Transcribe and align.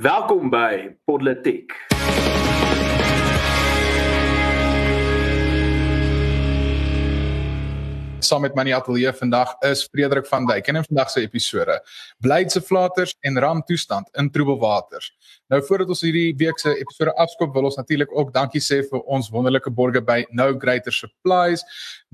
Welkom 0.00 0.48
by 0.48 0.96
Politiek. 1.04 1.74
Saam 8.24 8.40
met 8.40 8.54
my 8.56 8.64
in 8.64 8.70
die 8.70 8.76
ateljee 8.78 9.12
vandag 9.12 9.52
is 9.68 9.84
Frederik 9.92 10.24
van 10.30 10.46
Dijk 10.48 10.72
en 10.72 10.80
in 10.80 10.86
vandag 10.88 11.12
se 11.12 11.20
episode 11.20 11.76
Blydse 12.24 12.62
flaters 12.64 13.12
en 13.20 13.36
ramptoestand 13.44 14.08
in 14.16 14.30
troebelwaters. 14.32 15.12
Nou 15.50 15.58
voordat 15.66 15.88
ons 15.90 16.00
hierdie 16.04 16.30
week 16.38 16.60
se 16.62 16.70
episode 16.78 17.10
afskop, 17.18 17.50
wil 17.56 17.66
ons 17.66 17.74
natuurlik 17.74 18.12
ook 18.14 18.28
dankie 18.30 18.60
sê 18.62 18.84
vir 18.86 19.00
ons 19.10 19.32
wonderlike 19.34 19.70
borgers 19.74 20.04
by 20.06 20.20
No 20.30 20.52
Greater 20.62 20.94
Supplies. 20.94 21.64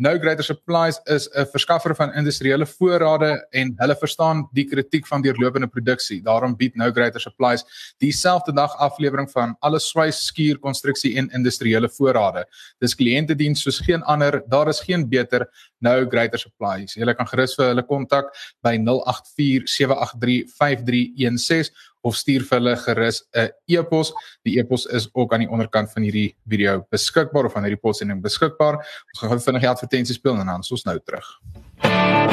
No 0.00 0.14
Greater 0.22 0.44
Supplies 0.44 0.96
is 1.04 1.28
'n 1.28 1.44
verskaffer 1.52 1.94
van 1.94 2.14
industriële 2.16 2.64
voorrade 2.66 3.46
en 3.52 3.74
hulle 3.76 3.96
verstaan 3.96 4.48
die 4.54 4.64
kritiek 4.64 5.06
van 5.06 5.22
deurlopende 5.22 5.68
produksie. 5.68 6.22
Daarom 6.22 6.56
bied 6.56 6.76
No 6.76 6.90
Greater 6.90 7.20
Supplies 7.20 7.64
dieselfde 7.98 8.52
dag 8.52 8.74
aflewering 8.78 9.30
van 9.30 9.56
alle 9.60 9.78
swys, 9.78 10.26
skuur, 10.26 10.58
konstruksie 10.58 11.16
en 11.18 11.28
industriële 11.30 11.88
voorrade. 11.88 12.46
Dis 12.80 12.94
kliëntediens 12.94 13.62
soos 13.62 13.80
geen 13.80 14.02
ander. 14.02 14.42
Daar 14.48 14.68
is 14.68 14.80
geen 14.80 15.08
beter 15.08 15.46
No 15.80 16.06
Greater 16.08 16.38
Supplies. 16.38 16.94
Jy 16.94 17.14
kan 17.14 17.26
gerus 17.26 17.54
vir 17.54 17.66
hulle 17.66 17.82
kontak 17.82 18.32
by 18.62 18.78
084 18.78 19.68
783 19.68 20.48
5316 20.56 21.70
of 22.06 22.16
stuur 22.16 22.46
vir 22.46 22.58
hulle 22.58 22.76
gerus 22.84 23.22
'n 23.34 23.50
e-pos. 23.66 24.12
Die 24.44 24.58
e-pos 24.60 24.86
is 24.86 25.08
ook 25.12 25.32
aan 25.32 25.44
die 25.44 25.50
onderkant 25.50 25.92
van 25.92 26.02
hierdie 26.02 26.36
video 26.48 26.86
beskikbaar 26.90 27.46
of 27.46 27.52
van 27.52 27.66
hierdie 27.66 27.82
podsending 27.82 28.22
beskikbaar. 28.22 28.76
Ons 29.12 29.20
gaan 29.20 29.30
gou 29.30 29.40
vinnig 29.40 29.66
die 29.66 29.74
advertensie 29.74 30.14
speel 30.14 30.38
en 30.38 30.46
dan 30.46 30.62
ons 30.70 30.84
nou 30.84 30.98
terug. 31.04 31.26
Nou 31.82 32.26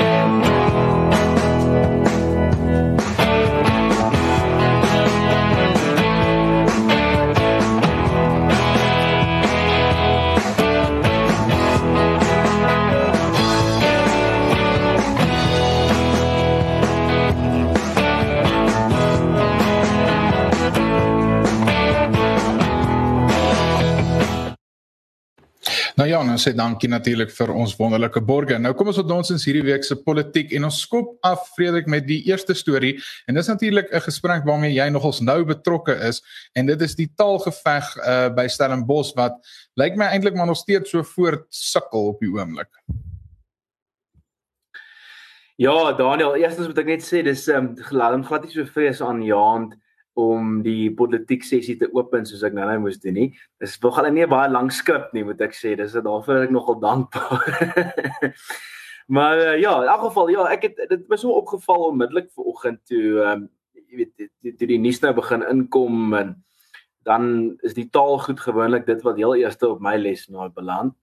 ja, 26.24 26.30
nou 26.32 26.40
sê 26.40 26.54
dankie 26.56 26.88
natuurlik 26.92 27.32
vir 27.36 27.52
ons 27.52 27.74
wonderlike 27.76 28.22
borgers. 28.24 28.62
Nou 28.64 28.72
kom 28.78 28.90
ons 28.92 29.00
op 29.02 29.10
ons 29.12 29.32
ins 29.34 29.44
hierdie 29.48 29.64
week 29.66 29.84
se 29.84 29.98
politiek 30.00 30.54
en 30.56 30.68
ons 30.70 30.80
skop 30.86 31.18
af 31.28 31.50
Frederik 31.58 31.90
met 31.92 32.06
die 32.08 32.22
eerste 32.30 32.56
storie 32.56 32.94
en 33.28 33.36
dis 33.36 33.50
natuurlik 33.52 33.92
'n 33.92 34.06
gesprek 34.08 34.46
waarmee 34.46 34.72
jy 34.72 34.90
nogals 34.90 35.22
nou 35.22 35.44
betrokke 35.44 35.96
is 36.08 36.22
en 36.56 36.66
dit 36.66 36.82
is 36.82 36.96
die 36.96 37.10
taalgeveg 37.18 37.98
uh, 37.98 38.30
by 38.30 38.48
Stellenbosch 38.48 39.14
wat 39.16 39.34
lyk 39.76 39.98
my 39.98 40.06
eintlik 40.06 40.36
maar 40.36 40.48
nog 40.48 40.58
steeds 40.58 40.92
so 40.92 41.04
voort 41.04 41.46
sukkel 41.50 42.08
op 42.08 42.20
die 42.20 42.30
oomblik. 42.30 42.70
Ja, 45.58 45.94
Daniel, 45.94 46.36
eerstens 46.36 46.68
moet 46.68 46.78
ek 46.78 46.86
net 46.86 47.04
sê 47.04 47.24
dis 47.24 47.48
ehm 47.48 47.76
um, 47.76 48.14
hom 48.14 48.24
glad 48.24 48.44
nie 48.44 48.52
so 48.52 48.66
vrees 48.66 49.02
aan 49.02 49.22
Jaand 49.22 49.76
om 50.14 50.62
die 50.62 50.92
politiek 50.94 51.44
sessie 51.46 51.76
te 51.80 51.90
open 51.96 52.28
soos 52.30 52.44
ek 52.46 52.54
nou 52.54 52.68
nou 52.70 52.78
moes 52.86 53.00
doen 53.02 53.18
nie. 53.18 53.30
Dis 53.62 53.80
nog 53.82 53.98
al 53.98 54.12
nie 54.14 54.28
baie 54.30 54.52
lank 54.52 54.74
skrip 54.76 55.10
nie, 55.14 55.26
moet 55.26 55.42
ek 55.42 55.56
sê. 55.58 55.74
Dis 55.80 55.96
daarvoor 55.98 56.46
ek 56.46 56.54
nogal 56.54 56.80
dankbaar. 56.84 57.44
maar 59.16 59.42
uh, 59.42 59.58
ja, 59.62 59.74
in 59.82 59.90
elk 59.90 60.08
geval 60.08 60.34
ja, 60.36 60.48
ek 60.54 60.70
het 60.70 60.84
dit 60.90 61.06
was 61.10 61.26
so 61.26 61.34
opgeval 61.34 61.90
onmiddellik 61.90 62.30
vanoggend 62.36 62.82
toe 62.90 63.04
ehm 63.24 63.44
um, 63.44 63.52
jy 63.94 64.00
weet 64.00 64.14
toe 64.18 64.28
die, 64.58 64.68
die 64.72 64.82
nuus 64.82 65.04
nou 65.04 65.12
begin 65.14 65.44
inkom 65.46 66.16
en 66.18 66.32
dan 67.06 67.26
is 67.68 67.76
die 67.78 67.90
taal 67.94 68.18
goed 68.24 68.40
gewoonlik 68.42 68.88
dit 68.88 69.02
wat 69.06 69.20
heel 69.20 69.36
eerste 69.38 69.68
op 69.70 69.84
my 69.84 69.94
les 70.02 70.24
nou 70.34 70.48
beland. 70.56 70.96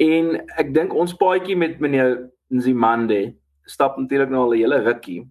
En 0.00 0.36
ek 0.60 0.72
dink 0.76 0.94
ons 0.94 1.16
paadjie 1.16 1.56
met 1.56 1.80
meneer 1.80 2.30
Nzimande 2.52 3.34
stap 3.66 3.96
natuurlik 3.98 4.30
nou 4.30 4.44
al 4.46 4.54
'n 4.54 4.60
hele 4.62 4.78
rukkie 4.84 5.26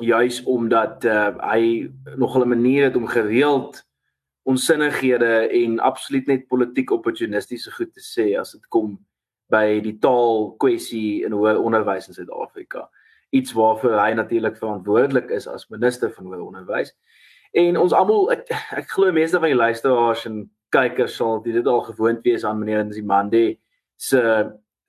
juis 0.00 0.42
omdat 0.44 1.04
uh, 1.04 1.30
hy 1.52 1.90
nogal 2.16 2.44
'n 2.44 2.48
manier 2.48 2.84
het 2.84 2.96
om 2.96 3.06
gereeld 3.06 3.84
onsinnighede 4.42 5.48
en 5.48 5.78
absoluut 5.78 6.26
net 6.26 6.48
politiek 6.48 6.90
opportunistiese 6.90 7.70
goed 7.70 7.92
te 7.92 8.00
sê 8.00 8.38
as 8.40 8.52
dit 8.52 8.66
kom 8.68 8.98
by 9.50 9.80
die 9.82 9.98
taal 9.98 10.54
kwessie 10.62 11.24
in 11.26 11.32
hoër 11.32 11.58
onderwys 11.60 12.08
in 12.08 12.14
Suid-Afrika. 12.14 12.88
Iets 13.30 13.52
waarvoor 13.52 13.98
hy 13.98 14.12
natuurlik 14.14 14.56
verantwoordelik 14.56 15.30
is 15.30 15.46
as 15.46 15.68
minister 15.68 16.12
van 16.14 16.26
hoër 16.26 16.44
onderwys. 16.46 16.94
En 17.52 17.76
ons 17.76 17.92
almal 17.92 18.30
ek, 18.32 18.46
ek 18.78 18.90
glo 18.94 19.12
meeste 19.12 19.38
van 19.38 19.50
die 19.50 19.58
luisteraars 19.58 20.24
en 20.30 20.44
kykers 20.70 21.16
sal 21.18 21.42
dit 21.42 21.66
al 21.66 21.82
gewoond 21.90 22.22
wees 22.22 22.44
aan 22.44 22.58
meneer 22.58 22.84
Nzimande 22.84 23.58
se 23.96 24.22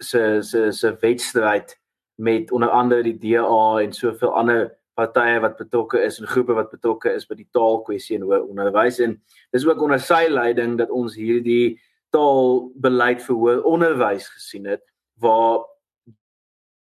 se 0.02 0.42
se 0.42 0.72
se 0.72 0.96
wedstryd 1.02 1.78
met 2.16 2.52
onder 2.52 2.70
andere 2.70 3.04
die 3.04 3.18
DA 3.18 3.82
en 3.82 3.94
soveel 3.94 4.34
ander 4.34 4.78
partye 5.02 5.42
wat 5.44 5.58
betrokke 5.60 6.02
is 6.06 6.20
en 6.22 6.30
groepe 6.30 6.56
wat 6.58 6.72
betrokke 6.74 7.14
is 7.18 7.28
by 7.30 7.38
die 7.40 7.50
taalkwessie 7.58 8.18
en 8.20 8.28
hoër 8.30 8.48
onderwys 8.48 9.02
en 9.06 9.18
dis 9.56 9.66
ook 9.68 9.82
onder 9.82 10.02
sy 10.02 10.24
leiding 10.30 10.78
dat 10.82 10.94
ons 11.02 11.18
hierdie 11.18 11.78
taalbeleid 12.16 13.22
vir 13.26 13.42
hoër 13.44 13.62
onderwys 13.68 14.30
gesien 14.36 14.70
het 14.70 14.84
waar 15.22 15.66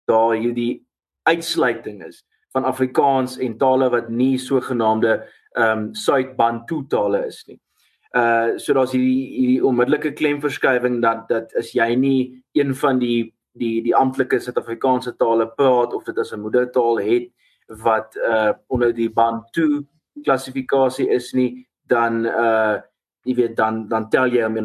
daar 0.09 0.35
hierdie 0.35 0.83
uitsluiting 1.23 2.03
is 2.03 2.23
van 2.53 2.65
Afrikaans 2.69 3.37
en 3.41 3.57
tale 3.57 3.89
wat 3.89 4.09
nie 4.09 4.37
sogenaamde 4.37 5.21
ehm 5.53 5.77
um, 5.77 5.93
Suid-Bantu 5.93 6.83
tale 6.89 7.25
is 7.27 7.43
nie. 7.47 7.59
Uh 8.17 8.57
so 8.57 8.73
daar's 8.73 8.93
hierdie 8.93 9.37
hierdie 9.37 9.65
onmiddellike 9.65 10.13
klemverskywing 10.17 10.99
dat 11.01 11.27
dat 11.29 11.53
is 11.61 11.71
jy 11.77 11.93
nie 11.95 12.43
een 12.57 12.75
van 12.75 12.99
die 12.99 13.33
die 13.57 13.81
die 13.85 13.95
amptelike 13.95 14.39
Suid-Afrikaanse 14.39 15.15
tale 15.17 15.47
praat 15.57 15.93
of 15.93 16.03
dit 16.09 16.17
as 16.17 16.33
'n 16.33 16.41
moedertaal 16.41 16.99
het 16.99 17.29
wat 17.67 18.15
uh 18.15 18.53
onder 18.67 18.93
die 18.93 19.09
Bantu 19.09 19.85
klassifikasie 20.23 21.09
is 21.09 21.31
nie 21.33 21.67
dan 21.87 22.25
uh 22.25 22.81
jy 23.23 23.35
weet 23.35 23.55
dan 23.55 23.87
dan 23.87 24.09
tel 24.09 24.27
jy 24.31 24.43
hom 24.43 24.59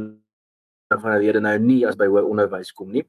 van 0.88 1.14
die 1.14 1.26
rede 1.26 1.41
nou 1.41 1.56
nie 1.60 1.87
as 1.87 1.97
by 1.97 2.08
hoër 2.08 2.28
onderwys 2.28 2.72
kom 2.72 2.92
nie. 2.92 3.06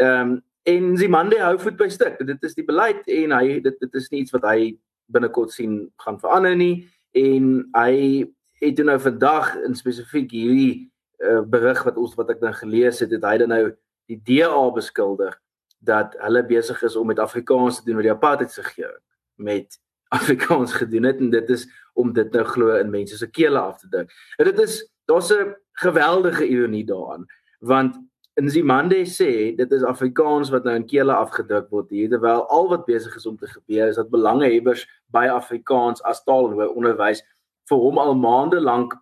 Ehm 0.00 0.32
um, 0.32 0.40
en 0.62 0.96
Zimande 0.96 1.40
hou 1.42 1.56
voet 1.58 1.74
by 1.74 1.88
stuk. 1.90 2.20
Dit 2.22 2.44
is 2.46 2.54
die 2.54 2.64
beleid 2.64 3.02
en 3.10 3.32
hy 3.34 3.58
dit 3.64 3.78
dit 3.80 3.94
is 3.98 4.08
nie 4.12 4.20
iets 4.22 4.30
wat 4.30 4.44
hy 4.46 4.76
binnekort 5.10 5.50
sien 5.50 5.88
gaan 6.04 6.20
verander 6.22 6.54
nie 6.56 6.86
en 7.18 7.48
hy 7.74 8.24
het 8.62 8.78
nou 8.78 8.98
vandag 9.02 9.56
in 9.66 9.74
spesifiek 9.74 10.30
hierdie 10.30 10.92
uh, 11.18 11.42
berig 11.42 11.82
wat 11.82 11.98
ons 11.98 12.14
wat 12.14 12.30
ek 12.30 12.40
dan 12.40 12.54
gelees 12.54 13.02
het, 13.02 13.10
het 13.10 13.26
hy 13.26 13.36
dan 13.42 13.50
nou 13.50 13.64
die 14.06 14.20
DA 14.22 14.62
beskuldig 14.70 15.34
dat 15.82 16.14
hulle 16.22 16.44
besig 16.46 16.78
is 16.86 16.96
om 16.96 17.10
met 17.10 17.18
Afrikaans 17.18 17.80
te 17.80 17.88
doen 17.88 17.98
met 17.98 18.06
die 18.06 18.14
apartheid 18.14 18.54
regering 18.62 19.02
met 19.36 19.78
Afrikaans 20.18 20.72
gedoen 20.72 21.08
het 21.08 21.18
en 21.18 21.30
dit 21.30 21.48
is 21.48 21.68
om 21.94 22.12
dit 22.12 22.32
nou 22.32 22.44
glo 22.44 22.74
in 22.76 22.90
mense 22.90 23.16
se 23.16 23.30
kele 23.30 23.58
af 23.58 23.78
te 23.80 23.88
dik. 23.88 24.12
En 24.36 24.44
dit 24.44 24.58
is 24.58 24.92
daar's 25.04 25.32
'n 25.32 25.56
geweldige 25.72 26.46
ironie 26.46 26.84
daaraan 26.84 27.26
want 27.58 28.00
in 28.34 28.50
Zimande 28.50 29.04
sê 29.06 29.54
dit 29.56 29.72
is 29.72 29.82
Afrikaans 29.84 30.50
wat 30.50 30.64
nou 30.64 30.74
in 30.76 30.86
kele 30.86 31.12
afgedruk 31.14 31.68
word 31.70 31.90
hier 31.90 32.08
terwyl 32.08 32.46
al 32.48 32.68
wat 32.68 32.86
besig 32.88 33.16
is 33.16 33.26
om 33.26 33.36
te 33.36 33.46
gebeur 33.46 33.88
is 33.88 33.98
dat 34.00 34.10
belangehebbers 34.10 34.86
by 35.12 35.26
Afrikaans 35.28 36.02
as 36.08 36.22
taal 36.24 36.48
en 36.50 36.62
onderwys 36.68 37.20
vir 37.68 37.82
hom 37.84 37.98
al 37.98 38.14
maande 38.16 38.60
lank 38.60 38.96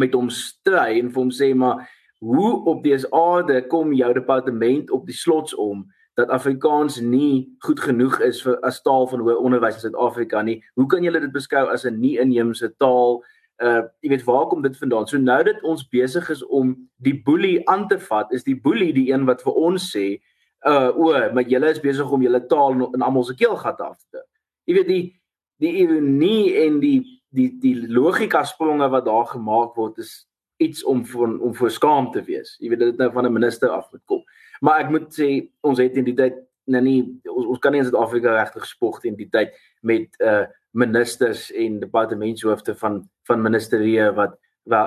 met 0.00 0.14
hom 0.16 0.30
stry 0.32 0.96
en 0.98 1.12
vir 1.12 1.20
hom 1.20 1.30
sê 1.30 1.52
maar 1.54 1.84
hoe 2.22 2.64
op 2.70 2.84
dese 2.84 3.10
aarde 3.10 3.60
kom 3.68 3.92
jou 3.92 4.12
departement 4.16 4.90
op 4.90 5.06
die 5.06 5.16
slots 5.16 5.54
om 5.54 5.84
dat 6.14 6.28
Afrikaans 6.28 7.00
nie 7.00 7.56
goed 7.58 7.80
genoeg 7.80 8.18
is 8.20 8.42
vir 8.44 8.58
as 8.66 8.82
taal 8.84 9.06
van 9.08 9.22
hoër 9.24 9.38
onderwys 9.40 9.78
in 9.78 9.86
Suid-Afrika 9.86 10.42
nie. 10.42 10.58
Hoe 10.74 10.86
kan 10.86 11.04
julle 11.04 11.20
dit 11.20 11.32
beskou 11.32 11.68
as 11.72 11.84
'n 11.84 12.00
nie-inheemse 12.00 12.74
taal? 12.76 13.22
Uh 13.62 13.82
jy 14.00 14.08
weet 14.08 14.24
waar 14.24 14.46
kom 14.46 14.62
dit 14.62 14.76
vandaan? 14.76 15.06
So 15.06 15.18
nou 15.18 15.42
dat 15.42 15.62
ons 15.62 15.88
besig 15.88 16.30
is 16.30 16.44
om 16.44 16.88
die 16.96 17.22
boelie 17.24 17.68
aan 17.68 17.88
te 17.88 17.98
vat, 17.98 18.32
is 18.32 18.44
die 18.44 18.60
boelie 18.60 18.92
die 18.92 19.12
een 19.12 19.24
wat 19.24 19.42
vir 19.42 19.52
ons 19.52 19.96
sê, 19.96 20.20
uh 20.66 20.90
o, 20.96 21.12
maar 21.32 21.48
julle 21.48 21.70
is 21.70 21.80
besig 21.80 22.10
om 22.10 22.22
julle 22.22 22.46
taal 22.46 22.92
in 22.94 23.02
almal 23.02 23.24
se 23.24 23.34
keelgat 23.34 23.80
af 23.80 23.98
te. 24.10 24.22
Jy 24.64 24.74
weet 24.74 24.88
die 24.88 25.20
die 25.62 25.72
ironie 25.84 26.56
en 26.66 26.80
die 26.80 27.22
die 27.30 27.58
die 27.60 27.88
logika 27.88 28.44
spronge 28.44 28.88
wat 28.90 29.04
daar 29.04 29.26
gemaak 29.26 29.76
word 29.76 29.98
is 29.98 30.26
iets 30.62 30.84
om 30.84 31.06
van 31.06 31.40
om 31.40 31.54
voor 31.54 31.70
skaam 31.70 32.10
te 32.12 32.22
wees. 32.22 32.56
Jy 32.60 32.68
weet 32.68 32.78
dit 32.78 32.98
nou 32.98 33.12
van 33.12 33.26
'n 33.26 33.32
minister 33.32 33.68
af 33.68 33.90
moet 33.92 34.04
kom. 34.04 34.22
Maar 34.62 34.84
ek 34.84 34.90
moet 34.94 35.10
sê 35.14 35.28
ons 35.66 35.80
het 35.82 35.96
in 35.98 36.06
die 36.06 36.16
tyd 36.18 36.38
nou 36.70 36.82
nie 36.84 36.98
ons, 37.26 37.46
ons 37.54 37.60
kan 37.62 37.74
nie 37.74 37.82
in 37.82 37.88
Suid-Afrika 37.88 38.36
regtig 38.36 38.66
spog 38.70 39.00
in 39.08 39.18
die 39.18 39.30
tyd 39.32 39.54
met 39.82 40.20
uh 40.22 40.44
ministers 40.72 41.50
en 41.52 41.82
departementshoofde 41.82 42.72
van 42.80 43.02
van 43.28 43.42
ministerie 43.44 44.06
wat 44.16 44.38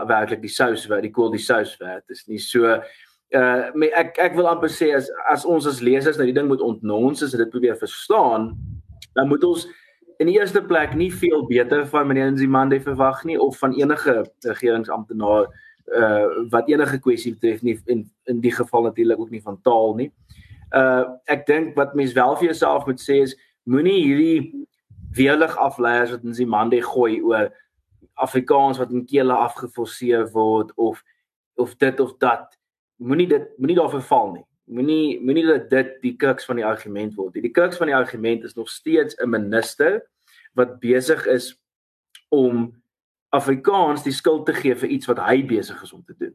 werklik 0.09 0.41
die 0.41 0.49
sous 0.49 0.87
wat 0.89 1.03
die 1.05 1.11
kool 1.13 1.29
die 1.29 1.43
sous 1.43 1.75
werd 1.77 2.01
is 2.09 2.23
nie 2.25 2.39
so 2.41 2.71
uh 2.71 3.67
my, 3.75 3.91
ek 3.93 4.17
ek 4.23 4.33
wil 4.39 4.49
amper 4.49 4.71
sê 4.71 4.95
as 4.97 5.11
as 5.29 5.45
ons 5.45 5.67
as 5.69 5.83
lesers 5.85 6.17
nou 6.17 6.25
die 6.25 6.33
ding 6.33 6.49
moet 6.49 6.63
ontnons 6.65 7.21
as 7.21 7.35
dit 7.37 7.53
probeer 7.53 7.77
verstaan 7.77 8.53
dan 9.13 9.29
moet 9.29 9.45
ons 9.45 9.67
in 10.23 10.31
die 10.31 10.39
eerste 10.39 10.63
plek 10.63 10.95
nie 10.97 11.11
veel 11.11 11.45
beter 11.51 11.85
van 11.91 12.07
meneer 12.07 12.31
Nzimande 12.31 12.79
verwag 12.81 13.21
nie 13.29 13.37
of 13.37 13.59
van 13.61 13.75
enige 13.77 14.23
regeringsamptenaar 14.47 15.51
uh 15.51 15.64
wat 16.49 16.69
enige 16.69 16.99
kwessie 16.99 17.33
betref 17.33 17.61
nie 17.61 17.79
in 17.85 18.05
in 18.25 18.39
die 18.41 18.51
geval 18.51 18.83
natuurlik 18.83 19.19
ook 19.19 19.29
nie 19.29 19.41
van 19.41 19.61
taal 19.61 19.95
nie. 19.95 20.11
Uh 20.73 21.05
ek 21.25 21.45
dink 21.45 21.75
wat 21.75 21.93
mens 21.95 22.13
wel 22.13 22.35
vir 22.35 22.49
jouself 22.49 22.85
moet 22.85 23.01
sê 23.01 23.21
is 23.21 23.35
moenie 23.63 24.01
hierdie 24.03 24.65
weerlig 25.15 25.57
afleiers 25.57 26.11
wat 26.11 26.23
Nzimande 26.23 26.81
gooi 26.81 27.21
oor 27.21 27.53
Afrikaans 28.13 28.77
wat 28.77 28.91
in 28.91 29.05
kele 29.05 29.33
afgeforceer 29.33 30.27
word 30.33 30.73
of 30.75 31.03
of 31.55 31.75
dit 31.77 31.99
of 31.99 32.17
dat 32.17 32.57
moenie 32.95 33.27
dit 33.27 33.47
moenie 33.57 33.77
daarvoor 33.77 34.01
val 34.01 34.31
nie. 34.31 34.45
Moenie 34.65 35.21
moenie 35.21 35.45
dat 35.45 35.69
dit 35.69 35.93
die 36.01 36.15
kruks 36.15 36.45
van 36.45 36.55
die 36.55 36.65
argument 36.65 37.15
word. 37.15 37.37
Die 37.37 37.53
kruks 37.53 37.77
van 37.77 37.87
die 37.87 37.95
argument 37.95 38.43
is 38.43 38.55
nog 38.55 38.69
steeds 38.69 39.15
'n 39.21 39.29
minister 39.29 40.01
wat 40.53 40.79
besig 40.79 41.25
is 41.25 41.53
om 42.29 42.73
Afrikaans 43.35 44.03
die 44.03 44.13
skuld 44.15 44.45
te 44.45 44.55
gee 44.55 44.75
vir 44.75 44.89
iets 44.97 45.09
wat 45.11 45.21
hy 45.27 45.41
besig 45.47 45.81
is 45.83 45.93
om 45.93 46.03
te 46.03 46.15
doen. 46.17 46.33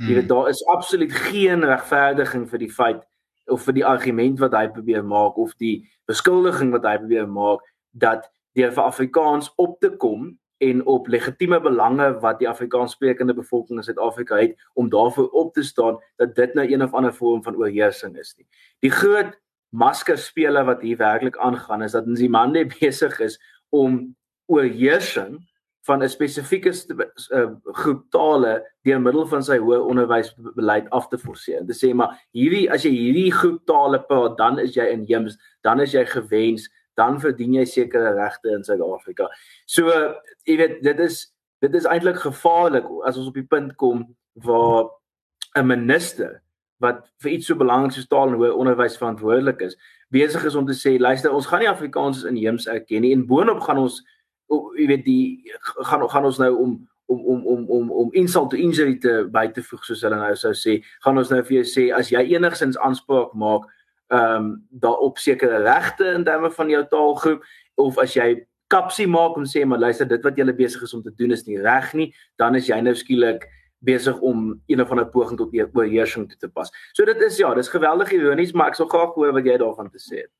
Hmm. 0.00 0.08
Jy 0.08 0.18
weet 0.18 0.28
daar 0.28 0.50
is 0.50 0.64
absoluut 0.72 1.12
geen 1.30 1.64
regverdiging 1.64 2.48
vir 2.50 2.62
die 2.64 2.72
feit 2.72 3.06
of 3.50 3.64
vir 3.66 3.80
die 3.80 3.86
argument 3.86 4.38
wat 4.40 4.54
hy 4.54 4.66
probeer 4.74 5.02
maak 5.06 5.38
of 5.38 5.56
die 5.62 5.82
beskuldiging 6.10 6.70
wat 6.74 6.86
hy 6.86 6.98
probeer 7.02 7.26
maak 7.28 7.64
dat 7.90 8.28
deur 8.58 8.72
vir 8.74 8.84
Afrikaans 8.84 9.50
op 9.58 9.78
te 9.82 9.90
kom 10.02 10.30
en 10.60 10.82
op 10.86 11.08
legitieme 11.08 11.60
belange 11.60 12.10
wat 12.20 12.38
die 12.38 12.48
Afrikaanssprekende 12.48 13.34
bevolking 13.34 13.80
in 13.80 13.86
Suid-Afrika 13.86 14.36
het 14.36 14.58
om 14.74 14.90
daarvoor 14.92 15.30
op 15.30 15.54
te 15.54 15.62
staan 15.64 15.98
dat 16.20 16.34
dit 16.36 16.54
nou 16.54 16.66
een 16.68 16.82
of 16.82 16.94
ander 16.94 17.14
vorm 17.14 17.42
van 17.42 17.56
oorheersing 17.56 18.18
is 18.20 18.34
nie. 18.36 18.46
Die 18.84 18.92
groot 18.92 19.32
maskerspele 19.70 20.64
wat 20.64 20.82
hier 20.82 20.98
werklik 21.00 21.38
aangaan 21.38 21.82
is 21.82 21.96
dat 21.96 22.06
Nzimande 22.06 22.66
besig 22.80 23.20
is 23.20 23.40
om 23.68 24.16
oorheersing 24.46 25.38
van 25.90 26.02
'n 26.02 26.08
spesifieke 26.08 26.70
uh, 26.70 27.50
groep 27.82 28.04
tale 28.14 28.54
deur 28.86 29.00
middel 29.00 29.26
van 29.26 29.42
sy 29.42 29.58
hoër 29.58 29.86
onderwysbeleid 29.90 30.90
af 30.90 31.08
te 31.08 31.18
forceer. 31.18 31.64
Dit 31.66 31.76
sê 31.76 31.90
maar 31.94 32.14
hierdie 32.36 32.68
as 32.70 32.86
jy 32.86 32.92
hierdie 32.94 33.32
groep 33.34 33.64
tale 33.66 34.00
praat, 34.06 34.36
dan 34.38 34.58
is 34.58 34.76
jy 34.78 34.86
in 34.94 35.04
Jems, 35.08 35.38
dan 35.66 35.80
is 35.80 35.92
jy 35.92 36.06
gewens 36.06 36.68
dan 37.00 37.20
verdien 37.20 37.54
jy 37.54 37.64
sekere 37.64 38.14
regte 38.16 38.52
in 38.52 38.64
Suid-Afrika. 38.66 39.28
So 39.66 39.88
jy 40.48 40.56
weet 40.60 40.80
dit 40.84 41.00
is 41.00 41.26
dit 41.60 41.74
is 41.76 41.88
eintlik 41.88 42.20
gevaarlik 42.22 42.86
as 43.08 43.18
ons 43.20 43.28
op 43.28 43.36
die 43.36 43.46
punt 43.46 43.74
kom 43.80 44.06
waar 44.44 44.88
'n 45.58 45.66
minister 45.66 46.40
wat 46.80 47.10
vir 47.20 47.32
iets 47.32 47.46
so 47.46 47.54
belangrik 47.54 47.92
soos 47.92 48.08
taal 48.08 48.28
en 48.28 48.38
hoër 48.40 48.56
onderwys 48.56 48.96
verantwoordelik 48.96 49.60
is, 49.60 49.76
besig 50.08 50.44
is 50.44 50.54
om 50.54 50.66
te 50.66 50.76
sê 50.76 50.98
luister 50.98 51.32
ons 51.32 51.46
gaan 51.46 51.60
nie 51.60 51.68
Afrikaans 51.68 52.24
in 52.24 52.36
Jeems 52.36 52.66
erken 52.66 53.02
nie 53.02 53.12
en 53.12 53.26
boonop 53.26 53.60
gaan 53.60 53.78
ons 53.78 54.00
jy 54.78 54.86
weet 54.90 55.04
die 55.04 55.52
gaan 55.88 56.06
gaan 56.10 56.24
ons 56.28 56.40
nou 56.42 56.52
om 56.56 56.78
om 57.10 57.20
om 57.26 57.46
om 57.46 57.68
om 57.70 57.90
om 57.90 58.12
insult 58.12 58.50
to 58.50 58.56
injury 58.56 58.96
te 59.02 59.14
by 59.32 59.46
te 59.54 59.62
voeg 59.62 59.84
soos 59.86 60.02
hulle 60.06 60.18
nou 60.18 60.34
sou 60.38 60.52
sê 60.54 60.78
gaan 61.04 61.18
ons 61.18 61.30
nou 61.30 61.40
vir 61.42 61.60
jou 61.60 61.66
sê 61.72 61.86
as 61.96 62.10
jy 62.14 62.22
enigsins 62.34 62.78
aanspraak 62.78 63.34
maak 63.34 63.66
ehm 64.10 64.36
um, 64.36 64.52
daarop 64.82 65.18
sekere 65.22 65.62
regte 65.66 66.06
in 66.14 66.24
terme 66.26 66.50
van 66.50 66.70
jou 66.70 66.82
taalgroep 66.94 67.44
of 67.76 67.98
as 67.98 68.16
jy 68.16 68.28
kapsie 68.70 69.06
maak 69.10 69.38
om 69.38 69.46
sê 69.46 69.64
maar 69.66 69.82
luister 69.82 70.08
dit 70.08 70.26
wat 70.26 70.38
jy 70.38 70.52
besig 70.52 70.82
is 70.82 70.94
om 70.94 71.02
te 71.02 71.14
doen 71.18 71.32
is 71.36 71.46
nie 71.46 71.58
reg 71.62 71.94
nie 71.94 72.12
dan 72.38 72.54
is 72.58 72.70
jy 72.70 72.80
nou 72.80 72.94
skielik 72.94 73.46
besig 73.80 74.18
om 74.20 74.62
een 74.66 74.80
of 74.80 74.90
ander 74.90 75.08
poging 75.08 75.38
tot 75.38 75.54
oorheersing 75.54 76.28
toe 76.28 76.38
te 76.38 76.48
pas. 76.48 76.70
So 76.92 77.04
dit 77.04 77.22
is 77.22 77.38
ja, 77.40 77.54
dis 77.54 77.68
geweldig 77.68 78.12
ironies, 78.12 78.52
maar 78.52 78.72
ek 78.72 78.76
sou 78.76 78.86
graag 78.88 79.14
hoor 79.16 79.32
wat 79.32 79.46
jy 79.48 79.56
daarvan 79.60 79.88
te 79.90 80.02
sê 80.02 80.24
het. 80.24 80.32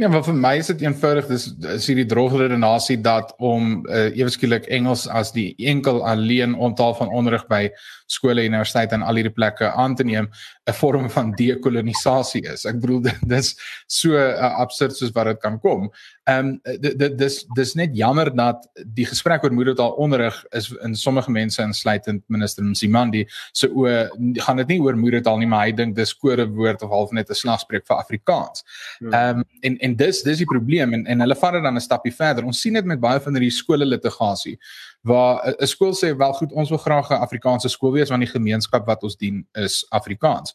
Ja, 0.00 0.08
maar 0.08 0.22
vir 0.24 0.32
my 0.32 0.54
is 0.56 0.70
dit 0.70 0.80
eenvoudig 0.86 1.26
dis 1.28 1.42
is 1.74 1.86
hierdie 1.90 2.06
droogredenasie 2.08 2.94
dat 3.04 3.34
om 3.36 3.82
uh, 3.84 4.06
ewe 4.16 4.32
skielik 4.32 4.64
Engels 4.72 5.02
as 5.04 5.28
die 5.34 5.50
enkel 5.68 5.98
alleen 6.08 6.54
ontaal 6.56 6.94
van 6.96 7.10
onderrig 7.12 7.44
by 7.50 7.66
skole, 8.08 8.46
universiteite 8.48 8.96
en 8.96 9.04
al 9.04 9.20
hierdie 9.20 9.34
plekke 9.36 9.68
aan 9.68 9.98
te 9.98 10.06
neem 10.08 10.30
'n 10.30 10.76
vorm 10.78 11.10
van 11.12 11.34
dekolonisasie 11.36 12.40
is. 12.48 12.64
Ek 12.64 12.80
bedoel 12.80 13.10
dis 13.34 13.52
so 13.92 14.16
uh, 14.16 14.56
absurd 14.64 14.96
soos 14.96 15.12
wat 15.12 15.34
dit 15.34 15.42
kan 15.44 15.60
kom. 15.60 15.90
Ehm 16.28 16.46
um, 16.46 16.80
dit 16.80 17.18
dis 17.18 17.36
dis 17.56 17.70
net 17.74 17.94
jammer 17.96 18.28
dat 18.36 18.66
die 18.84 19.06
gesprek 19.08 19.44
oor 19.44 19.54
moedertaal 19.56 19.94
onderrig 19.96 20.36
is 20.50 20.68
in 20.84 20.94
sommige 20.94 21.30
mense 21.30 21.62
insluitend 21.62 22.22
minister 22.28 22.64
Msimandi 22.64 23.24
se 23.52 23.66
so, 23.66 23.86
o 23.86 24.42
gaan 24.44 24.56
dit 24.56 24.68
nie 24.68 24.80
oor 24.80 24.96
moedertaal 24.96 25.38
nie, 25.38 25.48
maar 25.48 25.64
hy 25.64 25.72
dink 25.72 25.96
dis 25.96 26.12
kodewoord 26.12 26.82
of 26.82 26.90
half 26.90 27.10
net 27.16 27.30
'n 27.30 27.34
slagspreuk 27.34 27.86
vir 27.86 27.96
Afrikaans. 27.96 28.64
Hmm. 28.98 29.12
Ehm 29.12 29.38
um, 29.38 29.44
en 29.60 29.78
en 29.78 29.96
dis 29.96 30.22
dis 30.22 30.38
die 30.38 30.50
probleem 30.52 30.92
en 30.92 31.06
en 31.06 31.20
hulle 31.20 31.36
vat 31.36 31.52
dit 31.52 31.62
dan 31.62 31.76
'n 31.76 31.80
stapie 31.80 32.14
verder. 32.14 32.44
Ons 32.44 32.60
sien 32.60 32.74
dit 32.74 32.84
met 32.84 33.00
baie 33.00 33.20
van 33.20 33.32
hierdie 33.32 33.50
skole 33.50 33.84
litigasie 33.84 34.58
waar 35.02 35.56
'n 35.58 35.66
skool 35.66 35.94
sê 35.94 36.16
wel 36.16 36.32
goed 36.32 36.52
ons 36.52 36.68
wil 36.68 36.78
graag 36.78 37.10
'n 37.10 37.22
Afrikaanse 37.22 37.68
skool 37.68 37.92
wees 37.92 38.10
want 38.10 38.22
die 38.22 38.32
gemeenskap 38.32 38.86
wat 38.86 39.02
ons 39.02 39.16
dien 39.16 39.46
is 39.52 39.86
Afrikaans. 39.88 40.54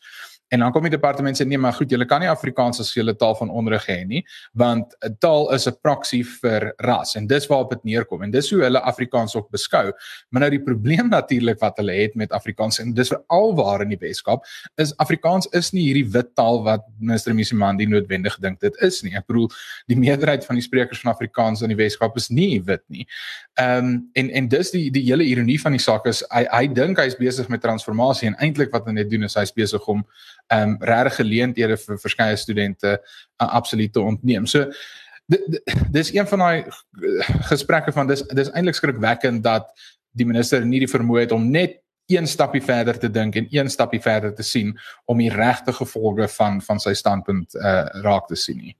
En 0.54 0.60
dan 0.60 0.72
kom 0.72 0.86
die 0.86 0.94
departement 0.94 1.38
sê 1.38 1.46
nee, 1.48 1.58
maar 1.58 1.74
goed, 1.74 1.90
julle 1.90 2.06
kan 2.06 2.22
nie 2.22 2.30
Afrikaans 2.30 2.80
as 2.84 2.92
julle 2.94 3.16
taal 3.18 3.34
van 3.40 3.50
onderrig 3.50 3.88
hê 3.90 3.98
nie, 4.06 4.22
want 4.54 4.94
'n 5.02 5.18
taal 5.20 5.50
is 5.54 5.68
'n 5.68 5.78
proksie 5.82 6.24
vir 6.24 6.74
ras 6.78 7.16
en 7.16 7.28
dis 7.28 7.48
waarop 7.48 7.70
dit 7.70 7.84
neerkom 7.84 8.24
en 8.24 8.32
dis 8.32 8.50
hoe 8.52 8.62
hulle 8.62 8.80
Afrikaans 8.80 9.36
ook 9.36 9.50
beskou. 9.50 9.92
Maar 10.30 10.42
nou 10.42 10.50
die 10.50 10.64
probleem 10.64 11.10
natuurlik 11.10 11.60
wat 11.60 11.78
hulle 11.78 11.94
het 11.94 12.16
met 12.16 12.32
Afrikaans 12.32 12.80
en 12.80 12.94
dis 12.94 13.10
veral 13.10 13.56
waar 13.56 13.82
in 13.82 13.90
die 13.90 13.98
Weskaap 13.98 14.46
is 14.76 14.94
Afrikaans 14.98 15.48
is 15.52 15.72
nie 15.72 15.86
hierdie 15.88 16.12
wit 16.12 16.36
taal 16.36 16.64
wat 16.64 16.86
minister 17.00 17.34
Misimandi 17.34 17.86
noodwendig 17.86 18.38
dink 18.40 18.60
dit 18.60 18.76
is 18.82 19.02
nie. 19.04 19.16
Ek 19.16 19.26
bedoel, 19.28 19.50
die 19.88 19.98
meerderheid 19.98 20.46
van 20.46 20.56
die 20.56 20.64
sprekers 20.64 21.02
van 21.02 21.14
Afrikaans 21.14 21.62
in 21.62 21.70
die 21.70 21.80
Weskaap 21.84 22.16
is 22.18 22.30
nie 22.30 22.62
wit 22.62 22.84
nie. 22.88 23.08
Ehm 23.58 23.86
um, 23.86 24.10
en 24.14 24.30
en 24.30 24.48
dis 24.48 24.72
die 24.72 24.92
die 24.92 25.04
hele 25.10 25.24
ironie 25.24 25.60
van 25.62 25.72
die 25.72 25.82
saak 25.82 26.06
is 26.06 26.24
hy 26.30 26.46
hy 26.52 26.68
dink 26.68 27.00
hy's 27.00 27.18
besig 27.18 27.50
met 27.50 27.62
transformasie 27.62 28.28
en 28.28 28.36
eintlik 28.40 28.72
wat 28.72 28.86
hy 28.86 28.92
net 28.92 29.10
doen 29.10 29.24
is 29.24 29.36
hy's 29.36 29.52
besig 29.52 29.88
om 29.88 30.06
ehm 30.48 30.76
um, 30.76 30.78
regte 30.80 31.16
geleenthede 31.22 31.78
vir 31.78 32.00
verskeie 32.00 32.36
studente 32.38 32.98
uh, 32.98 33.48
absoluut 33.48 33.94
te 33.94 34.00
ontneem. 34.00 34.46
So 34.46 34.72
dis 35.92 36.14
een 36.14 36.28
van 36.28 36.40
daai 36.40 36.64
gesprekke 37.50 37.92
van 37.92 38.08
dis 38.08 38.22
dis 38.22 38.52
eintlik 38.52 38.78
skrikwekkend 38.78 39.44
dat 39.44 39.72
die 40.12 40.26
minister 40.26 40.66
nie 40.66 40.80
die 40.80 40.92
vermoë 40.92 41.26
het 41.26 41.32
om 41.32 41.50
net 41.52 41.82
een 42.08 42.28
stapie 42.28 42.62
verder 42.62 43.00
te 43.00 43.10
dink 43.10 43.36
en 43.36 43.48
een 43.50 43.70
stapie 43.70 44.02
verder 44.02 44.34
te 44.34 44.44
sien 44.44 44.78
om 45.06 45.18
die 45.18 45.34
regte 45.34 45.74
gevolge 45.74 46.28
van 46.28 46.62
van 46.62 46.80
sy 46.80 46.94
standpunt 46.94 47.56
uh 47.56 47.86
raak 48.06 48.28
te 48.28 48.36
sien 48.36 48.62
nie. 48.62 48.76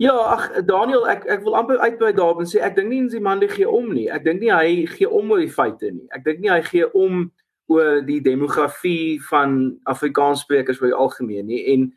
Ja, 0.00 0.14
ag 0.32 0.62
Daniel, 0.64 1.02
ek 1.12 1.26
ek 1.28 1.42
wil 1.44 1.56
amper 1.58 1.82
uitbrei 1.82 2.14
daarop 2.16 2.38
en 2.40 2.48
sê 2.48 2.62
ek 2.64 2.78
dink 2.78 2.88
nie 2.88 3.02
die 3.12 3.20
man 3.20 3.42
gee 3.42 3.68
om 3.68 3.90
nie. 3.92 4.06
Ek 4.08 4.24
dink 4.24 4.40
nie 4.40 4.52
hy 4.52 4.86
gee 4.88 5.10
om 5.10 5.34
oor 5.34 5.42
die 5.42 5.52
feite 5.52 5.90
nie. 5.90 6.06
Ek 6.14 6.24
dink 6.24 6.40
nie 6.40 6.48
hy 6.48 6.62
gee 6.64 6.86
om 6.96 7.26
oor 7.70 8.00
die 8.06 8.20
demografie 8.20 9.20
van 9.30 9.78
Afrikaanssprekers 9.90 10.80
oor 10.80 10.90
die 10.90 11.02
algemeen 11.06 11.46
nie 11.46 11.62
en 11.74 11.92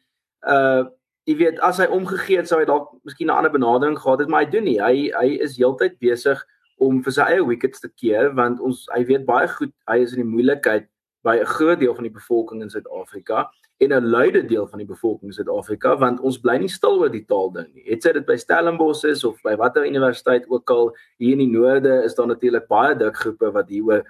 uh 0.58 0.84
jy 1.24 1.38
weet 1.40 1.60
as 1.64 1.78
hy 1.80 1.86
omgegee 1.88 2.42
het 2.42 2.50
sou 2.50 2.58
hy 2.60 2.66
dalk 2.68 2.90
miskien 3.08 3.30
'n 3.32 3.38
ander 3.38 3.52
benadering 3.52 3.96
gehad 3.96 4.20
het 4.20 4.30
maar 4.30 4.44
hy 4.44 4.50
doen 4.52 4.66
nie 4.68 4.80
hy 4.84 5.08
hy 5.16 5.30
is 5.46 5.56
heeltyd 5.56 5.96
besig 6.04 6.42
om 6.84 7.00
vir 7.04 7.14
sy 7.16 7.28
eie 7.32 7.46
wickets 7.48 7.80
te 7.80 7.88
keer 7.88 8.34
want 8.36 8.60
ons 8.60 8.90
hy 8.96 9.06
weet 9.08 9.26
baie 9.26 9.48
goed 9.48 9.72
hy 9.88 10.02
is 10.04 10.12
in 10.18 10.24
die 10.24 10.34
moeilikheid 10.36 10.90
by 11.24 11.40
'n 11.40 11.46
groot 11.56 11.80
deel 11.80 11.96
van 11.96 12.04
die 12.04 12.18
bevolking 12.20 12.62
in 12.62 12.70
Suid-Afrika 12.70 13.50
en 13.80 13.94
'n 13.94 14.10
luide 14.10 14.46
deel 14.46 14.68
van 14.68 14.80
die 14.80 14.88
bevolking 14.88 15.32
in 15.32 15.34
Suid-Afrika 15.34 15.96
want 15.98 16.20
ons 16.20 16.40
bly 16.40 16.58
nie 16.58 16.70
stil 16.70 17.00
oor 17.00 17.10
die 17.10 17.26
taal 17.26 17.52
ding 17.52 17.74
nie. 17.74 17.84
Het 17.88 18.04
sy 18.04 18.12
dit 18.12 18.26
by 18.26 18.36
Stellenbosch 18.36 19.04
is 19.04 19.24
of 19.24 19.42
by 19.44 19.56
watter 19.56 19.88
universiteit 19.88 20.46
ook 20.50 20.70
al 20.70 20.96
hier 21.18 21.32
in 21.32 21.38
die 21.40 21.58
noorde 21.60 22.04
is 22.04 22.16
daar 22.16 22.28
natuurlik 22.28 22.68
baie 22.68 22.96
dik 22.96 23.16
groepe 23.16 23.52
wat 23.52 23.70
hieroor 23.70 24.04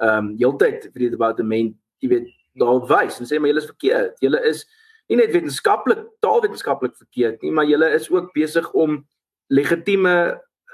ehm 0.00 0.30
um, 0.30 0.36
heeltyd 0.40 0.88
vir 0.92 1.06
die 1.06 1.10
departement, 1.12 1.74
jy 2.00 2.08
weet, 2.08 2.28
daar 2.60 2.80
wys 2.88 3.18
en 3.20 3.28
sê 3.28 3.38
maar 3.38 3.52
julle 3.52 3.62
is 3.62 3.72
verkeerd. 3.72 4.20
Julle 4.24 4.40
is 4.48 4.64
nie 5.10 5.18
net 5.20 5.32
wetenskaplik, 5.34 6.04
taalwetenskaplik 6.24 6.94
verkeerd 6.96 7.42
nie, 7.42 7.52
maar 7.52 7.68
julle 7.68 7.90
is 7.96 8.08
ook 8.10 8.32
besig 8.36 8.70
om 8.72 9.02
legitieme 9.48 10.14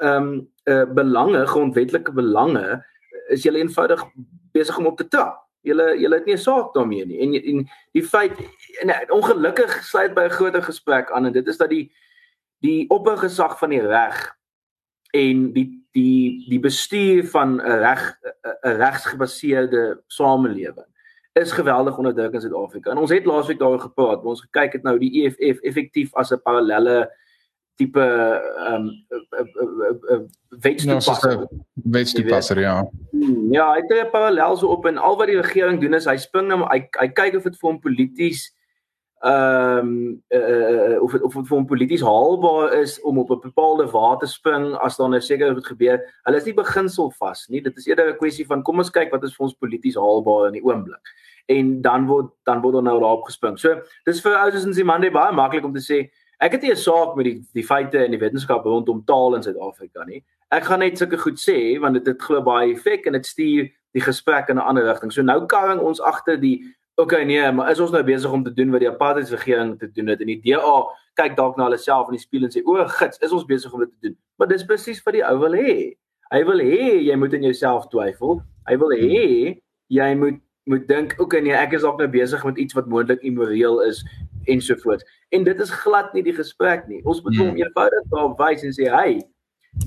ehm 0.00 0.28
um, 0.28 0.30
uh, 0.68 0.84
belange, 0.94 1.46
grondwetlike 1.46 2.12
belange 2.12 2.84
is 3.32 3.42
julle 3.42 3.58
eenvoudig 3.58 4.02
besig 4.52 4.78
om 4.78 4.86
op 4.86 4.96
te 4.96 5.08
trap. 5.08 5.42
Julle 5.66 5.94
julle 5.98 6.20
het 6.20 6.26
nie 6.26 6.34
'n 6.34 6.46
saak 6.46 6.74
daarmee 6.74 7.06
nie. 7.06 7.20
En 7.20 7.34
en 7.34 7.68
die 7.92 8.02
feit 8.02 8.38
en 8.82 8.92
ongelukkig 9.10 9.82
sluit 9.84 10.14
by 10.14 10.26
'n 10.26 10.36
groter 10.38 10.62
gesprek 10.62 11.10
aan 11.10 11.26
en 11.26 11.32
dit 11.32 11.46
is 11.46 11.56
dat 11.56 11.70
die 11.70 11.92
die 12.60 12.88
oppergesag 12.90 13.58
van 13.58 13.70
die 13.70 13.86
reg 13.86 14.36
en 15.10 15.52
die 15.52 15.85
die 15.96 16.44
die 16.50 16.60
bestuur 16.60 17.24
van 17.32 17.56
'n 17.56 17.78
reg 17.84 18.02
'n 18.62 18.76
regsgebaseerde 18.82 20.02
samelewing 20.06 20.90
is 21.32 21.52
geweldig 21.52 21.98
onderdruk 21.98 22.32
in 22.32 22.40
Suid-Afrika. 22.40 22.90
En 22.90 22.98
ons 22.98 23.10
het 23.10 23.24
laasweek 23.24 23.58
daaroor 23.58 23.80
gepraat, 23.80 24.24
ons 24.24 24.40
gekyk 24.40 24.72
het 24.72 24.82
nou 24.82 24.98
die 24.98 25.12
EFF 25.22 25.60
effektief 25.60 26.14
as 26.14 26.32
'n 26.32 26.40
parallelle 26.42 27.12
tipe 27.76 28.00
ehm 28.00 28.88
um, 30.08 30.28
wetstoepasser. 30.48 31.48
Wetstoepasser 31.74 32.60
ja. 32.60 32.90
Hmm, 33.10 33.52
ja, 33.52 33.72
hy 33.72 33.80
het 33.80 33.92
'n 34.06 34.10
parallel 34.10 34.56
so 34.56 34.68
op 34.68 34.86
en 34.86 34.96
al 34.96 35.16
wat 35.16 35.26
die 35.26 35.40
regering 35.40 35.80
doen 35.80 35.94
is 35.94 36.04
hy 36.04 36.16
spring 36.16 36.48
nou 36.48 36.64
hy 36.64 36.88
hy 37.00 37.08
kyk 37.08 37.36
of 37.36 37.42
dit 37.42 37.58
vir 37.58 37.70
hom 37.70 37.80
polities 37.80 38.55
ehm 39.24 39.78
um, 39.78 40.22
uh, 40.28 41.02
of 41.02 41.14
of 41.14 41.36
of 41.36 41.48
vir 41.48 41.64
polities 41.64 42.02
haalbaar 42.04 42.72
is 42.72 43.00
om 43.00 43.18
op 43.18 43.30
'n 43.30 43.40
bepaalde 43.40 43.86
water 43.90 44.26
te 44.28 44.32
spring 44.32 44.74
as 44.74 44.96
daar 44.96 45.08
'n 45.08 45.20
sekere 45.20 45.54
goed 45.54 45.66
gebeur. 45.66 46.00
Hulle 46.22 46.36
is 46.36 46.44
nie 46.44 46.54
beginsel 46.54 47.10
vas 47.10 47.48
nie. 47.48 47.62
Dit 47.62 47.76
is 47.76 47.86
eerder 47.86 48.12
'n 48.12 48.16
kwessie 48.16 48.46
van 48.46 48.62
kom 48.62 48.78
ons 48.78 48.90
kyk 48.90 49.10
wat 49.10 49.24
is 49.24 49.34
vir 49.36 49.44
ons 49.44 49.54
polities 49.54 49.94
haalbaar 49.94 50.46
in 50.46 50.52
die 50.52 50.64
oomblik. 50.64 51.00
En 51.46 51.82
dan 51.82 52.06
word 52.06 52.30
dan 52.44 52.60
word 52.60 52.84
nou 52.84 53.00
daarop 53.00 53.24
gespring. 53.24 53.58
So, 53.58 53.80
dis 54.04 54.20
vir 54.20 54.36
ouers 54.36 54.64
in 54.64 54.74
Zimbabwe 54.74 55.10
baie 55.10 55.32
maklik 55.32 55.64
om 55.64 55.74
te 55.74 55.80
sê 55.80 56.10
ek 56.40 56.52
het 56.52 56.62
nie 56.62 56.72
'n 56.72 56.76
saak 56.76 57.16
met 57.16 57.24
die 57.24 57.42
die 57.54 57.64
feite 57.64 58.04
en 58.04 58.10
die 58.10 58.20
wetenskap 58.20 58.64
rondom 58.64 59.04
taal 59.04 59.34
in 59.34 59.42
Suid-Afrika 59.42 60.04
nie. 60.04 60.24
Ek 60.52 60.64
gaan 60.64 60.78
net 60.80 60.98
sulke 60.98 61.16
goed 61.16 61.38
sê 61.38 61.80
want 61.80 61.94
dit 61.94 62.06
het 62.06 62.22
glo 62.22 62.42
baie 62.42 62.74
effek 62.74 63.06
en 63.06 63.12
dit 63.12 63.26
stuur 63.26 63.70
die 63.94 64.02
gesprek 64.02 64.48
in 64.48 64.56
'n 64.56 64.66
ander 64.68 64.84
rigting. 64.84 65.12
So 65.12 65.22
nou 65.22 65.46
karring 65.46 65.80
ons 65.80 66.00
agter 66.00 66.40
die 66.40 66.76
okay 66.96 67.24
nee, 67.24 67.52
maar 67.52 67.70
is 67.70 67.80
ons 67.80 67.92
nou 67.92 68.02
besig 68.04 68.32
om 68.32 68.44
te 68.44 68.52
doen 68.52 68.72
wat 68.72 68.82
die 68.84 68.90
apartheid 68.90 69.30
regering 69.30 69.74
te 69.78 69.90
doen 69.92 70.08
het 70.12 70.22
en 70.24 70.32
die 70.32 70.40
DA 70.44 70.76
kyk 71.20 71.36
dalk 71.36 71.56
na 71.56 71.68
hulle 71.68 71.78
self 71.80 72.10
in 72.10 72.16
die 72.16 72.22
spieël 72.22 72.48
en 72.48 72.54
sê 72.54 72.62
o, 72.64 72.76
gits, 72.98 73.20
is 73.24 73.34
ons 73.36 73.46
besig 73.48 73.72
om 73.72 73.84
dit 73.84 73.92
te 73.92 74.08
doen. 74.08 74.16
Maar 74.36 74.50
dis 74.52 74.64
presies 74.68 75.02
wat 75.04 75.16
die 75.16 75.24
ou 75.24 75.36
wil 75.44 75.56
hê. 75.56 75.76
Hy 76.32 76.40
wil 76.48 76.62
hê 76.64 76.80
jy 77.06 77.16
moet 77.20 77.36
in 77.38 77.46
jouself 77.46 77.86
twyfel. 77.92 78.40
Hy 78.68 78.78
wil 78.82 78.96
hê 78.96 79.28
jy 79.92 80.10
moet 80.18 80.42
moet 80.66 80.82
dink 80.88 81.12
okay 81.22 81.38
nee, 81.44 81.54
ek 81.54 81.76
is 81.78 81.84
dalk 81.86 82.00
nou 82.02 82.08
besig 82.10 82.42
met 82.42 82.56
iets 82.58 82.74
wat 82.74 82.88
moontlik 82.90 83.22
immoreel 83.22 83.78
is 83.86 84.02
ensovoorts. 84.50 85.06
En 85.36 85.44
dit 85.46 85.60
is 85.62 85.70
glad 85.82 86.12
nie 86.14 86.24
die 86.26 86.34
gesprek 86.34 86.88
nie. 86.90 87.02
Ons 87.04 87.22
moet 87.22 87.36
hom 87.38 87.52
hmm. 87.52 87.60
eenvoudig 87.62 88.08
daar 88.10 88.32
wys 88.40 88.64
en 88.66 88.74
sê, 88.74 88.88
"Hey, 88.90 89.20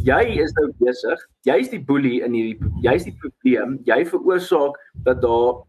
jy 0.05 0.21
is 0.43 0.53
nou 0.57 0.69
besig. 0.79 1.25
Jy's 1.47 1.71
die 1.73 1.81
boelie 1.81 2.21
in 2.25 2.35
hierdie 2.37 2.71
jy's 2.85 3.07
die 3.07 3.15
probleem. 3.21 3.79
Jy 3.87 4.03
veroorsaak 4.05 4.77
dat 5.05 5.21
daar 5.23 5.63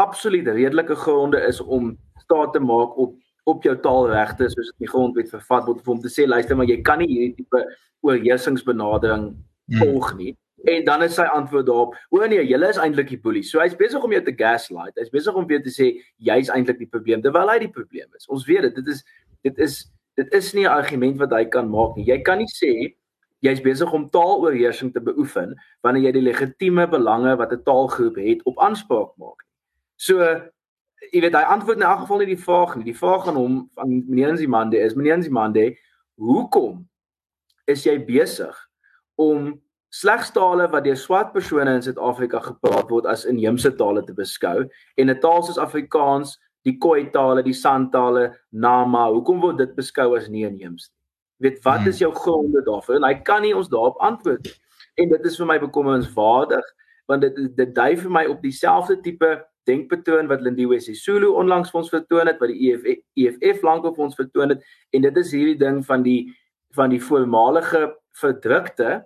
absoluut 0.00 0.48
redelike 0.48 0.96
gronde 1.04 1.40
is 1.48 1.60
om 1.60 1.92
staat 2.24 2.52
te 2.52 2.60
maak 2.60 2.96
op 2.96 3.18
op 3.48 3.64
jou 3.64 3.72
taalregte 3.82 4.46
soos 4.52 4.68
dit 4.68 4.76
in 4.76 4.84
die 4.84 4.90
grondwet 4.90 5.30
vervat 5.32 5.64
word 5.66 5.88
om 5.88 6.00
te 6.00 6.10
sê 6.12 6.26
luister 6.28 6.56
maar 6.56 6.68
jy 6.68 6.76
kan 6.86 7.00
nie 7.02 7.08
hierdie 7.08 7.40
tipe 7.40 7.62
oorheersingsbenadering 8.06 9.24
hmm. 9.32 9.80
volg 9.80 10.14
nie. 10.16 10.34
En 10.68 10.84
dan 10.84 11.02
is 11.02 11.14
sy 11.16 11.24
antwoord 11.32 11.66
daarop: 11.66 11.96
"O 12.12 12.26
nee, 12.26 12.44
julle 12.46 12.68
is 12.68 12.76
eintlik 12.76 13.08
die 13.08 13.20
boelie." 13.20 13.42
So 13.42 13.60
hy's 13.60 13.76
besig 13.76 14.02
om 14.04 14.12
jou 14.12 14.22
te 14.24 14.34
gaslight. 14.36 14.96
Hy's 15.00 15.12
besig 15.12 15.34
om 15.34 15.46
weer 15.48 15.62
te 15.64 15.72
sê 15.72 15.94
jy's 16.18 16.52
eintlik 16.52 16.78
die 16.78 16.90
probleem 16.90 17.22
terwyl 17.24 17.48
hy 17.48 17.58
die 17.64 17.72
probleem 17.72 18.08
is. 18.16 18.28
Ons 18.28 18.44
weet 18.48 18.68
dit. 18.68 18.74
Dit 18.80 18.92
is 18.92 19.04
dit 19.46 19.58
is 19.58 19.80
dit 20.20 20.34
is 20.36 20.52
nie 20.54 20.66
'n 20.66 20.72
argument 20.72 21.18
wat 21.18 21.32
hy 21.32 21.44
kan 21.44 21.70
maak 21.70 21.96
nie. 21.96 22.04
Jy 22.04 22.20
kan 22.22 22.38
nie 22.38 22.52
sê 22.52 22.94
jy's 23.40 23.60
besig 23.60 23.92
om 23.92 24.10
taaloorheersing 24.10 24.92
te 24.92 25.00
beoefen 25.00 25.56
wanneer 25.82 26.02
jy 26.02 26.12
die 26.12 26.28
legitieme 26.28 26.86
belange 26.88 27.36
wat 27.36 27.52
'n 27.52 27.64
taalgroep 27.64 28.16
het 28.16 28.44
op 28.44 28.58
aanspraak 28.58 29.16
maak. 29.16 29.49
So 30.00 30.24
jy 31.10 31.22
weet 31.24 31.36
hy 31.36 31.44
antwoord 31.54 31.80
in 31.80 31.86
elk 31.88 32.04
geval 32.04 32.22
nie 32.22 32.32
die 32.32 32.44
vraag 32.44 32.76
nie. 32.76 32.86
Die 32.90 32.96
vraag 32.96 33.28
aan 33.30 33.40
hom 33.40 33.56
van 33.78 33.96
meneer 34.08 34.34
Nzimande 34.34 34.80
is 34.80 34.96
meneer 34.98 35.20
Nzimande, 35.20 35.70
hoekom 36.20 36.84
is 37.70 37.84
jy 37.86 37.96
besig 38.04 38.56
om 39.20 39.54
slegs 39.92 40.30
tale 40.32 40.68
wat 40.70 40.84
deur 40.86 40.98
swart 40.98 41.32
persone 41.34 41.72
in 41.76 41.84
Suid-Afrika 41.84 42.40
gepraat 42.44 42.92
word 42.92 43.08
as 43.10 43.26
inheemse 43.28 43.72
tale 43.78 44.04
te 44.06 44.14
beskou 44.16 44.68
en 44.96 45.10
'n 45.10 45.20
taal 45.20 45.42
soos 45.42 45.58
Afrikaans, 45.58 46.38
die 46.64 46.78
Khoi 46.78 47.10
tale, 47.12 47.42
die 47.42 47.56
San 47.56 47.90
tale, 47.90 48.36
Nama, 48.52 49.10
hoekom 49.10 49.40
word 49.40 49.58
dit 49.58 49.74
beskou 49.76 50.16
as 50.16 50.28
nie 50.28 50.44
inheems 50.44 50.90
nie? 50.90 51.00
weet 51.40 51.62
wat 51.62 51.86
is 51.86 51.98
jou 51.98 52.14
gronde 52.14 52.62
daarvoor 52.62 53.00
en 53.00 53.06
hy 53.08 53.14
kan 53.24 53.42
nie 53.42 53.54
ons 53.56 53.68
daarop 53.72 53.96
antwoord 54.04 54.44
nie. 54.44 54.56
En 55.00 55.08
dit 55.08 55.24
is 55.24 55.38
vir 55.40 55.48
my 55.48 55.56
bekommerenswaardig 55.62 56.66
want 57.10 57.24
dit 57.24 57.38
dit 57.56 57.72
dui 57.74 57.94
vir 57.96 58.12
my 58.12 58.24
op 58.30 58.42
dieselfde 58.44 58.98
tipe 59.02 59.30
denkpatroon 59.68 60.28
wat 60.30 60.40
Lindiwe 60.40 60.80
Sisulu 60.80 61.32
onlangs 61.36 61.70
vir 61.70 61.80
ons 61.80 61.92
vertoon 61.92 62.26
het 62.26 62.40
wat 62.40 62.52
die 62.52 62.70
EFF, 62.70 63.02
EFF 63.16 63.62
lankop 63.62 63.96
vir 63.96 64.04
ons 64.04 64.18
vertoon 64.18 64.54
het. 64.54 64.64
En 64.92 65.02
dit 65.02 65.16
is 65.16 65.32
hierdie 65.32 65.58
ding 65.58 65.84
van 65.86 66.02
die 66.06 66.32
van 66.74 66.92
die 66.92 67.02
voormalige 67.02 67.96
verdrukte 68.20 69.00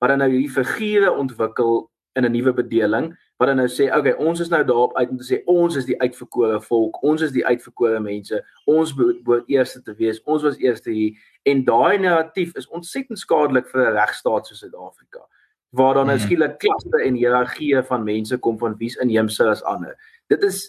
wat 0.00 0.10
dan 0.10 0.22
nou 0.24 0.30
hierdie 0.32 0.50
figure 0.50 1.12
ontwikkel 1.12 1.90
in 2.16 2.24
'n 2.24 2.32
nuwe 2.32 2.52
bedeling 2.52 3.12
wat 3.36 3.48
dan 3.48 3.56
nou 3.56 3.68
sê 3.68 3.88
okay 3.96 4.12
ons 4.12 4.40
is 4.40 4.48
nou 4.48 4.64
daarop 4.64 4.96
uit 4.96 5.10
om 5.10 5.16
te 5.16 5.24
sê 5.24 5.42
ons 5.44 5.76
is 5.76 5.84
die 5.84 6.00
uitverkore 6.00 6.60
volk 6.60 7.02
ons 7.02 7.22
is 7.22 7.32
die 7.32 7.46
uitverkore 7.46 8.00
mense 8.00 8.42
ons 8.64 8.94
behoort 8.94 9.48
eerste 9.48 9.82
te 9.82 9.94
wees 9.94 10.22
ons 10.24 10.42
was 10.42 10.58
eerste 10.58 10.90
hier. 10.90 11.12
En 11.42 11.64
daai 11.64 11.98
narratief 11.98 12.54
is 12.56 12.68
ontsettend 12.68 13.18
skadelik 13.18 13.68
vir 13.68 13.80
'n 13.86 13.96
regstaat 13.96 14.46
soos 14.46 14.58
Suid-Afrika 14.58 15.26
waar 15.72 15.96
dan 15.98 16.10
nou 16.10 16.16
hmm. 16.18 16.26
skielik 16.26 16.58
klasse 16.62 17.02
en 17.04 17.18
hiërargieë 17.18 17.84
van 17.88 18.04
mense 18.04 18.38
kom 18.44 18.58
van 18.60 18.76
wie's 18.80 18.98
inheemse 19.04 19.44
as 19.48 19.64
ander 19.68 19.96
dit 20.32 20.44
is 20.48 20.64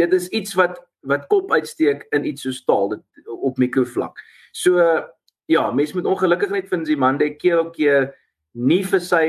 dit 0.00 0.12
is 0.12 0.28
iets 0.28 0.56
wat 0.58 0.80
wat 1.06 1.26
kop 1.32 1.52
uitsteek 1.52 2.06
in 2.16 2.24
iets 2.26 2.42
so 2.46 2.64
taal 2.66 2.94
dit 2.96 3.28
op 3.36 3.58
mikrovlak 3.62 4.18
so 4.52 4.80
ja 5.46 5.70
mense 5.70 5.96
moet 5.96 6.08
ongelukkig 6.14 6.54
net 6.54 6.72
vind 6.72 6.88
die 6.88 6.96
man 6.96 7.20
dit 7.20 7.36
keer 7.40 7.60
op 7.60 7.74
keer 7.76 8.10
nie 8.56 8.82
vir 8.84 9.04
sy 9.04 9.26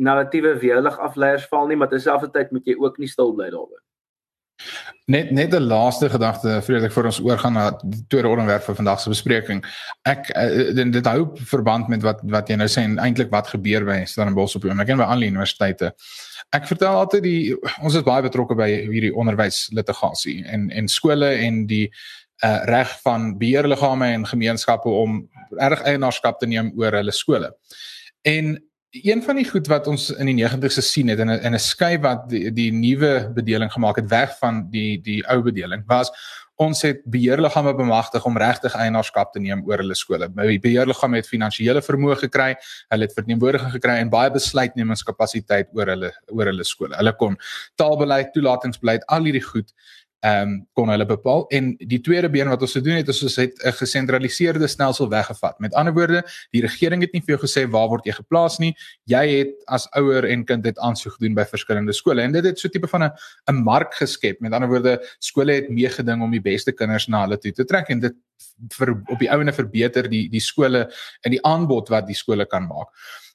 narratiewe 0.00 0.54
weerlig 0.60 0.98
afleiers 0.98 1.46
val 1.50 1.68
nie, 1.68 1.76
maar 1.76 1.90
terselfdertyd 1.92 2.52
moet 2.54 2.68
jy 2.68 2.76
ook 2.80 2.98
nie 3.00 3.08
stil 3.10 3.34
bly 3.36 3.50
daaroor. 3.52 3.80
Net 5.10 5.30
net 5.30 5.54
'n 5.54 5.66
laaste 5.66 6.08
gedagte 6.10 6.56
ek 6.56 6.92
vir 6.92 7.06
ons 7.06 7.20
oorgaan 7.20 7.52
na 7.52 7.70
die 7.82 8.04
tweede 8.08 8.28
onderwerp 8.28 8.62
vir 8.62 8.74
vandag 8.74 9.00
se 9.00 9.10
bespreking. 9.10 9.64
Ek 10.06 10.30
uh, 10.36 10.84
dit 10.84 11.06
hou 11.06 11.30
verband 11.34 11.88
met 11.88 12.02
wat 12.02 12.20
wat 12.22 12.48
jy 12.48 12.56
nou 12.56 12.68
sê 12.68 12.84
en 12.86 12.98
eintlik 12.98 13.30
wat 13.30 13.48
gebeur 13.48 13.84
by 13.84 14.04
Stellenbosch 14.04 14.56
op 14.56 14.64
en 14.64 14.80
ek 14.80 14.86
ken 14.86 14.98
by 14.98 15.08
al 15.08 15.20
die 15.20 15.30
universiteite. 15.32 15.92
Ek 16.52 16.66
vertel 16.66 16.94
altyd 16.94 17.22
die 17.22 17.56
ons 17.82 17.94
is 17.94 18.06
baie 18.06 18.22
betrokke 18.22 18.54
by 18.54 18.68
hierdie 18.68 19.14
onderwyslitigasie 19.14 20.44
en 20.46 20.70
en 20.70 20.88
skole 20.88 21.34
en 21.46 21.66
die 21.66 21.90
uh 22.44 22.64
reg 22.64 22.92
van 23.02 23.38
beheerliggame 23.38 24.14
en 24.14 24.26
gemeenskappe 24.26 24.88
om 24.88 25.28
reg 25.58 25.82
eienaarskap 25.82 26.38
te 26.40 26.46
neem 26.46 26.72
oor 26.78 26.92
hulle 26.92 27.12
skole. 27.12 27.50
En 28.22 28.56
een 28.90 29.22
van 29.22 29.36
die 29.36 29.48
goed 29.48 29.66
wat 29.66 29.86
ons 29.86 30.10
in 30.10 30.26
die 30.26 30.36
90's 30.44 30.74
gesien 30.74 31.08
het 31.08 31.18
in 31.18 31.30
'n 31.30 31.40
in 31.46 31.54
'n 31.54 31.58
skuif 31.58 32.00
wat 32.00 32.28
die, 32.28 32.52
die 32.52 32.72
nuwe 32.72 33.30
bedeling 33.34 33.72
gemaak 33.72 33.96
het 33.96 34.08
weg 34.08 34.38
van 34.38 34.66
die 34.70 35.00
die 35.00 35.26
ou 35.28 35.42
bedeling 35.42 35.82
was 35.86 36.10
ons 36.60 36.82
het 36.84 37.00
beheerliggame 37.08 37.72
bemagtig 37.74 38.24
om 38.28 38.36
regtig 38.38 38.74
eienaarskap 38.76 39.32
te 39.32 39.40
neem 39.40 39.62
oor 39.68 39.80
hulle 39.80 39.96
skole. 39.96 40.28
Die 40.28 40.58
beheerliggame 40.60 41.16
het 41.22 41.28
finansiële 41.28 41.80
vermoë 41.80 42.18
gekry, 42.26 42.50
hulle 42.92 43.08
het 43.08 43.16
verteenwoordiging 43.16 43.72
gekry 43.78 43.96
en 44.02 44.12
baie 44.12 44.32
besluitnemingskapasiteit 44.34 45.70
oor 45.72 45.86
hulle 45.94 46.12
oor 46.28 46.52
hulle 46.52 46.66
skole. 46.68 46.92
Hulle 47.00 47.14
kon 47.16 47.38
taalbeleid, 47.80 48.34
toelatingsbeleid, 48.36 49.08
al 49.08 49.30
hierdie 49.30 49.44
goed 49.46 49.72
ehm 50.20 50.42
um, 50.42 50.56
kon 50.76 50.90
hulle 50.92 51.06
bepaal 51.08 51.46
en 51.56 51.70
die 51.88 52.00
tweede 52.04 52.28
been 52.28 52.48
wat 52.52 52.60
ons 52.60 52.74
gedoen 52.76 52.98
het 52.98 53.08
is 53.08 53.22
ons 53.24 53.36
het 53.40 53.54
'n 53.64 53.72
gesentraliseerde 53.72 54.68
stelsel 54.68 55.08
weggevat. 55.08 55.58
Met 55.60 55.74
ander 55.74 55.94
woorde, 55.94 56.22
die 56.50 56.60
regering 56.60 57.00
het 57.02 57.12
nie 57.12 57.22
vir 57.22 57.36
jou 57.36 57.40
gesê 57.46 57.70
waar 57.70 57.88
word 57.88 58.04
jy 58.04 58.12
geplaas 58.12 58.58
nie. 58.58 58.74
Jy 59.04 59.24
het 59.38 59.54
as 59.66 59.88
ouer 59.96 60.24
en 60.24 60.44
kind 60.44 60.64
het 60.64 60.78
aansoek 60.78 61.12
gedoen 61.12 61.34
by 61.34 61.44
verskillende 61.44 61.92
skole 61.92 62.22
en 62.22 62.32
dit 62.32 62.44
het 62.44 62.58
so 62.58 62.68
tipe 62.68 62.88
van 62.88 63.02
'n 63.04 63.12
'n 63.48 63.62
mark 63.64 63.94
geskep. 63.94 64.40
Met 64.40 64.52
ander 64.52 64.68
woorde, 64.68 65.00
skole 65.18 65.52
het 65.52 65.70
meegeding 65.70 66.22
om 66.22 66.30
die 66.30 66.40
beste 66.40 66.72
kinders 66.72 67.08
na 67.08 67.22
hulle 67.22 67.38
toe 67.38 67.52
te 67.52 67.64
trek 67.64 67.88
en 67.88 68.00
dit 68.00 68.14
vir 68.78 68.90
op 69.08 69.18
die 69.18 69.30
ouene 69.30 69.52
verbeter 69.52 70.08
die 70.08 70.28
die 70.28 70.40
skole 70.40 70.90
en 71.24 71.30
die 71.30 71.42
aanbod 71.44 71.88
wat 71.88 72.06
die 72.06 72.14
skole 72.14 72.46
kan 72.46 72.66
maak. 72.66 72.88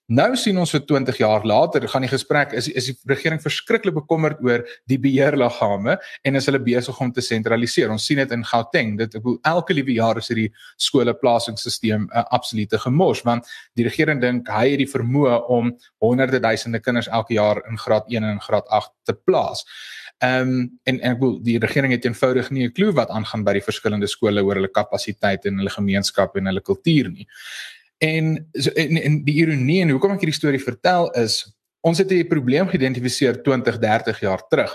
Nou 0.06 0.36
sien 0.38 0.54
ons 0.62 0.70
vir 0.70 0.84
20 0.86 1.18
jaar 1.18 1.46
later 1.50 1.88
gaan 1.90 2.04
die 2.06 2.12
gesprek 2.12 2.52
is 2.54 2.68
is 2.70 2.92
die 2.92 2.96
regering 3.10 3.40
verskriklik 3.42 3.96
bekommerd 3.96 4.38
oor 4.46 4.62
die 4.86 5.00
beheerliggame 5.02 5.96
en 6.22 6.36
is 6.38 6.46
hulle 6.46 6.60
besig 6.62 7.00
om 7.02 7.10
te 7.12 7.24
sentraliseer. 7.26 7.90
Ons 7.90 8.06
sien 8.06 8.22
dit 8.22 8.32
in 8.32 8.44
Gauteng. 8.46 9.00
Dit 9.00 9.18
elke 9.42 9.74
liewe 9.74 9.96
jaar 9.98 10.22
is 10.22 10.30
hierdie 10.30 10.52
skoolplasingsstelsel 10.78 11.98
'n 11.98 12.10
uh, 12.14 12.24
absolute 12.30 12.78
gemors 12.78 13.24
want 13.26 13.50
die 13.74 13.84
regering 13.84 14.22
dink 14.22 14.48
hy 14.48 14.76
het 14.76 14.84
die 14.84 14.94
vermoë 14.94 15.42
om 15.50 15.74
honderde 15.98 16.40
duisende 16.40 16.80
kinders 16.80 17.10
elke 17.10 17.34
jaar 17.34 17.64
in 17.66 17.78
graad 17.78 18.06
1 18.08 18.24
en 18.24 18.42
graad 18.42 18.68
8 18.70 18.92
te 19.06 19.14
plaas. 19.14 19.66
Ehm 20.22 20.42
um, 20.42 20.80
en 20.84 21.00
en 21.02 21.12
ek 21.12 21.20
bedoel 21.20 21.42
die 21.42 21.60
regering 21.60 21.92
het 21.92 22.06
eenvoudig 22.06 22.52
nie 22.52 22.68
'n 22.68 22.74
klou 22.74 22.94
wat 22.94 23.10
aangaan 23.10 23.44
by 23.44 23.54
die 23.54 23.66
verskillende 23.70 24.08
skole 24.08 24.44
oor 24.44 24.56
hulle 24.56 24.72
kapasiteit 24.72 25.46
en 25.46 25.58
hulle 25.58 25.70
gemeenskap 25.70 26.36
en 26.36 26.46
hulle 26.46 26.62
kultuur 26.62 27.10
nie. 27.10 27.28
En 28.04 28.50
so 28.52 28.72
en, 28.76 28.98
en 29.02 29.20
die 29.24 29.38
ironie 29.40 29.82
en 29.82 29.94
hoekom 29.96 30.16
ek 30.16 30.26
hierdie 30.26 30.40
storie 30.40 30.64
vertel 30.64 31.12
is 31.22 31.44
ons 31.86 32.02
het 32.02 32.12
'n 32.12 32.28
probleem 32.28 32.68
geïdentifiseer 32.68 33.42
20, 33.44 33.80
30 33.80 34.20
jaar 34.20 34.42
terug. 34.50 34.74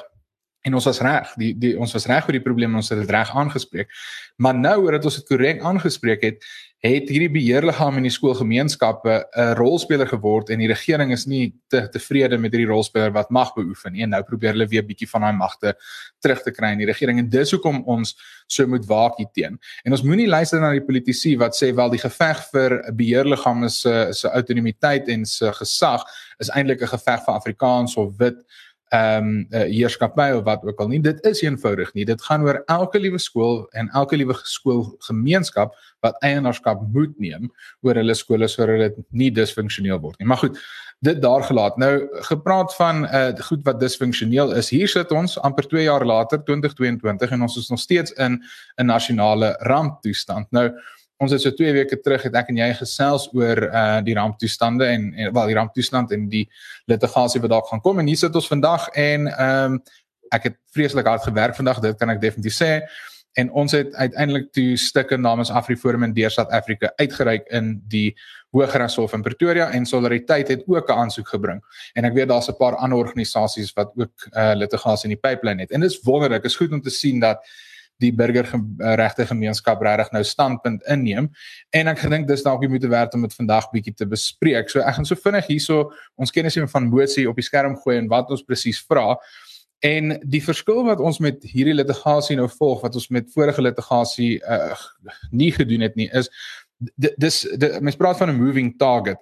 En 0.60 0.74
ons 0.74 0.84
was 0.84 1.00
reg, 1.00 1.32
die 1.40 1.54
die 1.58 1.78
ons 1.78 1.92
was 1.92 2.06
reg 2.06 2.26
oor 2.26 2.36
die 2.36 2.44
probleem 2.44 2.74
ons 2.76 2.88
het 2.88 2.98
dit 3.00 3.10
reg 3.10 3.30
aangespreek. 3.36 3.88
Maar 4.36 4.54
nou 4.54 4.76
oordat 4.84 5.04
ons 5.04 5.16
dit 5.16 5.26
korrek 5.26 5.60
aangespreek 5.60 6.22
het, 6.22 6.44
het 6.80 7.10
hierdie 7.12 7.28
beheerliggaam 7.28 7.98
in 8.00 8.06
die 8.08 8.12
skoolgemeenskappe 8.12 9.14
'n 9.36 9.54
rolspeler 9.58 10.08
geword 10.08 10.48
en 10.50 10.58
die 10.58 10.68
regering 10.68 11.12
is 11.12 11.26
nie 11.26 11.52
te 11.68 11.88
tevrede 11.92 12.38
met 12.38 12.52
hierdie 12.52 12.70
rolspeler 12.70 13.12
wat 13.12 13.30
mag 13.30 13.52
beoefen 13.54 13.92
nie. 13.92 14.02
En 14.02 14.08
nou 14.10 14.22
probeer 14.22 14.52
hulle 14.52 14.66
weer 14.66 14.86
bietjie 14.86 15.08
van 15.08 15.20
daai 15.20 15.32
magte 15.32 15.76
terug 16.20 16.42
te 16.42 16.50
kry 16.50 16.72
in 16.72 16.78
die 16.78 16.86
regering 16.86 17.18
en 17.18 17.28
dis 17.28 17.50
hoekom 17.50 17.82
ons 17.84 18.16
so 18.46 18.66
moet 18.66 18.86
waak 18.86 19.18
hierteen. 19.18 19.58
En 19.84 19.92
ons 19.92 20.02
moenie 20.02 20.28
luister 20.28 20.60
na 20.60 20.72
die 20.72 20.84
politici 20.84 21.36
wat 21.36 21.54
sê 21.54 21.74
wel 21.74 21.90
die 21.90 22.00
geveg 22.00 22.48
vir 22.52 22.92
beheerliggame 22.92 23.68
se 23.68 24.08
se 24.12 24.28
autonomiteit 24.28 25.08
en 25.08 25.26
se 25.26 25.52
gesag 25.52 26.02
is 26.38 26.48
eintlik 26.48 26.80
'n 26.82 26.96
geveg 26.96 27.24
vir 27.24 27.34
Afrikaans 27.34 27.96
of 27.96 28.16
wit 28.16 28.40
ehm 28.90 29.26
um, 29.26 29.46
uh, 29.50 29.66
heerskappy 29.70 30.32
of 30.34 30.44
wat 30.44 30.64
ook 30.66 30.80
al 30.82 30.88
nie. 30.90 31.00
Dit 31.00 31.22
is 31.26 31.42
eenvoudig 31.42 31.92
nie. 31.94 32.04
Dit 32.04 32.22
gaan 32.26 32.42
oor 32.42 32.62
elke 32.66 32.98
liewe 32.98 33.18
skool 33.22 33.68
en 33.70 33.88
elke 33.94 34.16
liewe 34.16 34.34
skoolgemeenskap 34.42 35.76
wat 36.02 36.18
eienaarskap 36.26 36.82
moet 36.92 37.12
neem 37.22 37.52
oor 37.86 37.94
hulle 37.94 38.14
skole 38.18 38.48
sodat 38.48 38.96
dit 38.96 39.06
nie 39.10 39.30
disfunksioneel 39.30 40.00
word 40.02 40.18
nie. 40.18 40.26
Maar 40.26 40.42
goed, 40.42 40.58
dit 41.06 41.22
daar 41.22 41.42
gelaat. 41.46 41.76
Nou 41.78 42.08
gepraat 42.26 42.74
van 42.74 43.04
uh 43.06 43.30
goed 43.46 43.62
wat 43.64 43.80
disfunksioneel 43.80 44.56
is. 44.58 44.72
Hier 44.74 44.88
sit 44.88 45.12
ons 45.14 45.38
amper 45.38 45.68
2 45.68 45.86
jaar 45.86 46.04
later 46.04 46.42
2022 46.44 47.30
en 47.30 47.42
ons 47.46 47.56
is 47.56 47.70
nog 47.70 47.80
steeds 47.80 48.12
in 48.12 48.42
'n 48.76 48.86
nasionale 48.86 49.56
ramptoestand. 49.60 50.50
Nou 50.50 50.72
ons 51.20 51.32
het 51.32 51.42
so 51.42 51.52
2 51.52 51.72
weke 51.76 52.00
terug 52.00 52.22
het 52.24 52.36
ek 52.40 52.48
en 52.52 52.60
jy 52.62 52.70
gesels 52.78 53.28
oor 53.36 53.66
uh 53.68 54.00
die 54.04 54.16
ramptoestande 54.16 54.88
en, 54.88 55.10
en 55.14 55.32
wel 55.36 55.52
die 55.52 55.58
ramptoestand 55.58 56.12
en 56.16 56.28
die 56.32 56.46
litigasie 56.90 57.42
wat 57.44 57.52
daar 57.52 57.66
gaan 57.68 57.84
kom. 57.84 58.00
En 58.00 58.08
hier 58.08 58.20
sit 58.20 58.34
ons 58.34 58.48
vandag 58.48 58.88
en 58.96 59.28
ehm 59.28 59.76
um, 59.76 59.82
ek 60.30 60.44
het 60.46 60.56
vreeslik 60.70 61.08
hard 61.10 61.24
gewerk 61.26 61.56
vandag 61.58 61.80
dit 61.82 61.96
kan 61.98 62.10
ek 62.12 62.20
definitief 62.22 62.54
sê. 62.54 62.70
En 63.38 63.50
ons 63.54 63.72
het 63.72 63.94
uiteindelik 63.94 64.52
toe 64.54 64.76
stukke 64.78 65.16
namens 65.16 65.50
AfriForum 65.50 66.02
in 66.06 66.14
deur 66.14 66.30
Suid-Afrika 66.30 66.92
uitgereik 66.98 67.48
in 67.54 67.76
die 67.90 68.14
Hooggeregshof 68.54 69.12
in 69.14 69.22
Pretoria 69.22 69.68
en 69.74 69.86
Solidariteit 69.86 70.48
het 70.48 70.62
ook 70.66 70.88
'n 70.88 70.98
aansoek 71.04 71.28
gebring. 71.28 71.60
En 71.94 72.04
ek 72.04 72.14
weet 72.14 72.28
daar's 72.28 72.48
'n 72.48 72.56
paar 72.56 72.76
ander 72.76 72.98
organisasies 72.98 73.72
wat 73.72 73.92
ook 73.96 74.26
uh 74.32 74.52
litigasie 74.54 75.10
in 75.10 75.16
die 75.18 75.28
pipeline 75.28 75.60
het. 75.60 75.70
En 75.70 75.80
dit 75.80 75.90
is 75.90 76.00
wonderlik. 76.02 76.44
Is 76.44 76.56
goed 76.56 76.72
om 76.72 76.80
te 76.80 76.90
sien 76.90 77.20
dat 77.20 77.38
die 78.00 78.12
burgerregte 78.16 79.26
gemeenskap 79.28 79.82
regtig 79.84 80.12
nou 80.14 80.22
standpunt 80.26 80.82
inneem 80.90 81.28
en 81.76 81.92
ek 81.92 82.02
gedink 82.04 82.28
dis 82.28 82.44
dalk 82.46 82.64
die 82.64 82.70
moeite 82.72 82.90
werd 82.92 83.14
om 83.14 83.26
dit 83.26 83.36
vandag 83.36 83.70
bietjie 83.74 83.94
te 83.94 84.08
bespreek. 84.08 84.70
So 84.72 84.80
ek 84.80 84.98
gaan 84.98 85.08
so 85.08 85.18
vinnig 85.18 85.50
hierso 85.50 85.90
ons 86.16 86.32
kennis 86.34 86.58
van 86.72 86.88
Mootsie 86.90 87.28
op 87.28 87.38
die 87.38 87.46
skerm 87.46 87.76
gooi 87.82 87.98
en 87.98 88.10
wat 88.10 88.30
ons 88.30 88.44
presies 88.46 88.80
vra. 88.80 89.14
En 89.80 90.18
die 90.28 90.42
verskil 90.44 90.82
wat 90.84 91.00
ons 91.00 91.20
met 91.24 91.44
hierdie 91.48 91.76
litigasie 91.76 92.36
nou 92.36 92.48
volg 92.52 92.82
wat 92.84 92.96
ons 93.00 93.08
met 93.08 93.30
vorige 93.32 93.62
litigasie 93.64 94.34
uh, 94.44 94.74
nie 95.30 95.52
gedoen 95.56 95.86
het 95.86 95.96
nie 95.96 96.10
is 96.12 96.28
dis 96.96 97.42
mens 97.80 97.96
praat 97.96 98.18
van 98.20 98.30
'n 98.30 98.40
moving 98.40 98.76
target 98.78 99.20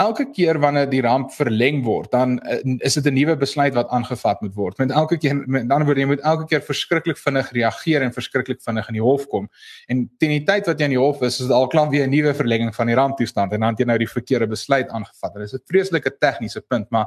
elke 0.00 0.24
keer 0.32 0.58
wanneer 0.58 0.88
die 0.90 1.02
ramp 1.04 1.30
verleng 1.34 1.82
word, 1.84 2.10
dan 2.12 2.38
uh, 2.48 2.58
is 2.84 2.94
dit 2.94 3.06
'n 3.06 3.14
nuwe 3.14 3.36
besluit 3.36 3.74
wat 3.74 3.88
aangevat 3.88 4.40
moet 4.40 4.54
word. 4.54 4.78
Met 4.78 4.90
elke 4.90 5.18
keer 5.18 5.36
met 5.46 5.70
ander 5.70 5.84
woorde, 5.84 6.00
jy 6.00 6.06
moet 6.06 6.20
elke 6.20 6.46
keer 6.46 6.62
verskriklik 6.62 7.18
vinnig 7.18 7.50
reageer 7.52 8.02
en 8.02 8.12
verskriklik 8.12 8.62
vinnig 8.62 8.88
in 8.88 8.94
die 8.94 9.02
hof 9.02 9.26
kom. 9.28 9.48
En 9.88 10.10
teen 10.18 10.30
die 10.30 10.44
tyd 10.44 10.66
wat 10.66 10.78
jy 10.78 10.84
in 10.84 10.96
die 10.96 11.02
hof 11.02 11.22
is, 11.22 11.40
is 11.40 11.46
dit 11.46 11.56
al 11.56 11.66
klaar 11.66 11.90
weer 11.90 12.06
'n 12.06 12.10
nuwe 12.10 12.34
verlenging 12.34 12.74
van 12.74 12.86
die 12.86 12.96
ramptoestand 12.96 13.52
en 13.52 13.60
dan 13.60 13.70
het 13.70 13.78
jy 13.78 13.86
nou 13.86 13.98
die 13.98 14.08
verkeerde 14.08 14.46
besluit 14.46 14.88
aangevat. 14.88 15.34
Dit 15.34 15.42
is 15.42 15.54
'n 15.54 15.62
vreeslike 15.66 16.16
tegniese 16.18 16.60
punt, 16.60 16.90
maar 16.90 17.06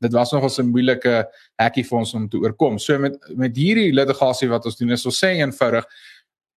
dit 0.00 0.12
was 0.12 0.32
nogal 0.32 0.50
'n 0.58 0.70
moeilike 0.70 1.28
hekkie 1.56 1.84
vir 1.84 1.98
ons 1.98 2.14
om 2.14 2.28
te 2.28 2.36
oorkom. 2.36 2.78
So 2.78 2.98
met 2.98 3.16
met 3.36 3.56
hierdie 3.56 3.92
litigasie 3.92 4.48
wat 4.48 4.64
ons 4.64 4.76
doen 4.76 4.90
is 4.90 5.06
ons 5.06 5.24
sê 5.24 5.28
eenvoudig 5.38 5.84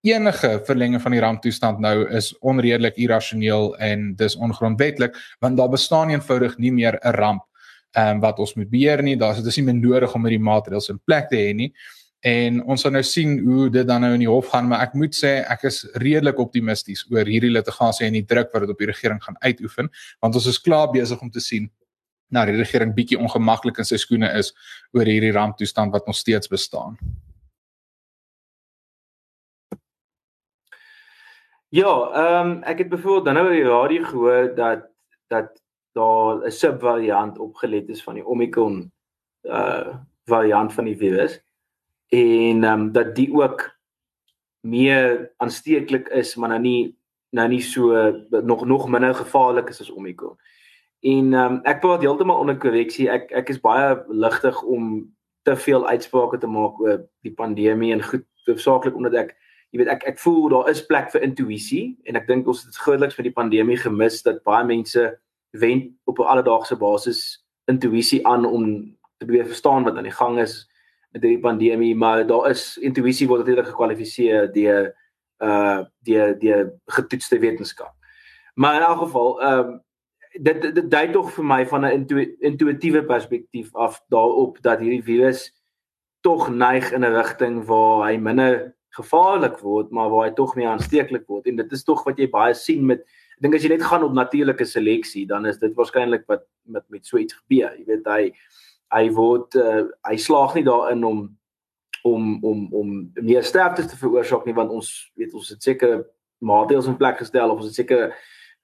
enige 0.05 0.61
verlenging 0.65 1.01
van 1.01 1.15
die 1.15 1.21
ramptoestand 1.21 1.79
nou 1.79 2.07
is 2.15 2.31
onredelik 2.39 2.97
irrasioneel 3.01 3.73
en 3.83 4.13
dis 4.15 4.35
ongrondwetlik 4.35 5.17
want 5.39 5.57
daar 5.57 5.69
bestaan 5.69 6.09
eenvoudig 6.13 6.57
nie 6.57 6.71
meer 6.71 6.99
'n 7.01 7.15
ramp 7.15 7.43
ehm 7.91 8.15
um, 8.15 8.19
wat 8.19 8.39
ons 8.39 8.53
moet 8.53 8.69
beheer 8.69 9.03
nie 9.03 9.17
daar 9.17 9.31
is 9.31 9.37
dit 9.37 9.47
is 9.47 9.57
nie 9.57 9.65
meer 9.65 9.81
nodig 9.81 10.15
om 10.15 10.25
hierdie 10.25 10.43
maatreëls 10.49 10.89
in 10.89 10.99
plek 11.05 11.29
te 11.29 11.35
hê 11.35 11.53
nie 11.53 11.73
en 12.21 12.63
ons 12.63 12.81
sal 12.81 12.91
nou 12.91 13.03
sien 13.03 13.39
hoe 13.39 13.69
dit 13.69 13.87
dan 13.87 14.01
nou 14.01 14.13
in 14.13 14.19
die 14.19 14.29
hof 14.29 14.47
gaan 14.47 14.67
maar 14.67 14.81
ek 14.81 14.93
moet 14.93 15.15
sê 15.15 15.43
ek 15.49 15.63
is 15.63 15.85
redelik 15.93 16.39
optimisties 16.39 17.05
oor 17.11 17.25
hierdie 17.25 17.51
litigasie 17.51 18.07
en 18.07 18.13
die 18.13 18.25
druk 18.25 18.53
wat 18.53 18.61
dit 18.61 18.69
op 18.69 18.79
die 18.79 18.87
regering 18.87 19.23
gaan 19.23 19.37
uitoefen 19.39 19.89
want 20.21 20.35
ons 20.35 20.47
is 20.47 20.59
klaar 20.59 20.91
besig 20.91 21.21
om 21.21 21.31
te 21.31 21.39
sien 21.39 21.69
nou 22.33 22.43
die 22.49 22.57
regering 22.57 22.93
bietjie 22.95 23.19
ongemaklik 23.19 23.79
in 23.81 23.87
sy 23.87 23.99
skoene 24.01 24.29
is 24.39 24.51
oor 24.95 25.07
hierdie 25.07 25.33
ramptoestand 25.35 25.93
wat 25.95 26.07
nog 26.07 26.17
steeds 26.17 26.51
bestaan. 26.51 26.97
Ja, 31.69 32.11
ehm 32.13 32.49
um, 32.49 32.63
ek 32.63 32.77
het 32.77 32.89
byvoorbeeld 32.89 33.25
dan 33.25 33.33
nou 33.33 33.47
op 33.47 33.53
die 33.53 33.63
radio 33.63 34.03
gehoor 34.03 34.55
dat 34.55 34.87
dat 35.27 35.61
daar 35.91 36.45
'n 36.45 36.51
subvariant 36.51 37.39
opgelet 37.39 37.89
is 37.89 38.03
van 38.03 38.13
die 38.13 38.25
Omicron 38.25 38.91
uh 39.43 39.95
variant 40.25 40.73
van 40.73 40.85
die 40.85 40.97
virus 40.97 41.43
en 42.07 42.63
ehm 42.63 42.79
um, 42.79 42.91
dat 42.91 43.15
die 43.15 43.33
ook 43.33 43.77
meer 44.59 45.33
aansteeklik 45.37 46.07
is, 46.07 46.35
maar 46.35 46.49
nou 46.49 46.61
nie 46.61 46.97
nou 47.29 47.47
nie 47.47 47.61
so 47.61 48.11
nog 48.29 48.65
nog 48.65 48.89
minder 48.89 49.15
gevaarlik 49.15 49.69
is 49.69 49.81
as 49.81 49.91
Omicron. 49.91 50.37
En 50.99 51.33
ehm 51.33 51.53
um, 51.53 51.59
ek 51.63 51.79
praat 51.79 52.01
heeltemal 52.01 52.39
onder 52.39 52.57
korreksie. 52.57 53.09
Ek 53.09 53.31
ek 53.31 53.49
is 53.49 53.59
baie 53.59 54.03
ligtig 54.07 54.63
om 54.63 55.15
te 55.41 55.55
veel 55.55 55.87
uitsprake 55.87 56.37
te 56.37 56.47
maak 56.47 56.79
oor 56.79 57.05
die 57.21 57.33
pandemie 57.33 57.93
en 57.93 58.03
goed 58.03 58.25
hoofsaaklik 58.45 58.95
omdat 58.95 59.13
ek 59.13 59.35
jy 59.71 59.81
weet 59.81 59.91
ek 59.91 60.03
ek 60.13 60.19
voel 60.19 60.49
daar 60.49 60.69
is 60.69 60.85
plek 60.85 61.11
vir 61.11 61.25
intuïsie 61.27 61.97
en 62.05 62.15
ek 62.15 62.27
dink 62.27 62.47
ons 62.47 62.63
het 62.65 62.75
grootliks 62.83 63.17
met 63.17 63.27
die 63.29 63.35
pandemie 63.35 63.77
gemis 63.77 64.21
dat 64.23 64.43
baie 64.43 64.65
mense 64.65 65.19
wend 65.51 65.91
op 66.05 66.19
'n 66.19 66.29
alledaagse 66.33 66.75
basis 66.75 67.43
intuïsie 67.67 68.25
aan 68.27 68.45
om 68.45 68.65
te 69.17 69.25
probeer 69.25 69.45
verstaan 69.45 69.83
wat 69.83 69.97
aan 69.97 70.07
die 70.07 70.19
gang 70.19 70.39
is 70.39 70.67
met 71.13 71.21
die 71.21 71.39
pandemie 71.39 71.95
maar 71.95 72.27
daar 72.27 72.49
is 72.49 72.77
intuïsie 72.77 73.27
word 73.27 73.39
natuurlik 73.43 73.67
gekwalifiseer 73.71 74.51
deur 74.53 74.93
uh 75.39 75.83
die 76.01 76.37
die 76.39 76.55
getoetste 76.85 77.39
wetenskap. 77.39 77.93
Maar 78.55 78.75
in 78.75 78.81
elk 78.81 78.99
geval 78.99 79.41
ehm 79.41 79.59
um, 79.59 79.83
dit 80.41 80.61
dit 80.61 80.91
dui 80.91 81.11
tog 81.11 81.31
vir 81.33 81.45
my 81.45 81.65
van 81.65 81.85
'n 81.85 81.91
intu 81.91 82.37
intuïtiewe 82.39 83.03
perspektief 83.05 83.75
af 83.75 84.01
daarop 84.09 84.57
dat 84.61 84.79
hierdie 84.79 85.03
virus 85.03 85.53
tog 86.21 86.49
neig 86.49 86.91
in 86.91 87.05
'n 87.05 87.13
rigting 87.13 87.65
waar 87.65 88.09
hy 88.09 88.17
minder 88.17 88.75
gevaarlik 88.97 89.61
word 89.63 89.93
maar 89.95 90.11
waar 90.13 90.27
hy 90.27 90.33
tog 90.37 90.55
nie 90.57 90.67
aansteeklik 90.67 91.25
word. 91.29 91.47
En 91.47 91.61
dit 91.61 91.73
is 91.77 91.85
tog 91.87 92.03
wat 92.07 92.19
jy 92.19 92.29
baie 92.33 92.55
sien 92.57 92.85
met 92.85 93.03
ek 93.37 93.45
dink 93.45 93.57
as 93.57 93.65
jy 93.65 93.71
net 93.75 93.85
gaan 93.85 94.05
op 94.05 94.15
natuurlike 94.17 94.65
seleksie 94.65 95.27
dan 95.29 95.45
is 95.45 95.59
dit 95.61 95.75
waarskynlik 95.77 96.25
wat 96.31 96.45
met 96.65 96.85
met 96.93 97.05
so 97.05 97.21
iets 97.21 97.37
gebeur. 97.37 97.73
Jy 97.77 97.85
weet 97.87 98.09
hy 98.09 98.21
hy 98.95 99.09
word 99.11 99.57
uh, 99.59 99.83
hy 100.07 100.15
slaag 100.21 100.55
nie 100.55 100.65
daarin 100.67 101.03
om 101.03 101.25
om 102.07 102.37
om 102.43 102.67
om 102.73 102.93
meer 103.21 103.43
sterftes 103.43 103.89
te 103.91 103.99
veroorsaak 103.99 104.45
nie 104.47 104.55
want 104.55 104.71
ons 104.71 104.91
weet 105.19 105.33
ons 105.35 105.49
het 105.53 105.63
seker 105.63 106.05
maatreëls 106.39 106.87
in 106.87 106.97
plek 106.99 107.19
gestel 107.21 107.51
of 107.51 107.61
ons 107.61 107.71
het 107.71 107.81
seker 107.83 108.11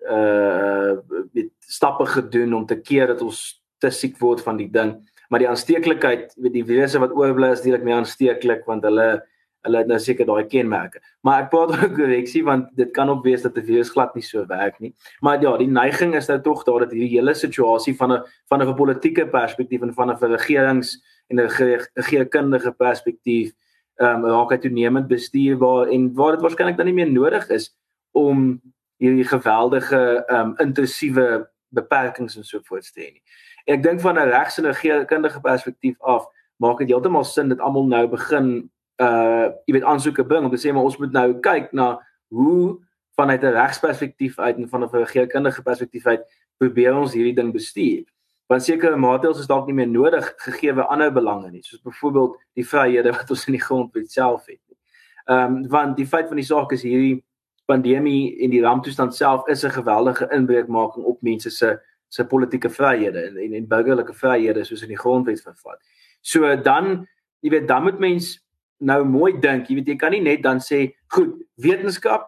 uh 0.04 1.00
met 1.34 1.50
stappe 1.64 2.06
gedoen 2.06 2.54
om 2.54 2.66
te 2.68 2.76
keer 2.80 3.08
dat 3.14 3.22
ons 3.22 3.40
te 3.80 3.90
siek 3.92 4.18
word 4.20 4.42
van 4.44 4.58
die 4.60 4.70
ding. 4.72 4.96
Maar 5.30 5.44
die 5.44 5.50
aansteeklikheid 5.50 6.34
weet 6.38 6.54
die 6.54 6.66
virusse 6.68 7.00
wat 7.02 7.16
oorbly 7.18 7.54
is 7.56 7.64
direk 7.64 7.84
meer 7.84 8.02
aansteeklik 8.02 8.68
want 8.70 8.84
hulle 8.88 9.24
hulle 9.64 9.78
het 9.78 9.88
nou 9.88 10.00
seker 10.00 10.28
daai 10.28 10.46
kenmerke. 10.52 11.02
Maar 11.24 11.46
ek 11.46 11.50
praat 11.54 11.74
ook 11.78 11.96
korreksie 11.98 12.44
want 12.44 12.70
dit 12.76 12.92
kan 12.96 13.10
ook 13.10 13.24
wees 13.24 13.46
dat 13.46 13.56
die 13.56 13.64
virus 13.64 13.92
glad 13.94 14.16
nie 14.16 14.26
so 14.26 14.46
werk 14.50 14.80
nie. 14.84 14.94
Maar 15.22 15.42
ja, 15.42 15.56
die 15.58 15.70
neiging 15.72 16.16
is 16.20 16.28
nou 16.32 16.40
tog 16.44 16.64
daar 16.68 16.86
dat 16.86 16.92
hierdie 16.96 17.18
hele 17.18 17.34
situasie 17.34 17.96
van 17.96 18.14
'n 18.14 18.22
van 18.52 18.62
'n 18.62 18.76
politieke 18.76 19.28
perspektief 19.28 19.82
en 19.82 19.94
van 19.94 20.12
'n 20.12 20.20
regerings 20.36 21.00
en 21.30 21.40
'n 21.40 21.48
regeringskundige 21.48 22.72
perspektief 22.72 23.54
ehm 24.02 24.24
um, 24.24 24.26
raak 24.26 24.52
hy 24.52 24.58
toenemend 24.58 25.08
bestuurbaar 25.08 25.88
en 25.88 26.14
waar 26.14 26.32
dit 26.32 26.42
waarskynlik 26.42 26.78
dan 26.78 26.86
nie 26.86 26.98
meer 26.98 27.12
nodig 27.12 27.50
is 27.50 27.76
om 28.12 28.62
hierdie 28.98 29.28
geweldige 29.28 30.24
ehm 30.28 30.40
um, 30.40 30.56
intensiewe 30.58 31.50
beperkings 31.70 32.38
en 32.38 32.44
so 32.44 32.60
voort 32.64 32.94
te 32.94 33.02
hê 33.02 33.12
nie. 33.14 33.24
En 33.66 33.78
ek 33.78 33.84
dink 33.84 34.02
van 34.02 34.18
'n 34.18 34.30
regs 34.30 34.58
en 34.58 34.66
regeringskundige 34.66 35.42
perspektief 35.42 35.96
af 36.02 36.26
maak 36.58 36.78
dit 36.78 36.90
heeltemal 36.90 37.24
sin 37.24 37.50
dat 37.50 37.60
almal 37.60 37.88
nou 37.88 38.08
begin 38.08 38.70
uh 39.02 39.50
jy 39.66 39.74
weet 39.74 39.84
aansoeke 39.84 40.26
bring 40.26 40.46
om 40.46 40.52
te 40.52 40.62
sê 40.62 40.74
maar 40.74 40.84
ons 40.84 40.98
moet 40.98 41.12
nou 41.12 41.40
kyk 41.40 41.72
na 41.74 42.00
hoe 42.30 42.80
vanuit 43.16 43.44
'n 43.44 43.54
regsperspektief 43.54 44.40
uit 44.40 44.58
en 44.58 44.70
van 44.70 44.84
'n 44.84 44.90
regeringskundige 44.92 45.62
perspektief 45.62 46.06
uit 46.06 46.22
probeer 46.58 46.96
ons 46.96 47.14
hierdie 47.14 47.36
ding 47.36 47.54
bestuur. 47.54 48.04
Want 48.48 48.64
sekere 48.64 48.96
maatreëls 48.96 49.40
is 49.40 49.48
dalk 49.48 49.66
nie 49.66 49.74
meer 49.74 49.88
nodig 49.88 50.34
gegee 50.38 50.74
we 50.74 50.84
ander 50.84 51.12
belange 51.12 51.52
nie, 51.52 51.64
soos 51.64 51.82
byvoorbeeld 51.82 52.38
die 52.54 52.68
vryhede 52.68 53.12
wat 53.12 53.30
ons 53.30 53.48
in 53.48 53.54
die 53.54 53.62
grondwet 53.62 54.12
self 54.12 54.46
het 54.46 54.60
nie. 54.68 54.78
Ehm 55.26 55.56
um, 55.56 55.68
want 55.68 55.98
die 55.98 56.08
feit 56.08 56.28
van 56.28 56.36
die 56.36 56.46
saak 56.46 56.72
is 56.72 56.84
hierdie 56.84 57.24
pandemie 57.66 58.42
en 58.44 58.50
die 58.50 58.62
ramptoestand 58.62 59.16
self 59.16 59.48
is 59.48 59.64
'n 59.64 59.70
geweldige 59.70 60.28
inbreukmaking 60.32 61.06
op 61.06 61.22
mense 61.22 61.50
se 61.50 61.80
se 62.08 62.26
politieke 62.26 62.70
vryhede 62.70 63.20
en, 63.20 63.54
en 63.54 63.68
burgerlike 63.68 64.14
vryhede 64.14 64.64
soos 64.64 64.82
in 64.82 64.88
die 64.88 64.98
grondwet 64.98 65.42
vervat. 65.42 65.80
So 66.22 66.56
dan 66.56 67.08
jy 67.40 67.50
weet 67.50 67.68
dan 67.68 67.84
moet 67.84 68.00
mens 68.00 68.43
nou 68.84 69.04
mooi 69.08 69.34
dink, 69.40 69.70
jy 69.70 69.80
weet 69.80 69.92
jy 69.94 69.98
kan 70.00 70.14
nie 70.16 70.22
net 70.24 70.44
dan 70.44 70.62
sê 70.64 70.94
goed, 71.16 71.36
wetenskap 71.62 72.28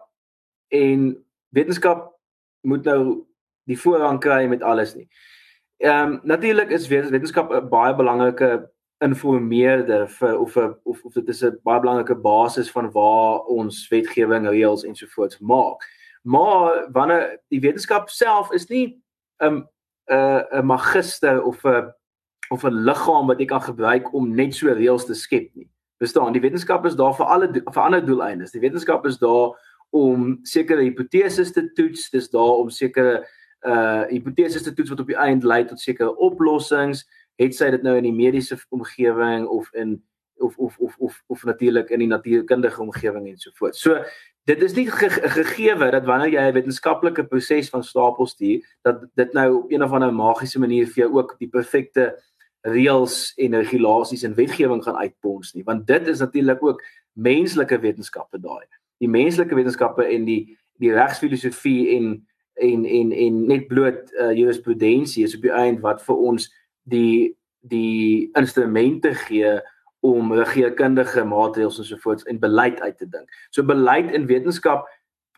en 0.74 1.12
wetenskap 1.56 2.08
moet 2.66 2.86
nou 2.88 3.00
die 3.70 3.78
voorrang 3.78 4.20
kry 4.22 4.46
met 4.50 4.62
alles 4.62 4.94
nie. 4.96 5.08
Ehm 5.84 6.16
um, 6.16 6.20
natuurlik 6.24 6.70
is 6.72 6.88
wetenskap 6.88 7.52
'n 7.52 7.68
baie 7.68 7.94
belangrike 7.94 8.70
informeerder 9.04 10.08
vir 10.08 10.38
of 10.40 10.52
vir 10.52 10.78
of 10.84 11.04
of 11.04 11.12
dit 11.14 11.28
is 11.28 11.42
'n 11.44 11.58
baie 11.64 11.80
belangrike 11.80 12.14
basis 12.14 12.70
van 12.70 12.90
waar 12.92 13.44
ons 13.44 13.88
wetgewing, 13.88 14.48
reëls 14.48 14.84
ensovoorts 14.84 15.38
maak. 15.38 15.84
Maar 16.22 16.88
wanneer 16.92 17.40
die 17.48 17.60
wetenskap 17.60 18.08
self 18.08 18.52
is 18.52 18.68
nie 18.68 19.02
'n 19.40 19.68
'n 20.10 20.44
'n 20.52 20.66
magister 20.66 21.42
of 21.42 21.64
'n 21.64 21.92
of 22.50 22.64
'n 22.64 22.84
liggaam 22.84 23.26
wat 23.26 23.38
jy 23.38 23.46
kan 23.46 23.62
gebruik 23.62 24.12
om 24.14 24.34
net 24.34 24.54
so 24.54 24.66
reëls 24.68 25.04
te 25.06 25.14
skep 25.14 25.54
nie. 25.54 25.68
Verstaan, 25.98 26.32
die 26.32 26.42
wetenskap 26.44 26.84
is 26.86 26.96
daar 26.96 27.14
vir 27.16 27.26
alle 27.26 27.48
vir 27.52 27.82
ander 27.82 28.04
doeleindes. 28.04 28.52
Die 28.52 28.60
wetenskap 28.60 29.06
is 29.06 29.18
daar 29.18 29.54
om 29.96 30.38
sekere 30.42 30.82
hipoteses 30.82 31.52
te 31.52 31.72
toets, 31.72 32.10
dis 32.10 32.28
daar 32.30 32.60
om 32.60 32.70
sekere 32.70 33.24
uh 33.66 34.04
hipoteses 34.10 34.62
te 34.62 34.74
toets 34.74 34.92
wat 34.92 35.00
op 35.00 35.08
die 35.08 35.16
eind 35.16 35.44
lei 35.44 35.64
tot 35.64 35.80
sekere 35.80 36.12
oplossings, 36.16 37.06
het 37.40 37.56
sy 37.56 37.70
dit 37.72 37.82
nou 37.82 37.96
in 37.96 38.04
die 38.04 38.14
mediese 38.14 38.58
omgewing 38.68 39.46
of 39.48 39.72
in 39.72 39.96
of 40.36 40.56
of 40.58 40.76
of 40.78 40.96
of 40.98 41.22
of 41.32 41.44
natuurlik 41.44 41.90
in 41.90 42.04
die 42.04 42.12
natuurkundige 42.12 42.82
omgewing 42.82 43.28
en 43.28 43.38
so 43.38 43.50
voort. 43.54 43.76
So 43.76 44.04
dit 44.46 44.62
is 44.62 44.74
nie 44.76 44.86
ge 44.90 45.08
gegeewe 45.10 45.90
dat 45.90 46.04
wanneer 46.04 46.32
jy 46.32 46.44
'n 46.48 46.54
wetenskaplike 46.54 47.24
proses 47.24 47.68
van 47.68 47.84
stapel 47.84 48.26
stuur 48.26 48.64
dat 48.82 49.06
dit 49.14 49.32
nou 49.32 49.54
op 49.62 49.72
een 49.72 49.82
of 49.82 49.92
ander 49.92 50.12
magiese 50.12 50.58
manier 50.58 50.86
vir 50.86 51.04
jou 51.04 51.12
ook 51.18 51.36
die 51.38 51.48
perfekte 51.48 52.22
reëls 52.66 53.32
en 53.36 53.58
regulasies 53.62 54.24
en 54.26 54.34
wetgewing 54.34 54.82
gaan 54.84 54.98
uitpons 54.98 55.54
nie 55.54 55.64
want 55.64 55.86
dit 55.86 56.08
is 56.12 56.22
natuurlik 56.24 56.62
ook 56.62 56.82
menslike 57.12 57.78
wetenskappe 57.80 58.40
daai 58.40 58.64
die 59.02 59.10
menslike 59.10 59.54
wetenskappe 59.54 60.04
en 60.04 60.24
die 60.28 60.42
die 60.82 60.92
regsfilosofie 60.92 61.96
en 61.96 62.10
en 62.56 62.84
en 62.84 63.12
en 63.12 63.46
net 63.46 63.66
bloot 63.68 64.12
uh, 64.20 64.32
jurisprudensie 64.32 65.24
is 65.24 65.36
op 65.36 65.44
die 65.44 65.52
eind 65.52 65.80
wat 65.84 66.02
vir 66.04 66.16
ons 66.30 66.50
die 66.88 67.36
die 67.66 68.30
instrumente 68.38 69.12
gee 69.26 69.56
om 70.06 70.32
regeringskundige 70.32 71.24
maatreëls 71.26 71.80
ensovoorts 71.82 72.26
en 72.30 72.38
beleid 72.38 72.80
uit 72.80 72.98
te 72.98 73.08
dink. 73.08 73.26
So 73.50 73.66
beleid 73.66 74.12
en 74.14 74.28
wetenskap 74.30 74.86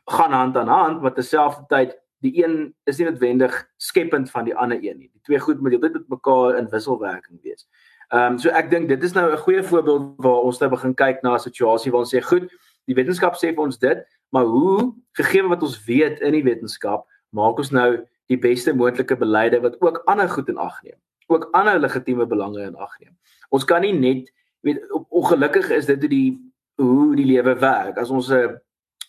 gaan 0.08 0.32
hand 0.32 0.56
aan 0.56 0.68
hand, 0.68 1.02
maar 1.02 1.14
terselfdertyd 1.16 1.96
die 2.24 2.44
een 2.44 2.74
is 2.84 2.98
nie 2.98 3.06
noodwendig 3.06 3.54
skepend 3.76 4.30
van 4.30 4.44
die 4.44 4.56
ander 4.56 4.78
een 4.82 4.98
nie. 4.98 5.10
Die 5.12 5.22
twee 5.22 5.38
goed 5.38 5.60
moet 5.60 5.76
altyd 5.78 5.92
met 5.92 6.08
mekaar 6.08 6.58
in 6.58 6.70
wisselwerking 6.70 7.42
wees. 7.42 7.68
Ehm 8.08 8.32
um, 8.32 8.38
so 8.38 8.48
ek 8.50 8.70
dink 8.70 8.88
dit 8.88 9.02
is 9.02 9.12
nou 9.12 9.32
'n 9.32 9.36
goeie 9.36 9.62
voorbeeld 9.62 10.14
waar 10.16 10.42
ons 10.42 10.58
nou 10.58 10.70
begin 10.70 10.94
kyk 10.94 11.22
na 11.22 11.34
'n 11.34 11.38
situasie 11.38 11.92
waar 11.92 12.00
ons 12.00 12.14
sê 12.14 12.22
goed, 12.22 12.48
die 12.86 12.94
wetenskap 12.94 13.34
sê 13.36 13.54
vir 13.54 13.64
ons 13.64 13.78
dit, 13.78 13.98
maar 14.32 14.44
hoe 14.44 14.94
gegee 15.12 15.42
wat 15.48 15.62
ons 15.62 15.84
weet 15.84 16.20
in 16.20 16.32
die 16.32 16.42
wetenskap, 16.42 17.06
maak 17.30 17.58
ons 17.58 17.70
nou 17.70 18.06
die 18.26 18.38
beste 18.38 18.72
moontlike 18.72 19.16
beleide 19.16 19.60
wat 19.60 19.76
ook 19.80 20.02
ander 20.06 20.28
goed 20.28 20.48
in 20.48 20.58
ag 20.58 20.82
neem, 20.82 20.98
ook 21.26 21.48
ander 21.52 21.78
legitieme 21.78 22.26
belange 22.26 22.62
in 22.62 22.76
ag 22.76 22.98
neem. 23.00 23.16
Ons 23.50 23.64
kan 23.64 23.80
nie 23.80 23.92
net 23.92 24.32
weet 24.60 24.80
ongelukkig 25.08 25.70
is 25.70 25.86
dit 25.86 26.00
die 26.10 26.38
hoe 26.78 27.16
die 27.16 27.26
lewe 27.26 27.54
werk. 27.58 27.98
As 27.98 28.10
ons 28.10 28.30
'n 28.30 28.58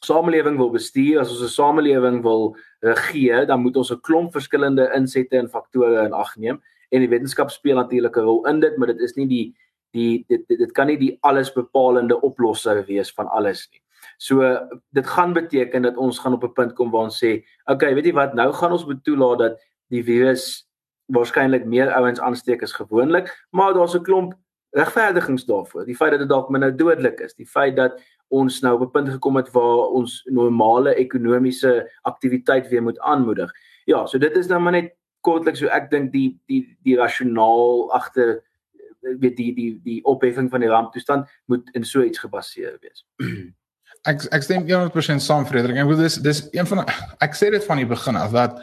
samelewing 0.06 0.58
wil 0.58 0.72
bestuur, 0.72 1.20
as 1.20 1.30
ons 1.30 1.42
'n 1.42 1.48
samelewing 1.48 2.22
wil 2.24 2.56
regeer, 2.82 3.46
dan 3.46 3.62
moet 3.62 3.78
ons 3.78 3.92
'n 3.92 4.02
klomp 4.02 4.32
verskillende 4.32 4.92
insette 4.96 5.38
en 5.38 5.50
faktore 5.50 6.06
in 6.06 6.14
ag 6.14 6.36
neem 6.38 6.62
en 6.90 7.04
die 7.04 7.10
wetenskap 7.10 7.52
speel 7.52 7.76
natuurlik 7.76 8.18
'n 8.18 8.26
rol 8.26 8.48
in 8.48 8.60
dit, 8.60 8.78
maar 8.78 8.88
dit 8.88 9.00
is 9.00 9.16
nie 9.16 9.28
die 9.28 9.56
die 9.92 10.26
dit 10.28 10.48
dit, 10.48 10.58
dit 10.58 10.72
kan 10.72 10.88
nie 10.88 10.98
die 10.98 11.18
alles 11.22 11.54
bepalende 11.54 12.22
oplosser 12.22 12.86
wees 12.86 13.12
van 13.12 13.28
alles 13.28 13.68
nie. 13.72 13.82
So 14.18 14.42
dit 14.92 15.08
gaan 15.08 15.34
beteken 15.34 15.82
dat 15.82 15.98
ons 15.98 16.20
gaan 16.20 16.34
op 16.34 16.44
'n 16.44 16.54
punt 16.54 16.74
kom 16.74 16.92
waar 16.92 17.04
ons 17.04 17.24
sê, 17.24 17.44
okay, 17.66 17.94
weet 17.96 18.06
jy 18.06 18.14
wat, 18.14 18.34
nou 18.34 18.52
gaan 18.54 18.72
ons 18.72 18.86
moet 18.86 19.04
toelaat 19.04 19.40
dat 19.40 19.60
die 19.90 20.04
virus 20.04 20.68
waarskynlik 21.08 21.66
meer 21.66 21.92
ouens 21.92 22.20
aansteek 22.20 22.64
as 22.64 22.74
gewoonlik, 22.74 23.30
maar 23.52 23.74
daar's 23.74 23.96
'n 23.96 24.04
klomp 24.04 24.34
regverdigings 24.72 25.46
daarvoor. 25.46 25.86
Die 25.86 25.96
feit 25.96 26.12
dat 26.12 26.20
dit 26.20 26.30
dalk 26.30 26.50
minder 26.50 26.76
dodelik 26.76 27.20
is, 27.20 27.34
die 27.34 27.48
feit 27.48 27.76
dat 27.76 28.02
ons 28.30 28.62
nou 28.62 28.74
op 28.76 28.88
'n 28.88 28.92
punt 28.92 29.10
gekom 29.10 29.36
het 29.36 29.52
waar 29.52 29.90
ons 30.00 30.22
normale 30.26 30.96
ekonomiese 30.96 31.92
aktiwiteit 32.02 32.68
weer 32.70 32.84
moet 32.84 33.00
aanmoedig. 33.00 33.52
Ja, 33.86 34.06
so 34.06 34.18
dit 34.18 34.38
is 34.38 34.48
nou 34.48 34.60
maar 34.60 34.72
net 34.72 34.96
kortliks 35.22 35.60
so 35.60 35.68
ek 35.68 35.90
dink 35.90 36.12
die 36.12 36.40
die 36.48 36.78
die 36.84 36.96
rasionaal 36.96 37.92
agter 37.94 38.44
weet 39.02 39.38
die 39.38 39.54
die 39.56 39.80
die 39.84 40.04
opheffing 40.04 40.50
van 40.50 40.60
die 40.60 40.70
ramptoestand 40.70 41.28
moet 41.46 41.70
in 41.74 41.84
so 41.84 42.04
iets 42.04 42.20
gebaseer 42.20 42.78
wees. 42.82 43.06
ek 44.10 44.24
ek 44.32 44.44
stem 44.44 44.68
100% 44.68 45.24
saam 45.24 45.46
Frederik. 45.46 45.78
Ek 45.78 45.90
bedoel 45.90 46.08
dis 46.08 46.20
dis 46.24 46.46
een 46.52 46.68
van 46.68 46.86
ek 47.20 47.36
sê 47.36 47.52
dit 47.52 47.66
van 47.66 47.82
die 47.82 47.90
begin 47.90 48.20
af 48.20 48.32
dat 48.36 48.62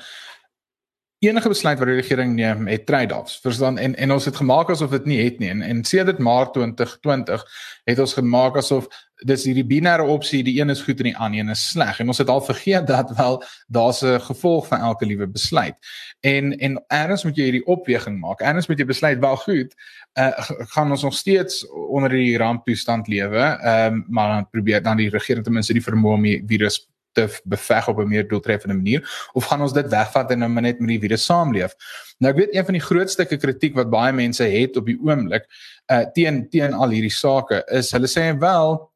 enige 1.25 1.49
besluit 1.49 1.79
wat 1.81 1.89
die 1.89 1.99
regering 1.99 2.35
neem 2.37 2.69
het 2.69 2.87
trade-offs. 2.87 3.41
Verstaan 3.45 3.79
en 3.79 3.97
en 3.97 4.13
ons 4.13 4.25
het 4.25 4.37
gemaak 4.37 4.71
asof 4.71 4.91
dit 4.91 5.09
nie 5.13 5.21
het 5.25 5.41
nie 5.41 5.51
en 5.51 5.63
en 5.63 5.85
sedert 5.85 6.19
Maart 6.19 6.55
2020 6.55 7.45
het 7.85 7.99
ons 7.99 8.15
gemaak 8.15 8.57
asof 8.57 8.89
dis 9.25 9.45
hierdie 9.49 9.65
binêre 9.65 10.05
opsie 10.05 10.43
die 10.45 10.59
een 10.61 10.71
is 10.71 10.83
goed 10.85 10.99
en 11.01 11.09
die 11.09 11.17
ander 11.17 11.41
een 11.41 11.53
is 11.55 11.63
sleg 11.71 12.01
en 12.01 12.09
ons 12.13 12.19
het 12.21 12.29
al 12.29 12.43
vergeet 12.45 12.87
dat 12.87 13.13
wel 13.17 13.43
daar's 13.73 14.03
'n 14.03 14.21
gevolg 14.21 14.67
van 14.67 14.81
elke 14.81 15.07
liewe 15.07 15.27
besluit. 15.27 15.77
En 16.21 16.53
en 16.59 16.85
eers 16.89 17.25
moet 17.25 17.37
jy 17.37 17.45
hierdie 17.45 17.67
opweging 17.67 18.21
maak. 18.21 18.41
Eers 18.41 18.67
moet 18.67 18.79
jy 18.79 18.85
besluit 18.85 19.19
wel 19.19 19.37
goed, 19.37 19.75
uh, 20.19 20.33
gaan 20.73 20.91
ons 20.91 21.03
nog 21.03 21.15
steeds 21.15 21.67
onder 21.69 22.11
die 22.11 22.37
ramptoestand 22.37 23.09
lewe, 23.09 23.41
ehm 23.41 23.95
um, 23.95 24.05
maar 24.09 24.29
dan 24.29 24.51
probeer 24.51 24.83
dan 24.83 24.97
die 24.97 25.11
regering 25.11 25.45
ten 25.45 25.53
minste 25.53 25.73
die 25.73 25.83
vermoë 25.83 26.15
om 26.15 26.23
die 26.23 26.43
virus 26.47 26.89
te 27.17 27.41
beveg 27.45 27.89
op 27.89 27.99
'n 27.99 28.09
meer 28.09 28.29
doeltreffende 28.29 28.75
manier 28.75 29.31
of 29.33 29.45
gaan 29.45 29.63
ons 29.63 29.73
dit 29.73 29.89
wegvat 29.89 30.31
en 30.31 30.39
nou 30.39 30.51
net 30.61 30.79
met 30.79 30.89
die 30.89 31.01
virus 31.01 31.25
saamleef. 31.25 31.73
Nou 32.19 32.33
ek 32.33 32.39
weet 32.39 32.55
een 32.55 32.65
van 32.65 32.75
die 32.75 32.87
grootste 32.89 33.25
kritiek 33.25 33.75
wat 33.75 33.91
baie 33.91 34.13
mense 34.13 34.45
het 34.45 34.77
op 34.77 34.87
die 34.87 34.99
oomblik 35.01 35.45
uh 35.93 36.05
teen 36.13 36.49
teen 36.49 36.73
al 36.73 36.91
hierdie 36.91 37.15
sake 37.15 37.63
is 37.71 37.93
hulle 37.93 38.09
sê 38.09 38.39
wel 38.39 38.91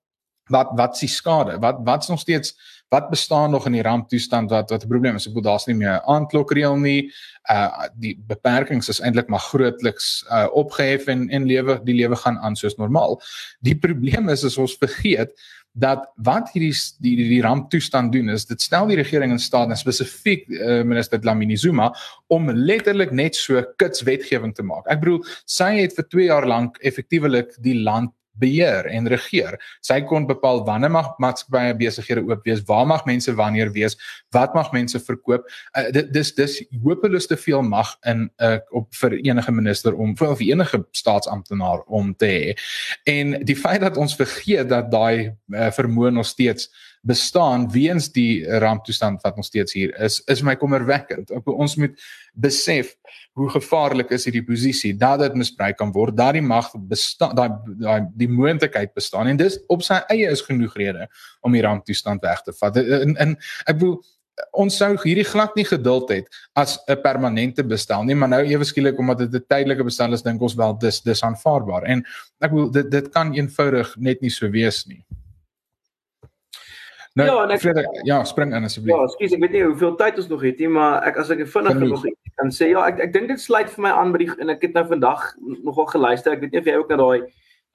wat 0.51 0.75
wat 0.79 0.99
s'ie 0.99 1.09
skade? 1.09 1.59
Wat 1.63 1.81
wat's 1.87 2.09
nog 2.09 2.21
steeds 2.21 2.55
wat 2.91 3.11
bestaan 3.11 3.51
nog 3.51 3.67
in 3.67 3.77
die 3.79 3.83
ramptoestand 3.87 4.51
wat 4.51 4.71
wat 4.71 4.85
'n 4.85 4.89
probleem 4.89 5.15
is? 5.15 5.27
Ek 5.27 5.35
bedoel 5.35 5.51
daar's 5.51 5.67
nie 5.67 5.77
meer 5.77 5.95
'n 5.95 6.07
aandklokreël 6.07 6.77
nie. 6.77 7.13
Uh 7.51 7.87
die 7.95 8.19
beperkings 8.27 8.89
is 8.89 9.01
eintlik 9.01 9.29
maar 9.29 9.47
grootliks 9.53 10.25
uh 10.31 10.49
opgehef 10.53 11.07
en 11.07 11.29
en 11.31 11.47
lewe 11.47 11.81
die 11.85 11.95
lewe 11.95 12.17
gaan 12.17 12.39
aan 12.39 12.57
soos 12.57 12.77
normaal. 12.77 13.23
Die 13.61 13.79
probleem 13.79 14.29
is 14.29 14.45
as 14.45 14.59
ons 14.59 14.77
vergeet 14.77 15.33
dat 15.73 16.09
wat 16.17 16.51
hierdie 16.53 16.75
die 16.99 17.17
die, 17.17 17.29
die 17.29 17.43
ramptoestand 17.43 18.13
doen 18.13 18.29
is 18.29 18.47
dit 18.47 18.61
stel 18.61 18.89
die 18.91 18.99
regering 18.99 19.31
in 19.31 19.39
staat 19.39 19.71
en 19.71 19.79
spesifiek 19.79 20.49
uh, 20.49 20.83
minister 20.83 21.21
Dlamini 21.21 21.57
Zuma 21.57 21.93
om 22.27 22.51
letterlik 22.51 23.13
net 23.13 23.37
so 23.37 23.63
kits 23.77 24.03
wetgewing 24.03 24.55
te 24.55 24.63
maak. 24.63 24.87
Ek 24.91 25.01
bedoel 25.01 25.23
sy 25.47 25.77
het 25.81 25.95
vir 25.95 26.09
2 26.09 26.25
jaar 26.25 26.47
lank 26.47 26.81
effektiewelik 26.83 27.55
die 27.63 27.79
land 27.79 28.11
beheer 28.39 28.87
en 28.87 29.09
regeer. 29.09 29.57
Sy 29.85 30.01
kon 30.09 30.27
bepaal 30.29 30.63
wanneer 30.67 30.93
mag 30.93 31.13
maatskappye 31.23 31.75
besighede 31.79 32.25
oop 32.29 32.45
wees, 32.47 32.63
waar 32.69 32.87
mag 32.89 33.05
mense 33.09 33.35
wanneer 33.37 33.73
wees, 33.75 33.97
wat 34.35 34.55
mag 34.55 34.73
mense 34.73 35.01
verkoop. 35.05 35.49
Uh, 35.77 35.89
dit 35.95 36.13
dis 36.15 36.35
dis 36.35 36.59
hopeloos 36.85 37.29
te 37.31 37.39
veel 37.41 37.63
mag 37.67 37.93
in 38.09 38.29
uh, 38.43 38.57
op 38.77 38.89
vir 39.03 39.19
enige 39.19 39.53
minister 39.53 39.97
om 39.97 40.15
vir 40.19 40.37
enige 40.51 40.85
staatsamptenaar 40.97 41.85
om 41.87 42.15
te 42.15 42.31
hê. 42.31 42.55
En 43.11 43.39
die 43.45 43.57
feit 43.57 43.83
dat 43.85 43.99
ons 44.01 44.17
vergeet 44.17 44.69
dat 44.71 44.91
daai 44.93 45.31
uh, 45.31 45.71
vermoë 45.75 46.15
nog 46.15 46.29
steeds 46.29 46.71
bestaan 47.01 47.71
weens 47.73 48.11
die 48.13 48.45
ramptoestand 48.61 49.23
wat 49.25 49.37
ons 49.41 49.49
steeds 49.49 49.73
hier 49.73 49.93
is 50.05 50.21
is 50.29 50.43
my 50.45 50.55
kommerwekkend. 50.61 51.33
Ons 51.49 51.77
moet 51.81 51.97
besef 52.35 52.93
hoe 53.39 53.49
gevaarlik 53.55 54.13
is 54.13 54.27
hierdie 54.29 54.45
posisie 54.45 54.93
dat 54.99 55.23
dit 55.25 55.39
misbruik 55.41 55.79
kan 55.81 55.93
word 55.97 56.17
dat 56.17 56.37
die 56.37 56.45
mag 56.45 56.69
bestaan 56.91 57.35
daai 57.39 57.49
daai 57.81 58.01
die 58.21 58.29
moontlikheid 58.29 58.93
bestaan 58.95 59.33
en 59.33 59.41
dis 59.41 59.59
op 59.73 59.85
sy 59.87 60.03
eie 60.13 60.29
is 60.29 60.45
genoeg 60.45 60.77
rede 60.77 61.09
om 61.41 61.57
die 61.57 61.65
ramptoestand 61.65 62.23
weg 62.27 62.43
te 62.45 62.53
vat. 62.61 62.77
En, 62.77 63.17
en 63.17 63.37
ek 63.65 63.79
bedoel 63.79 64.01
ons 64.57 64.77
sou 64.77 64.91
hierdie 65.03 65.27
glad 65.29 65.57
nie 65.57 65.67
geduld 65.69 66.13
het 66.13 66.29
as 66.57 66.79
'n 66.89 67.01
permanente 67.03 67.65
bestel 67.65 68.05
nie 68.05 68.15
maar 68.15 68.29
nou 68.29 68.43
ewe 68.45 68.65
skielik 68.65 68.99
omdat 68.99 69.25
dit 69.25 69.35
'n 69.35 69.47
tydelike 69.49 69.85
bestel 69.85 70.13
is 70.13 70.23
dink 70.23 70.43
ons 70.43 70.55
wel 70.55 70.79
dis 70.79 71.01
dis 71.01 71.23
aanvaarbaar. 71.23 71.85
En 71.85 72.05
ek 72.41 72.51
bedoel 72.51 72.71
dit 72.71 72.91
dit 72.91 73.09
kan 73.09 73.33
eenvoudig 73.33 73.97
net 73.97 74.21
nie 74.21 74.31
so 74.31 74.51
wees 74.51 74.87
nie 74.87 75.05
Nou, 77.19 77.27
ja, 77.27 77.39
ek, 77.51 77.61
Frederik, 77.61 78.01
ja, 78.07 78.25
spring 78.25 78.55
in 78.55 78.65
asseblief. 78.65 78.95
Ja, 78.95 79.03
ekskuus, 79.03 79.33
ek 79.35 79.41
weet 79.43 79.55
nie 79.57 79.65
hoeveel 79.65 79.97
tyd 79.99 80.19
ons 80.23 80.29
nog 80.31 80.43
het 80.47 80.61
nie, 80.63 80.69
maar 80.71 81.03
ek 81.09 81.17
as 81.19 81.33
ek 81.35 81.43
vinnig 81.51 81.81
nog 81.83 82.05
kan 82.39 82.53
sê 82.55 82.71
ja, 82.71 82.85
ek 82.87 83.01
ek 83.09 83.15
dink 83.17 83.33
dit 83.33 83.43
sluit 83.43 83.71
vir 83.73 83.85
my 83.85 83.93
aan 83.99 84.13
by 84.15 84.21
die 84.23 84.29
en 84.39 84.53
ek 84.55 84.63
het 84.69 84.77
nou 84.79 84.85
vandag 84.93 85.25
nogal 85.67 85.89
geluister. 85.91 86.37
Ek 86.37 86.45
weet 86.45 86.55
nie 86.55 86.63
of 86.63 86.71
jy 86.71 86.77
ook 86.79 86.93
na 86.93 86.99
daai 87.01 87.21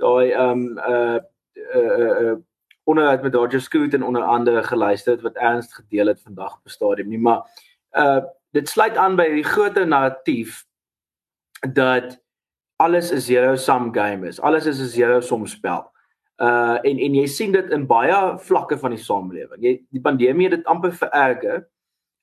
daai 0.04 0.26
ehm 0.32 0.52
um, 0.52 0.64
uh 0.80 1.20
uh 1.76 2.12
uh 2.32 2.36
onderhoud 2.86 3.24
met 3.26 3.34
Dodger 3.34 3.62
Scoot 3.62 3.96
en 3.98 4.04
onder 4.06 4.22
andere 4.22 4.62
geluister 4.64 5.16
het 5.16 5.24
wat 5.26 5.40
ernst 5.42 5.74
gedeel 5.74 6.12
het 6.14 6.22
vandag 6.22 6.56
op 6.56 6.70
stadium 6.70 7.10
nie, 7.12 7.20
maar 7.20 7.44
uh 7.98 8.22
dit 8.56 8.70
sluit 8.72 8.96
aan 8.96 9.18
by 9.20 9.26
die 9.34 9.44
groter 9.44 9.88
narratief 9.88 10.64
dat 11.74 12.16
alles 12.80 13.12
'n 13.12 13.20
zero 13.20 13.56
sum 13.56 13.94
game 13.94 14.28
is. 14.28 14.40
Alles 14.40 14.66
is 14.66 14.80
'n 14.80 14.88
zero 14.96 15.20
sum 15.20 15.48
spel. 15.48 15.92
Uh 16.42 16.76
en 16.84 16.98
en 17.00 17.14
jy 17.16 17.28
sien 17.32 17.54
dit 17.56 17.70
in 17.72 17.86
baie 17.88 18.16
vlakke 18.44 18.78
van 18.78 18.92
die 18.92 19.00
samelewing. 19.00 19.62
Jy 19.64 19.76
die 19.96 20.02
pandemie 20.04 20.50
het 20.50 20.58
dit 20.58 20.68
amper 20.72 20.92
vererger. 20.92 21.64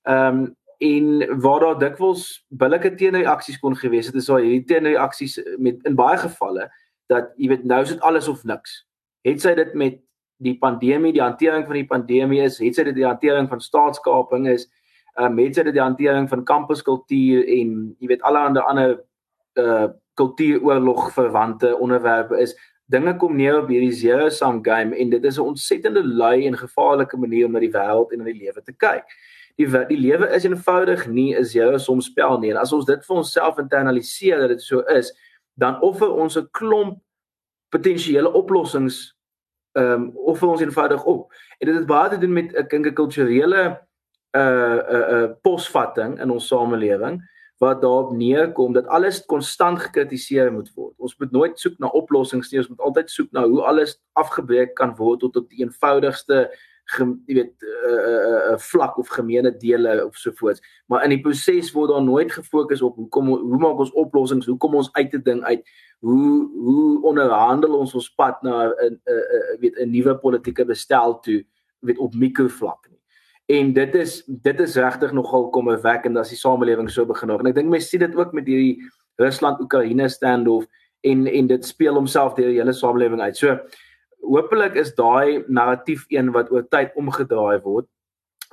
Ehm 0.08 0.42
um, 0.42 0.50
en 0.82 1.38
waar 1.40 1.60
daar 1.60 1.78
dikwels 1.78 2.44
billike 2.48 2.94
teenreaksies 2.98 3.60
kon 3.62 3.76
gewees 3.78 4.08
het, 4.10 4.16
is 4.18 4.26
daar 4.26 4.40
hierdie 4.42 4.64
teenreaksies 4.66 5.36
met 5.62 5.78
in 5.86 5.94
baie 5.94 6.18
gevalle 6.18 6.66
dat 7.06 7.30
jy 7.38 7.52
weet 7.52 7.64
nou 7.64 7.78
is 7.84 7.92
dit 7.94 8.02
alles 8.02 8.28
of 8.28 8.42
niks. 8.44 8.80
Het 9.22 9.40
sy 9.40 9.54
dit 9.54 9.74
met 9.78 10.00
die 10.42 10.56
pandemie, 10.58 11.12
die 11.14 11.22
hantering 11.22 11.66
van 11.68 11.78
die 11.78 11.86
pandemie 11.86 12.40
is, 12.42 12.58
het 12.58 12.74
sy 12.74 12.84
dit 12.88 12.98
die 12.98 13.06
hantering 13.06 13.46
van 13.48 13.62
staatskaping 13.62 14.48
is, 14.50 14.66
ehm 15.14 15.32
um, 15.32 15.38
het 15.38 15.56
sy 15.56 15.64
dit 15.70 15.78
die 15.78 15.84
hantering 15.84 16.28
van 16.28 16.44
kampuskultuur 16.44 17.46
en 17.46 17.72
jy 18.00 18.12
weet 18.12 18.28
allerlei 18.28 18.66
ander 18.66 19.00
uh 19.60 19.88
kultuuroorlog 20.14 21.06
verwante 21.12 21.70
onderwerpe 21.80 22.36
is 22.36 22.52
dinge 22.92 23.14
kom 23.16 23.36
neer 23.36 23.58
op 23.62 23.70
hierdie 23.72 23.94
zero 23.96 24.28
sum 24.28 24.60
game 24.64 24.96
en 24.96 25.10
dit 25.10 25.24
is 25.24 25.38
'n 25.38 25.48
ontsettende 25.52 26.02
lui 26.04 26.46
en 26.46 26.56
gevaarlike 26.56 27.16
manier 27.16 27.46
om 27.46 27.52
na 27.52 27.60
die 27.60 27.72
wêreld 27.72 28.12
en 28.12 28.18
na 28.18 28.24
die 28.24 28.42
lewe 28.44 28.62
te 28.62 28.72
kyk. 28.72 29.04
Die 29.56 29.66
die 29.66 30.00
lewe 30.00 30.28
is 30.28 30.44
eenvoudig 30.44 31.06
nie 31.06 31.34
'n 31.36 31.44
zero 31.44 31.78
sum 31.78 32.00
spel 32.00 32.38
nie. 32.38 32.50
En 32.50 32.56
as 32.56 32.72
ons 32.72 32.84
dit 32.84 33.06
vir 33.06 33.16
onsself 33.16 33.58
internaliseer 33.58 34.38
dat 34.38 34.48
dit 34.48 34.62
so 34.62 34.80
is, 34.80 35.12
dan 35.54 35.80
offer 35.80 36.10
ons 36.10 36.36
'n 36.36 36.48
klomp 36.50 36.98
potensiële 37.70 38.32
oplossings 38.32 39.16
ehm 39.72 39.92
um, 39.92 40.12
offer 40.14 40.48
ons 40.48 40.60
eenvoudig 40.60 41.04
op. 41.04 41.32
En 41.58 41.66
dit 41.66 41.76
het 41.76 41.86
baie 41.86 42.10
te 42.10 42.18
doen 42.18 42.32
met 42.32 42.52
'n 42.56 42.66
kinke 42.66 42.92
kulturele 42.92 43.80
uh 44.36 44.40
'n 44.40 44.94
uh, 44.94 45.22
uh, 45.22 45.30
posvatting 45.42 46.20
in 46.20 46.30
ons 46.30 46.46
samelewing 46.46 47.22
wat 47.62 47.80
daarop 47.82 48.10
neerkom 48.18 48.74
dat 48.74 48.86
alles 48.90 49.20
konstant 49.30 49.78
gekritiseer 49.78 50.50
moet 50.52 50.70
word. 50.74 50.94
Ons 50.98 51.14
moet 51.18 51.30
nooit 51.30 51.58
soek 51.58 51.78
na 51.78 51.92
oplossings 51.94 52.50
nie, 52.50 52.58
ons 52.58 52.72
moet 52.72 52.82
altyd 52.88 53.10
soek 53.10 53.30
na 53.36 53.46
hoe 53.46 53.62
alles 53.70 53.94
afgebreek 54.18 54.74
kan 54.78 54.96
word 54.98 55.22
tot 55.22 55.38
op 55.38 55.50
die 55.50 55.62
eenvoudigste 55.62 56.48
jy 56.92 57.34
weet 57.36 57.52
'n 57.62 57.66
uh, 57.88 58.00
uh, 58.10 58.40
uh, 58.52 58.58
vlak 58.58 58.98
of 58.98 59.08
gemeene 59.08 59.52
dele 59.56 60.04
of 60.04 60.16
so 60.16 60.32
voort. 60.34 60.60
Maar 60.86 61.04
in 61.04 61.14
die 61.14 61.20
proses 61.20 61.70
word 61.72 61.90
daar 61.90 62.02
nooit 62.02 62.32
gefokus 62.32 62.82
op 62.82 62.96
hoe 62.96 63.08
kom 63.08 63.28
hoe 63.28 63.58
maak 63.58 63.78
ons 63.78 63.92
oplossings, 63.92 64.46
hoe 64.46 64.58
kom 64.58 64.74
ons 64.74 64.92
uit 64.92 65.14
'n 65.14 65.22
ding 65.22 65.42
uit? 65.42 65.62
Hoe 66.00 66.50
hoe 66.52 67.02
onderhandel 67.02 67.78
ons 67.78 67.94
ons 67.94 68.14
pad 68.14 68.42
na 68.42 68.66
'n 68.68 68.98
'n 68.98 69.60
weet 69.60 69.78
'n 69.78 69.90
nuwe 69.90 70.18
politieke 70.18 70.64
bestel 70.64 71.18
toe, 71.20 71.44
weet 71.80 71.98
op 71.98 72.14
mikrovlak 72.14 72.90
nie 72.90 73.01
en 73.52 73.72
dit 73.76 73.94
is 74.00 74.18
dit 74.26 74.60
is 74.64 74.76
regtig 74.80 75.12
nogal 75.12 75.48
kommerwekkend 75.54 76.18
as 76.20 76.32
die 76.32 76.40
samelewing 76.40 76.90
so 76.90 77.04
begin 77.08 77.32
raak. 77.32 77.42
En 77.44 77.50
ek 77.50 77.58
dink 77.58 77.72
mense 77.72 77.90
sien 77.90 78.04
dit 78.04 78.14
ook 78.16 78.32
met 78.36 78.48
hierdie 78.48 78.78
Rusland-Oekraïne 79.20 80.08
standoff 80.12 80.68
en 81.08 81.26
en 81.26 81.50
dit 81.50 81.66
speel 81.66 81.98
homself 81.98 82.36
deur 82.38 82.52
die 82.52 82.60
hele 82.60 82.74
samelewing 82.76 83.20
uit. 83.20 83.36
So 83.36 83.58
hopelik 84.22 84.78
is 84.80 84.94
daai 84.98 85.42
narratief 85.48 86.06
een 86.14 86.30
wat 86.36 86.52
oor 86.54 86.64
tyd 86.70 86.94
omgedraai 86.96 87.60
word. 87.66 87.88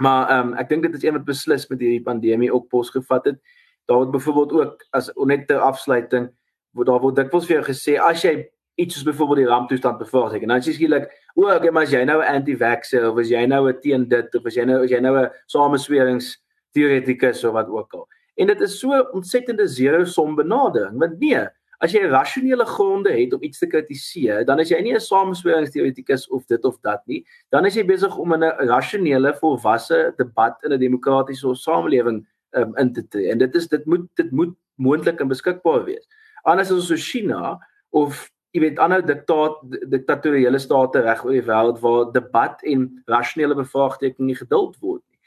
Maar 0.03 0.29
ehm 0.29 0.51
um, 0.51 0.57
ek 0.59 0.69
dink 0.71 0.87
dit 0.87 0.99
is 0.99 1.07
een 1.07 1.17
wat 1.19 1.27
beslis 1.27 1.67
met 1.69 1.79
hierdie 1.79 2.03
pandemie 2.03 2.51
ook 2.53 2.67
pos 2.71 2.91
gevat 2.95 3.31
het. 3.31 3.39
Daar 3.87 4.03
word 4.03 4.15
byvoorbeeld 4.17 4.51
ook 4.59 4.85
as 4.97 5.11
net 5.25 5.47
ter 5.47 5.63
afsluiting 5.63 6.29
word 6.75 6.89
daar 6.89 7.01
word 7.01 7.17
dikwels 7.17 7.47
vir 7.49 7.59
jou 7.59 7.65
gesê 7.69 7.97
as 8.01 8.23
jy 8.25 8.35
iets 8.79 8.95
soos 8.95 9.07
byvoorbeeld 9.07 9.43
die 9.43 9.49
ramptoestand 9.49 9.97
bevraag 9.99 10.39
en 10.39 10.53
dan 10.53 10.63
sê 10.63 10.73
skielik 10.75 11.09
o, 11.35 11.47
okay, 11.47 11.71
maar 11.71 11.83
as 11.87 11.93
jy 11.93 12.03
nou 12.07 12.19
'n 12.21 12.35
anti-vaxxer 12.39 13.09
of 13.09 13.17
as 13.19 13.29
jy 13.29 13.45
nou 13.45 13.67
'n 13.69 13.79
teen 13.81 14.07
dit 14.07 14.35
of 14.35 14.45
as 14.45 14.55
jy 14.55 14.65
nou 14.65 14.83
as 14.83 14.91
jy 14.91 14.99
nou 14.99 15.15
'n 15.17 15.29
sameswerings 15.47 16.37
teoretikus 16.71 17.43
of 17.43 17.53
wat 17.53 17.67
ook 17.67 17.93
al. 17.93 18.07
En 18.39 18.47
dit 18.47 18.61
is 18.61 18.79
so 18.79 18.99
ontsettende 19.11 19.67
zero 19.67 20.03
som 20.05 20.35
benadering. 20.35 20.97
Want 20.99 21.19
nee, 21.19 21.41
as 21.83 21.93
jy 21.95 22.05
rasionele 22.11 22.65
gronde 22.65 23.11
het 23.11 23.33
om 23.33 23.43
iets 23.43 23.59
te 23.59 23.67
kritiseer, 23.67 24.45
dan 24.45 24.59
is 24.59 24.69
jy 24.69 24.79
nie 24.81 24.93
'n 24.93 24.99
sameswerings 24.99 25.71
teoretikus 25.71 26.27
of 26.29 26.45
dit 26.45 26.65
of 26.65 26.79
dat 26.81 27.01
nie. 27.07 27.25
Dan 27.51 27.65
is 27.65 27.75
jy 27.75 27.85
besig 27.85 28.17
om 28.17 28.33
in 28.33 28.43
'n 28.43 28.67
rasionele, 28.67 29.33
volwasse 29.39 30.13
debat 30.17 30.57
in 30.63 30.73
'n 30.73 30.79
demokratiese 30.79 31.55
samelewing 31.55 32.25
um, 32.51 32.75
in 32.77 32.93
te 32.93 33.07
tree. 33.07 33.29
En 33.29 33.37
dit 33.37 33.55
is 33.55 33.67
dit 33.67 33.85
moet 33.85 34.07
dit 34.15 34.31
moet 34.31 34.55
moontlik 34.75 35.19
en 35.19 35.27
beskikbaar 35.27 35.83
wees. 35.85 36.07
Anders 36.43 36.71
as 36.71 36.87
so 36.87 36.95
China 36.95 37.59
of 37.89 38.31
jy 38.55 38.63
weet 38.63 38.79
ander 38.81 39.03
diktaat 39.05 39.59
diktatoriale 39.91 40.59
state 40.59 41.01
reg 41.05 41.21
oor 41.25 41.35
die 41.35 41.45
wêreld 41.45 41.81
waar 41.83 42.11
debat 42.13 42.63
en 42.65 42.87
rasionele 43.11 43.57
bevraagteking 43.59 44.25
nie 44.25 44.37
geduld 44.39 44.77
word 44.81 45.03
nie. 45.05 45.19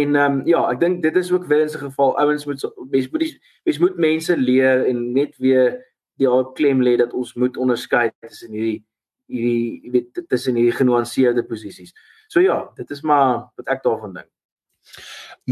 En 0.00 0.16
ehm 0.16 0.38
um, 0.40 0.46
ja, 0.48 0.62
ek 0.72 0.80
dink 0.80 1.02
dit 1.02 1.16
is 1.16 1.30
ook 1.32 1.46
weer 1.46 1.66
in 1.66 1.68
'n 1.68 1.84
geval 1.86 2.18
ouens 2.18 2.46
moet 2.46 2.64
mens 2.90 3.10
moet 3.10 3.38
mens 3.64 3.78
moet 3.78 3.96
mense 3.96 4.36
leer 4.36 4.86
en 4.86 5.12
net 5.12 5.36
weer 5.38 5.84
die 6.16 6.30
op 6.30 6.54
klem 6.54 6.82
lê 6.82 6.96
dat 6.96 7.12
ons 7.12 7.34
moet 7.34 7.56
onderskei 7.56 8.10
tussen 8.20 8.50
hierdie 8.50 8.84
hierdie 9.26 9.80
jy 9.84 9.90
weet 9.90 10.22
tussen 10.28 10.54
hierdie 10.54 10.78
genuanceerde 10.78 11.44
posisies. 11.44 11.94
So 12.28 12.40
ja, 12.40 12.70
dit 12.76 12.90
is 12.90 13.02
maar 13.02 13.50
wat 13.56 13.68
ek 13.68 13.82
daarvan 13.82 14.14
dink. 14.14 14.30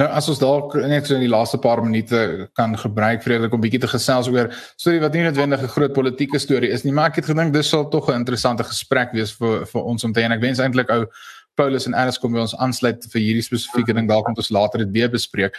Nou 0.00 0.06
as 0.08 0.28
ons 0.32 0.38
dalk 0.40 0.72
net 0.88 1.04
so 1.04 1.18
in 1.18 1.26
die 1.26 1.32
laaste 1.32 1.58
paar 1.60 1.82
minute 1.84 2.48
kan 2.56 2.72
gebruik 2.80 3.20
vredelik 3.22 3.52
om 3.52 3.60
bietjie 3.60 3.82
te 3.82 3.90
gesels 3.92 4.30
oor 4.32 4.48
storie 4.80 5.02
wat 5.02 5.12
nie 5.12 5.26
noodwendig 5.26 5.62
'n 5.62 5.74
groot 5.74 5.92
politieke 5.92 6.38
storie 6.38 6.70
is 6.72 6.84
nie, 6.84 6.92
maar 6.92 7.10
ek 7.10 7.16
het 7.16 7.26
gedink 7.26 7.52
dis 7.52 7.68
sal 7.68 7.88
tog 7.88 8.08
'n 8.08 8.24
interessante 8.24 8.64
gesprek 8.64 9.12
wees 9.12 9.32
vir 9.32 9.66
vir 9.66 9.82
ons 9.82 10.04
om 10.04 10.12
te 10.12 10.22
en 10.22 10.32
ek 10.32 10.40
wens 10.40 10.60
eintlik 10.60 10.90
ou 10.90 11.06
Paulus 11.54 11.86
en 11.86 11.94
Alice 11.94 12.18
kom 12.18 12.32
by 12.32 12.40
ons 12.40 12.56
aansluit 12.56 13.04
vir 13.12 13.20
hierdie 13.20 13.44
spesifieke 13.44 13.92
ding 13.92 14.08
dalk 14.08 14.28
om 14.28 14.34
ons 14.34 14.50
later 14.50 14.78
dit 14.78 14.90
weer 14.90 15.10
bespreek. 15.10 15.54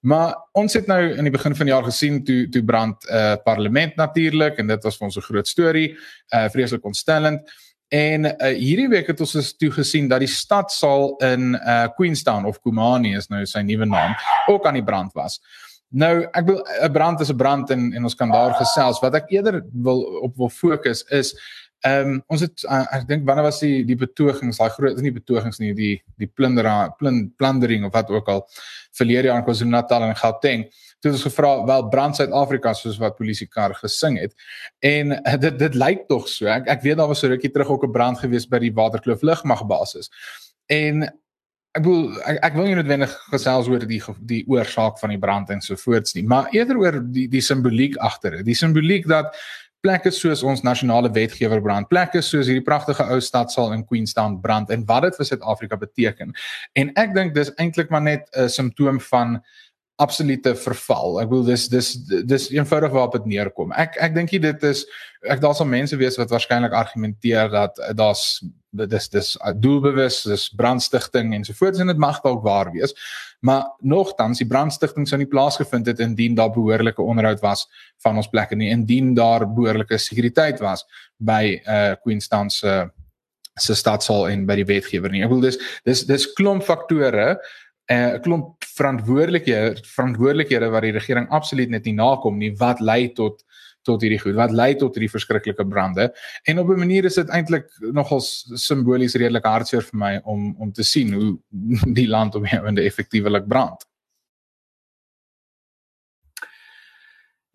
Maar 0.00 0.34
ons 0.52 0.74
het 0.74 0.86
nou 0.86 1.00
in 1.14 1.24
die 1.24 1.30
begin 1.30 1.54
van 1.54 1.66
die 1.66 1.72
jaar 1.72 1.86
gesien 1.86 2.24
toe 2.24 2.48
toe 2.50 2.64
brand 2.64 2.96
'n 3.04 3.14
uh, 3.14 3.36
parlement 3.44 3.96
natuurlik 3.96 4.58
en 4.58 4.66
dit 4.66 4.82
was 4.82 4.96
vir 4.96 5.06
ons 5.06 5.16
'n 5.16 5.28
groot 5.28 5.48
storie, 5.48 5.96
uh, 6.34 6.48
vreeslik 6.48 6.84
ontstellend. 6.84 7.40
En 7.88 8.24
uh, 8.24 8.48
hierdie 8.58 8.88
week 8.88 9.06
het 9.06 9.20
ons 9.22 9.32
dus 9.32 9.52
toe 9.56 9.70
gesien 9.70 10.08
dat 10.10 10.24
die 10.24 10.30
stadsaal 10.30 11.14
in 11.22 11.54
uh, 11.54 11.86
Queenstown 11.94 12.44
of 12.44 12.58
Kumani 12.60 13.14
is 13.16 13.28
nou 13.30 13.44
sy 13.46 13.62
nuwe 13.62 13.86
naam 13.86 14.16
ook 14.50 14.66
aan 14.66 14.80
die 14.80 14.84
brand 14.84 15.14
was. 15.14 15.38
Nou 15.94 16.24
ek 16.26 16.48
wil 16.48 16.58
'n 16.82 16.92
brand 16.92 17.20
is 17.20 17.30
'n 17.30 17.36
brand 17.36 17.70
en 17.70 17.92
en 17.92 18.02
ons 18.02 18.14
kan 18.14 18.30
daar 18.30 18.54
gesels. 18.58 19.00
Wat 19.00 19.14
ek 19.14 19.30
eerder 19.30 19.62
wil 19.72 20.02
op 20.22 20.36
wil 20.36 20.50
fokus 20.50 21.04
is 21.10 21.34
ehm 21.80 22.08
um, 22.08 22.22
ons 22.26 22.40
het 22.40 22.64
uh, 22.64 22.86
ek 22.90 23.06
dink 23.06 23.26
wanneer 23.26 23.44
was 23.44 23.60
die 23.60 23.84
die 23.84 23.96
betogings, 23.96 24.58
daai 24.58 24.70
groot 24.70 24.98
nie 25.00 25.12
betogings 25.12 25.58
nie, 25.58 25.74
die 25.74 26.02
die 26.18 26.26
plundering, 26.26 26.90
plundering 27.36 27.84
of 27.84 27.92
wat 27.92 28.10
ook 28.10 28.28
al 28.28 28.46
verlede 28.96 29.28
jaar 29.28 29.38
in 29.38 29.44
KwaZulu-Natal 29.44 30.02
en 30.02 30.16
Gauteng 30.16 30.66
toe 31.00 31.12
ons 31.12 31.26
gevra 31.26 31.52
wel 31.66 31.88
brand 31.88 32.16
Suid-Afrika 32.16 32.72
soos 32.74 32.98
wat 33.02 33.16
polisiekar 33.18 33.74
gesing 33.74 34.18
het. 34.20 34.34
En 34.78 35.12
uh, 35.16 35.36
dit 35.40 35.58
dit 35.58 35.74
lyk 35.74 36.06
tog 36.08 36.28
so. 36.28 36.48
Ek 36.50 36.68
ek 36.72 36.82
weet 36.86 36.96
daar 36.96 37.10
was 37.10 37.22
so 37.24 37.28
rukkie 37.28 37.50
terug 37.50 37.68
ook 37.68 37.86
'n 37.86 37.92
brand 37.92 38.18
gewees 38.18 38.48
by 38.48 38.58
die 38.58 38.72
Waterkloof 38.72 39.22
lugmagbasis. 39.22 40.10
En 40.66 41.06
ek 41.76 41.84
wil 41.84 42.08
ek, 42.24 42.40
ek 42.48 42.56
wil 42.56 42.70
nie 42.70 42.78
noodwendig 42.78 43.12
gesels 43.32 43.68
oor 43.68 43.84
die 43.84 44.00
die 44.24 44.42
oorsaak 44.48 44.98
van 45.02 45.12
die 45.12 45.20
brand 45.20 45.52
en 45.52 45.60
so 45.60 45.76
voorts 45.76 46.16
nie 46.16 46.24
maar 46.24 46.48
eerder 46.56 46.80
oor 46.80 47.00
die 47.04 47.28
die 47.28 47.44
simboliek 47.44 47.96
agter 47.96 48.38
dit. 48.38 48.46
Die 48.48 48.58
simboliek 48.58 49.06
dat 49.08 49.36
plekke 49.84 50.10
soos 50.10 50.42
ons 50.42 50.64
nasionale 50.66 51.10
wetgewer 51.12 51.60
brand 51.62 51.88
plekke 51.88 52.22
soos 52.24 52.48
hierdie 52.48 52.64
pragtige 52.64 53.04
ou 53.12 53.20
stadsaal 53.20 53.74
in 53.76 53.84
Queenstown 53.86 54.40
brand 54.40 54.72
en 54.74 54.86
wat 54.88 55.02
dit 55.02 55.20
vir 55.20 55.28
Suid-Afrika 55.30 55.76
beteken. 55.76 56.32
En 56.74 56.90
ek 56.96 57.14
dink 57.14 57.36
dis 57.36 57.52
eintlik 57.60 57.92
maar 57.92 58.02
net 58.02 58.26
'n 58.32 58.48
simptoom 58.48 59.00
van 59.10 59.42
absolute 59.96 60.52
verval. 60.60 61.20
Ek 61.22 61.30
bedoel 61.30 61.46
dis 61.54 61.66
dis 61.72 61.92
dis 62.28 62.50
eenvoudig 62.52 62.92
waarop 62.92 63.16
dit 63.16 63.30
neerkom. 63.32 63.72
Ek 63.72 63.96
ek 64.02 64.14
dink 64.16 64.34
dit 64.34 64.66
is 64.68 64.84
ek 65.24 65.40
daar 65.40 65.56
sal 65.56 65.68
mense 65.70 65.96
wees 65.96 66.18
wat 66.20 66.30
waarskynlik 66.30 66.76
argumenteer 66.76 67.48
dat 67.52 67.80
daar's 67.96 68.42
dis 68.76 69.08
dis 69.08 69.30
doelbewus, 69.56 70.20
dis 70.28 70.50
brandstigting 70.52 71.32
en 71.32 71.46
so 71.48 71.56
voort 71.56 71.80
en 71.80 71.88
dit 71.88 72.02
mag 72.02 72.20
dalk 72.24 72.44
waar 72.44 72.68
wees. 72.74 72.92
Maar 73.40 73.70
nogtans 73.80 74.42
die 74.42 74.48
brandstigting 74.48 75.08
sou 75.08 75.18
nie 75.20 75.30
plaasgevind 75.32 75.88
het 75.88 76.02
indien 76.04 76.36
daar 76.36 76.52
behoorlike 76.52 77.02
onderhoud 77.02 77.40
was 77.40 77.64
van 78.04 78.20
ons 78.20 78.28
plekke 78.28 78.56
nie, 78.56 78.68
indien 78.74 79.14
daar 79.16 79.46
behoorlike 79.48 79.96
sekuriteit 79.98 80.60
was 80.60 80.84
by 81.16 81.56
uh 81.64 81.96
Queenstown 82.04 82.52
se 82.52 82.84
se 83.56 83.72
stadsaal 83.72 84.28
en 84.28 84.44
by 84.44 84.58
die 84.60 84.68
wetgewer 84.68 85.08
nie. 85.08 85.22
Ek 85.24 85.30
bedoel 85.32 85.48
dis 85.48 85.60
dis 85.88 86.04
dis 86.04 86.26
klomp 86.36 86.64
faktore 86.66 87.38
'n 87.88 87.94
uh, 87.94 88.20
klomp 88.22 88.64
verantwoordelikhede 88.76 89.82
verantwoordelikhede 89.94 90.70
wat 90.70 90.82
die 90.82 90.92
regering 90.92 91.28
absoluut 91.30 91.70
net 91.70 91.84
nie 91.84 91.94
nakom 91.94 92.38
nie 92.38 92.52
wat 92.58 92.80
lei 92.80 93.12
tot 93.12 93.44
tot 93.86 94.02
hierdie 94.02 94.18
goed 94.18 94.34
wat 94.34 94.50
lei 94.50 94.74
tot 94.74 94.96
hierdie 94.96 95.12
verskriklike 95.12 95.66
brande 95.66 96.08
en 96.44 96.58
op 96.58 96.68
'n 96.68 96.82
manier 96.82 97.04
is 97.04 97.14
dit 97.14 97.28
eintlik 97.28 97.70
nogal 97.92 98.20
simbolies 98.20 99.14
redelik 99.14 99.44
hartseer 99.44 99.82
vir 99.82 99.98
my 99.98 100.20
om 100.24 100.54
om 100.58 100.72
te 100.72 100.82
sien 100.82 101.12
hoe 101.12 101.38
die 102.00 102.08
land 102.08 102.34
op 102.34 102.42
die 102.42 102.58
einde 102.58 102.82
effektiewelik 102.82 103.46
brand. 103.48 103.86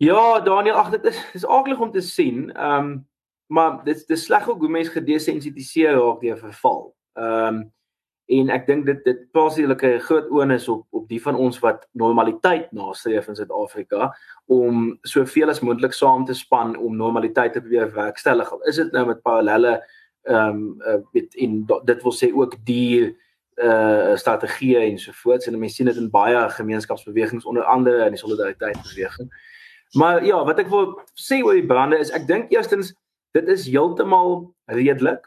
Ja, 0.02 0.40
Daniel, 0.40 0.74
ag 0.74 0.90
dit 0.90 1.04
is 1.04 1.18
dis 1.32 1.46
aardig 1.46 1.78
om 1.78 1.92
te 1.92 2.00
sien. 2.00 2.50
Ehm 2.56 2.84
um, 2.84 3.08
maar 3.52 3.84
dit 3.84 4.06
dis 4.08 4.24
sleg 4.24 4.44
hoe 4.44 4.68
mense 4.68 4.90
gedesensitiseer 4.90 5.92
raak 5.92 6.20
deur 6.20 6.38
verval. 6.38 6.94
Ehm 7.12 7.54
um, 7.54 7.72
en 8.26 8.50
ek 8.54 8.66
dink 8.66 8.86
dit 8.86 9.00
dit 9.04 9.24
plaas 9.34 9.56
hierdie 9.58 9.98
groot 10.06 10.28
onus 10.30 10.68
op 10.68 10.84
op 10.90 11.08
die 11.08 11.20
van 11.22 11.36
ons 11.36 11.58
wat 11.62 11.88
normaliteit 11.98 12.70
nastreef 12.72 13.28
in 13.28 13.36
Suid-Afrika 13.36 14.12
om 14.46 14.98
soveel 15.02 15.50
as 15.50 15.60
moontlik 15.60 15.92
saam 15.96 16.24
te 16.26 16.34
span 16.34 16.76
om 16.76 16.96
normaliteit 16.96 17.52
te 17.52 17.60
probeer 17.60 17.92
werkstellig. 17.94 18.52
Is 18.70 18.76
dit 18.76 18.92
nou 18.92 19.06
met 19.06 19.22
parallelle 19.22 19.80
ehm 20.22 20.48
um, 20.48 20.82
uh, 20.86 21.00
met 21.12 21.34
in 21.34 21.64
dit 21.66 22.02
wil 22.02 22.14
sê 22.14 22.30
ook 22.32 22.56
die 22.64 23.16
uh 23.62 24.16
strategie 24.16 24.78
en 24.78 24.98
so 24.98 25.12
voort 25.12 25.46
en 25.46 25.58
mense 25.58 25.76
sien 25.76 25.86
dit 25.86 25.96
in 25.96 26.10
baie 26.10 26.48
gemeenskapsbewegings 26.50 27.44
onder 27.44 27.64
andere 27.64 28.06
in 28.06 28.14
die 28.14 28.20
solidariteitsbeweging. 28.20 29.28
Maar 29.92 30.24
ja, 30.24 30.44
wat 30.44 30.58
ek 30.58 30.70
wil 30.72 30.94
sê 31.20 31.42
oor 31.42 31.58
die 31.58 31.66
brande 31.66 31.98
is 31.98 32.10
ek 32.10 32.26
dink 32.26 32.52
eerstens 32.54 32.94
dit 33.36 33.48
is 33.48 33.66
heeltemal 33.66 34.54
redelik 34.72 35.26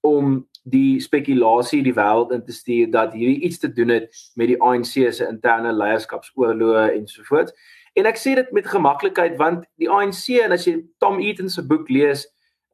om 0.00 0.46
die 0.66 0.98
spekulasie 1.00 1.82
die 1.86 1.94
wêreld 1.94 2.32
in 2.34 2.42
te 2.44 2.52
stuur 2.52 2.90
dat 2.90 3.14
hierdie 3.14 3.44
iets 3.46 3.60
te 3.62 3.70
doen 3.72 3.92
het 3.94 4.08
met 4.34 4.50
die 4.50 4.58
ANC 4.58 4.96
se 5.14 5.26
interne 5.26 5.72
leierskapsoorloë 5.72 6.88
en 6.96 7.06
so 7.06 7.22
voort. 7.28 7.52
En 7.96 8.08
ek 8.10 8.18
sê 8.20 8.34
dit 8.36 8.50
met 8.52 8.66
gemaklikheid 8.68 9.36
want 9.38 9.64
die 9.80 9.88
ANC 9.90 10.26
en 10.42 10.56
as 10.56 10.66
jy 10.66 10.80
Tom 11.02 11.20
Eaton 11.22 11.48
se 11.52 11.62
boek 11.62 11.88
lees, 11.92 12.26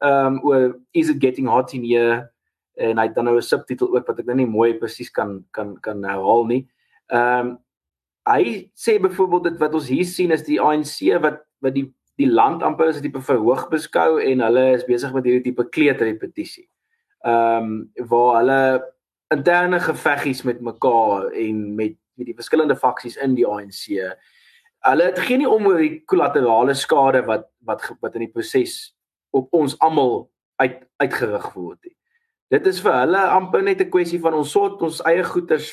ehm 0.03 0.39
um, 0.39 0.41
oor 0.49 0.65
is 0.99 1.13
it 1.13 1.21
getting 1.21 1.47
hot 1.47 1.75
in 1.77 1.85
here 1.85 2.33
en 2.81 2.99
hy 2.99 3.07
het 3.07 3.15
dan 3.15 3.29
nou 3.29 3.37
'n 3.37 3.45
subtitel 3.45 3.93
ook 3.93 4.07
wat 4.09 4.19
ek 4.19 4.27
nou 4.27 4.37
nie 4.37 4.49
mooi 4.49 4.75
presies 4.75 5.11
kan 5.11 5.45
kan 5.53 5.77
kan 5.81 6.03
herhaal 6.03 6.47
nie. 6.47 6.67
Ehm 7.13 7.47
um, 7.47 7.59
hy 8.27 8.71
sê 8.75 8.99
byvoorbeeld 9.03 9.45
dit 9.45 9.59
wat 9.59 9.75
ons 9.75 9.89
hier 9.89 10.05
sien 10.05 10.31
is 10.31 10.43
die 10.43 10.61
ANC 10.61 10.97
wat 11.21 11.43
wat 11.61 11.75
die 11.75 11.93
die 12.17 12.29
land 12.29 12.63
amper 12.63 12.89
as 12.89 12.99
'n 12.99 13.03
tipe 13.03 13.21
verhoog 13.21 13.69
beskou 13.71 14.21
en 14.21 14.41
hulle 14.41 14.73
is 14.75 14.85
besig 14.85 15.13
met 15.13 15.25
hierdie 15.25 15.53
tipe 15.53 15.69
kleuterrepetisie. 15.69 16.69
Ehm 17.23 17.65
um, 17.65 18.09
waar 18.09 18.37
hulle 18.37 18.93
interne 19.33 19.81
geveggies 19.81 20.43
met 20.43 20.61
mekaar 20.61 21.31
en 21.31 21.75
met 21.75 21.97
met 22.15 22.27
die 22.27 22.35
verskillende 22.37 22.77
faksies 22.77 23.17
in 23.17 23.35
die 23.35 23.47
ANC. 23.49 23.87
Hulle 24.83 25.05
het 25.09 25.19
geen 25.27 25.41
nie 25.43 25.49
om 25.49 25.67
oor 25.67 25.81
die 25.81 26.03
kollaterale 26.11 26.75
skade 26.75 27.23
wat 27.29 27.49
wat 27.67 27.87
wat 28.01 28.19
in 28.19 28.27
die 28.27 28.33
proses 28.33 28.95
op 29.31 29.53
ons 29.55 29.79
almal 29.81 30.27
uit 30.61 30.83
uitgerig 31.03 31.47
word 31.55 31.79
nie. 31.87 31.97
Dit 32.53 32.67
is 32.69 32.83
vir 32.85 32.99
hulle 33.01 33.23
amper 33.37 33.63
net 33.63 33.81
'n 33.81 33.91
kwessie 33.91 34.21
van 34.21 34.35
ons 34.35 34.51
sort 34.51 34.83
ons 34.83 35.01
eie 35.09 35.25
goeders 35.25 35.71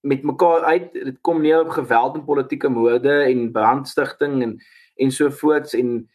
met 0.00 0.22
mekaar 0.22 0.64
uit. 0.64 0.92
Dit 0.92 1.20
kom 1.20 1.42
neer 1.42 1.60
op 1.60 1.68
geweld 1.68 2.16
en 2.16 2.24
politieke 2.24 2.68
moorde 2.68 3.22
en 3.24 3.52
brandstigting 3.52 4.42
en 4.42 4.58
en 4.96 5.10
so 5.10 5.30
voorts 5.30 5.74
en 5.74 6.08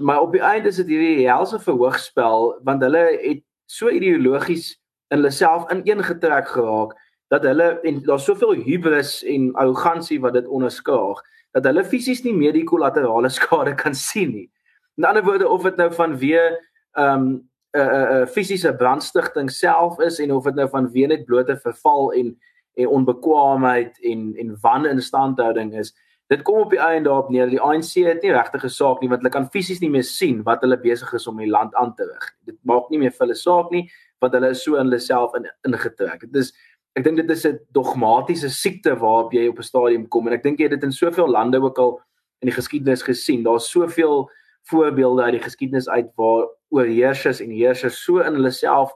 maar 0.00 0.20
op 0.20 0.32
die 0.32 0.40
einde 0.40 0.68
is 0.68 0.76
dit 0.76 0.86
hierdie 0.86 1.28
helse 1.28 1.58
verhoogspel 1.60 2.60
want 2.64 2.82
hulle 2.82 3.18
het 3.20 3.42
so 3.66 3.90
ideologies 3.90 4.76
in 5.10 5.18
hulle 5.18 5.30
self 5.30 5.70
ineengetrek 5.72 6.48
geraak 6.48 6.96
dat 7.32 7.44
hulle 7.48 7.80
en 7.88 8.02
daar's 8.06 8.24
soveel 8.24 8.54
hubris 8.66 9.22
en 9.24 9.52
arrogansie 9.54 10.20
wat 10.20 10.36
dit 10.36 10.46
onderskaag 10.46 11.22
dat 11.52 11.64
hulle 11.68 11.84
fisies 11.84 12.22
nie 12.24 12.34
meer 12.36 12.52
die 12.52 12.66
kollaterale 12.68 13.30
skade 13.38 13.74
kan 13.76 13.94
sien 13.94 14.32
nie. 14.32 14.48
In 14.96 15.04
ander 15.08 15.24
woorde 15.24 15.48
of 15.48 15.62
dit 15.62 15.76
nou 15.76 15.90
van 15.94 16.18
weer 16.18 16.58
ehm 16.92 17.26
um, 17.26 17.50
'n 17.72 17.78
uh, 17.78 17.84
'n 17.86 18.12
uh, 18.12 18.20
uh, 18.20 18.26
fisiese 18.26 18.74
brandstigting 18.76 19.50
self 19.50 19.98
is 19.98 20.18
en 20.20 20.32
of 20.32 20.44
dit 20.44 20.54
nou 20.54 20.68
van 20.68 20.90
weer 20.92 21.08
net 21.08 21.24
blote 21.24 21.56
verval 21.56 22.12
en 22.12 22.36
en 22.74 22.86
onbekwaamheid 22.86 24.00
en 24.00 24.34
en 24.36 24.56
waninstandhouding 24.60 25.78
is 25.78 25.94
dit 26.32 26.42
kom 26.46 26.62
op 26.64 26.70
die 26.72 26.80
einde 26.80 27.08
daarop 27.08 27.30
neer 27.30 27.50
die 27.50 27.60
ANC 27.60 27.98
het 28.06 28.22
nie 28.22 28.32
regtig 28.32 28.64
'n 28.64 28.76
saak 28.78 29.02
nie 29.02 29.10
want 29.12 29.22
hulle 29.22 29.32
kan 29.32 29.50
fisies 29.50 29.80
nie 29.80 29.90
meer 29.90 30.06
sien 30.06 30.42
wat 30.42 30.64
hulle 30.64 30.80
besig 30.80 31.12
is 31.14 31.26
om 31.26 31.36
die 31.38 31.50
land 31.50 31.74
aan 31.74 31.94
te 31.94 32.08
rig 32.08 32.32
dit 32.46 32.58
maak 32.64 32.90
nie 32.90 32.98
meer 32.98 33.12
vir 33.12 33.26
hulle 33.26 33.38
saak 33.38 33.70
nie 33.70 33.88
want 34.22 34.36
hulle 34.38 34.52
is 34.54 34.62
so 34.64 34.78
in 34.78 34.86
hulle 34.86 35.00
self 35.02 35.34
in 35.38 35.48
ingetrek. 35.66 36.28
Dit 36.30 36.38
is 36.44 36.52
ek 36.98 37.06
dink 37.06 37.18
dit 37.22 37.30
is 37.34 37.46
'n 37.46 37.58
dogmatiese 37.72 38.50
siekte 38.52 38.94
waarop 39.00 39.32
jy 39.32 39.48
op 39.48 39.58
'n 39.58 39.70
stadium 39.70 40.08
kom 40.08 40.26
en 40.28 40.34
ek 40.34 40.42
dink 40.42 40.58
jy 40.58 40.68
het 40.68 40.80
dit 40.80 40.84
in 40.84 40.92
soveel 40.92 41.28
lande 41.28 41.60
ook 41.60 41.78
al 41.78 42.00
in 42.42 42.48
die 42.48 42.56
geskiedenis 42.56 43.02
gesien. 43.02 43.42
Daar's 43.42 43.70
soveel 43.70 44.30
voorbeelde 44.70 45.22
uit 45.22 45.32
die 45.32 45.48
geskiedenis 45.48 45.88
uit 45.88 46.10
waar 46.16 46.46
oorheersers 46.70 47.40
en 47.40 47.50
heersers 47.50 48.04
so 48.04 48.18
in 48.18 48.34
hulle 48.34 48.50
self 48.50 48.92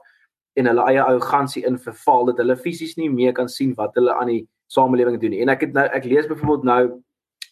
en 0.55 0.65
hulle 0.65 0.85
eie 0.87 1.01
arrogansie 1.01 1.65
in 1.65 1.77
verval 1.77 2.25
dat 2.25 2.37
hulle 2.37 2.55
fisies 2.55 2.95
nie 2.97 3.09
meer 3.09 3.33
kan 3.33 3.49
sien 3.49 3.73
wat 3.75 3.95
hulle 3.95 4.13
aan 4.13 4.27
die 4.27 4.47
samelewing 4.67 5.19
doen 5.19 5.31
nie. 5.31 5.41
En 5.41 5.49
ek 5.49 5.61
het 5.61 5.73
nou 5.73 5.85
ek 5.85 6.05
lees 6.05 6.27
byvoorbeeld 6.27 6.63
nou 6.63 7.03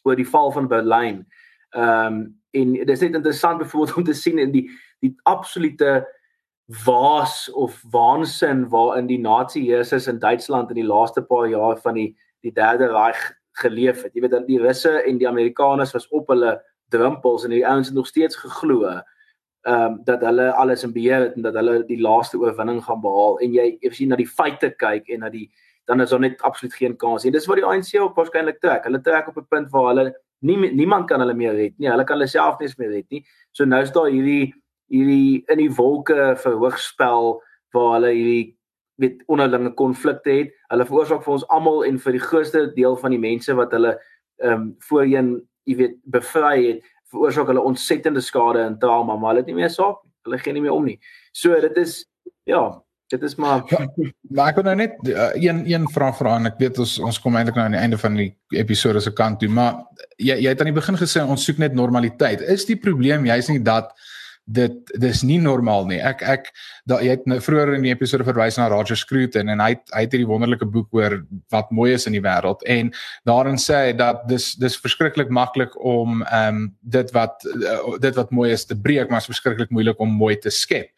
oor 0.05 0.15
die 0.15 0.27
val 0.29 0.51
van 0.55 0.69
Berlyn. 0.71 1.25
Ehm 1.75 2.13
um, 2.13 2.25
en 2.55 2.69
dit 2.71 2.89
is 2.89 3.01
net 3.03 3.17
interessant 3.17 3.57
byvoorbeeld 3.59 3.97
om 3.97 4.03
te 4.03 4.13
sien 4.13 4.37
in 4.39 4.51
die 4.51 4.69
die 5.03 5.11
absolute 5.27 6.05
waas 6.85 7.49
of 7.51 7.81
waansin 7.91 8.69
waarin 8.69 9.09
die 9.09 9.19
nazi-heersers 9.19 10.07
in 10.07 10.19
Duitsland 10.19 10.69
in 10.69 10.79
die 10.79 10.87
laaste 10.87 11.21
paar 11.21 11.49
jaar 11.51 11.81
van 11.83 11.99
die 11.99 12.15
die 12.41 12.53
derde 12.53 12.87
Reich 12.93 13.33
geleef 13.51 14.03
het. 14.03 14.13
Jy 14.13 14.21
weet 14.21 14.31
dat 14.31 14.47
die 14.47 14.61
Russe 14.61 15.01
en 15.03 15.17
die 15.17 15.27
Amerikaners 15.27 15.91
was 15.91 16.07
op 16.07 16.31
hulle 16.31 16.61
drempels 16.93 17.43
en 17.43 17.53
die 17.53 17.65
ouens 17.67 17.87
het 17.87 17.95
nog 17.95 18.07
steeds 18.07 18.35
geglo 18.35 18.85
ehm 18.85 19.01
um, 19.65 20.01
dat 20.05 20.21
hulle 20.21 20.51
alles 20.53 20.83
in 20.83 20.93
beheer 20.93 21.19
het 21.19 21.35
en 21.35 21.41
dat 21.41 21.53
hulle 21.53 21.79
die 21.85 22.01
laaste 22.01 22.37
oorwinning 22.37 22.83
gaan 22.83 23.01
behaal 23.01 23.39
en 23.41 23.53
jy 23.53 23.77
as 23.89 23.97
jy 23.97 24.05
na 24.07 24.19
die 24.19 24.29
feite 24.29 24.69
kyk 24.77 25.09
en 25.09 25.25
na 25.25 25.29
die 25.33 25.47
dan 25.85 26.01
is 26.01 26.09
daar 26.09 26.19
net 26.19 26.41
absoluut 26.41 26.73
geen 26.73 26.97
kans 26.97 27.23
nie. 27.23 27.31
Dis 27.31 27.45
wat 27.45 27.59
die 27.61 27.65
ANC 27.65 27.93
ook 27.99 28.15
waarskynlik 28.17 28.59
trek. 28.61 28.83
Hulle 28.87 29.01
trek 29.01 29.27
op 29.27 29.37
'n 29.37 29.47
punt 29.49 29.71
waar 29.71 29.87
hulle 29.93 30.13
nie 30.41 30.57
niemand 30.71 31.07
kan 31.07 31.19
hulle 31.19 31.33
meer 31.33 31.55
red 31.55 31.73
nie. 31.77 31.89
Hulle 31.89 32.03
kan 32.03 32.17
hulle 32.17 32.27
self 32.27 32.59
nie 32.59 32.69
meer 32.77 32.89
red 32.89 33.09
nie. 33.09 33.25
So 33.51 33.65
nou 33.65 33.81
is 33.81 33.91
daar 33.91 34.09
hierdie 34.09 34.53
hierdie 34.89 35.43
in 35.47 35.57
die 35.57 35.71
wolke 35.71 36.35
verhoogspel 36.37 37.41
waar 37.73 37.93
hulle 37.93 38.11
hierdie 38.13 38.57
weet 39.01 39.23
onderlinge 39.27 39.73
konflikte 39.73 40.31
het. 40.31 40.53
Hulle 40.71 40.85
veroorsaak 40.85 41.23
vir 41.23 41.33
ons 41.33 41.47
almal 41.47 41.83
en 41.85 41.99
vir 41.99 42.11
die 42.11 42.23
grootste 42.23 42.73
deel 42.75 42.95
van 42.97 43.11
die 43.11 43.19
mense 43.19 43.55
wat 43.55 43.71
hulle 43.71 43.99
ehm 44.43 44.53
um, 44.53 44.75
voorheen, 44.79 45.29
jy 45.63 45.75
weet, 45.75 45.99
bevry 46.11 46.65
het, 46.65 46.81
veroorsaak 47.11 47.47
hulle 47.47 47.63
ontsettende 47.63 48.21
skade 48.21 48.59
en 48.59 48.79
trauma, 48.79 49.15
maar 49.15 49.33
hulle 49.33 49.45
het 49.45 49.47
nie 49.51 49.61
meer 49.61 49.71
saak 49.71 50.03
nie. 50.03 50.11
Hulle 50.25 50.39
gee 50.41 50.53
nie 50.53 50.61
meer 50.61 50.73
om 50.73 50.85
nie. 50.85 50.99
So 51.33 51.55
dit 51.61 51.77
is 51.77 52.05
ja, 52.49 52.81
dit 53.07 53.21
is 53.21 53.35
maar 53.35 53.61
ja, 53.69 53.85
maar 54.33 54.49
ek 54.49 54.59
wil 54.59 54.67
nou 54.69 54.75
net 54.79 54.97
uh, 55.09 55.29
een 55.37 55.61
een 55.69 55.85
vraag 55.93 56.17
vra 56.17 56.35
en 56.39 56.49
ek 56.49 56.57
weet 56.61 56.81
ons 56.81 56.97
ons 57.11 57.19
kom 57.21 57.37
eintlik 57.37 57.57
nou 57.59 57.67
aan 57.67 57.77
die 57.77 57.83
einde 57.83 57.99
van 58.01 58.17
die 58.17 58.31
episode 58.57 59.01
se 59.01 59.13
kant 59.13 59.39
toe, 59.39 59.49
maar 59.49 59.83
jy 60.17 60.39
jy 60.41 60.49
het 60.49 60.61
aan 60.63 60.71
die 60.71 60.79
begin 60.79 60.97
gesê 60.99 61.23
ons 61.23 61.45
soek 61.45 61.61
net 61.61 61.77
normaliteit. 61.77 62.41
Is 62.41 62.65
die 62.65 62.79
probleem 62.81 63.27
juist 63.29 63.53
nie 63.53 63.61
dat 63.61 63.93
dit 64.45 64.91
dis 65.01 65.23
nie 65.25 65.39
normaal 65.41 65.87
nie. 65.89 65.97
Ek 66.05 66.21
ek 66.21 66.49
da 66.89 66.99
jy 67.01 67.15
het 67.15 67.23
nou 67.29 67.39
vroeër 67.41 67.75
in 67.79 67.85
die 67.87 67.93
episode 67.93 68.25
verwys 68.27 68.59
na 68.59 68.67
Roger 68.69 68.97
Scruton 68.97 69.49
en 69.49 69.61
hy 69.63 69.71
het, 69.73 69.85
hy 69.89 70.03
het 70.05 70.13
hierdie 70.13 70.29
wonderlike 70.29 70.67
boek 70.69 70.93
oor 70.93 71.17
wat 71.53 71.71
mooi 71.73 71.91
is 71.95 72.05
in 72.05 72.13
die 72.13 72.21
wêreld 72.21 72.61
en 72.69 72.91
daarin 73.25 73.57
sê 73.61 73.87
hy 73.87 73.95
dat 73.97 74.21
dis 74.29 74.51
dis 74.61 74.77
verskriklik 74.81 75.33
maklik 75.33 75.73
om 75.81 76.21
ehm 76.25 76.61
um, 76.61 76.67
dit 76.81 77.13
wat 77.17 77.41
uh, 77.49 77.97
dit 78.01 78.17
wat 78.21 78.33
mooi 78.33 78.51
is 78.53 78.65
te 78.69 78.77
breek, 78.77 79.09
maar 79.09 79.23
is 79.23 79.31
verskriklik 79.33 79.73
moeilik 79.73 79.99
om 80.01 80.13
mooi 80.13 80.35
te 80.37 80.53
skep. 80.53 80.93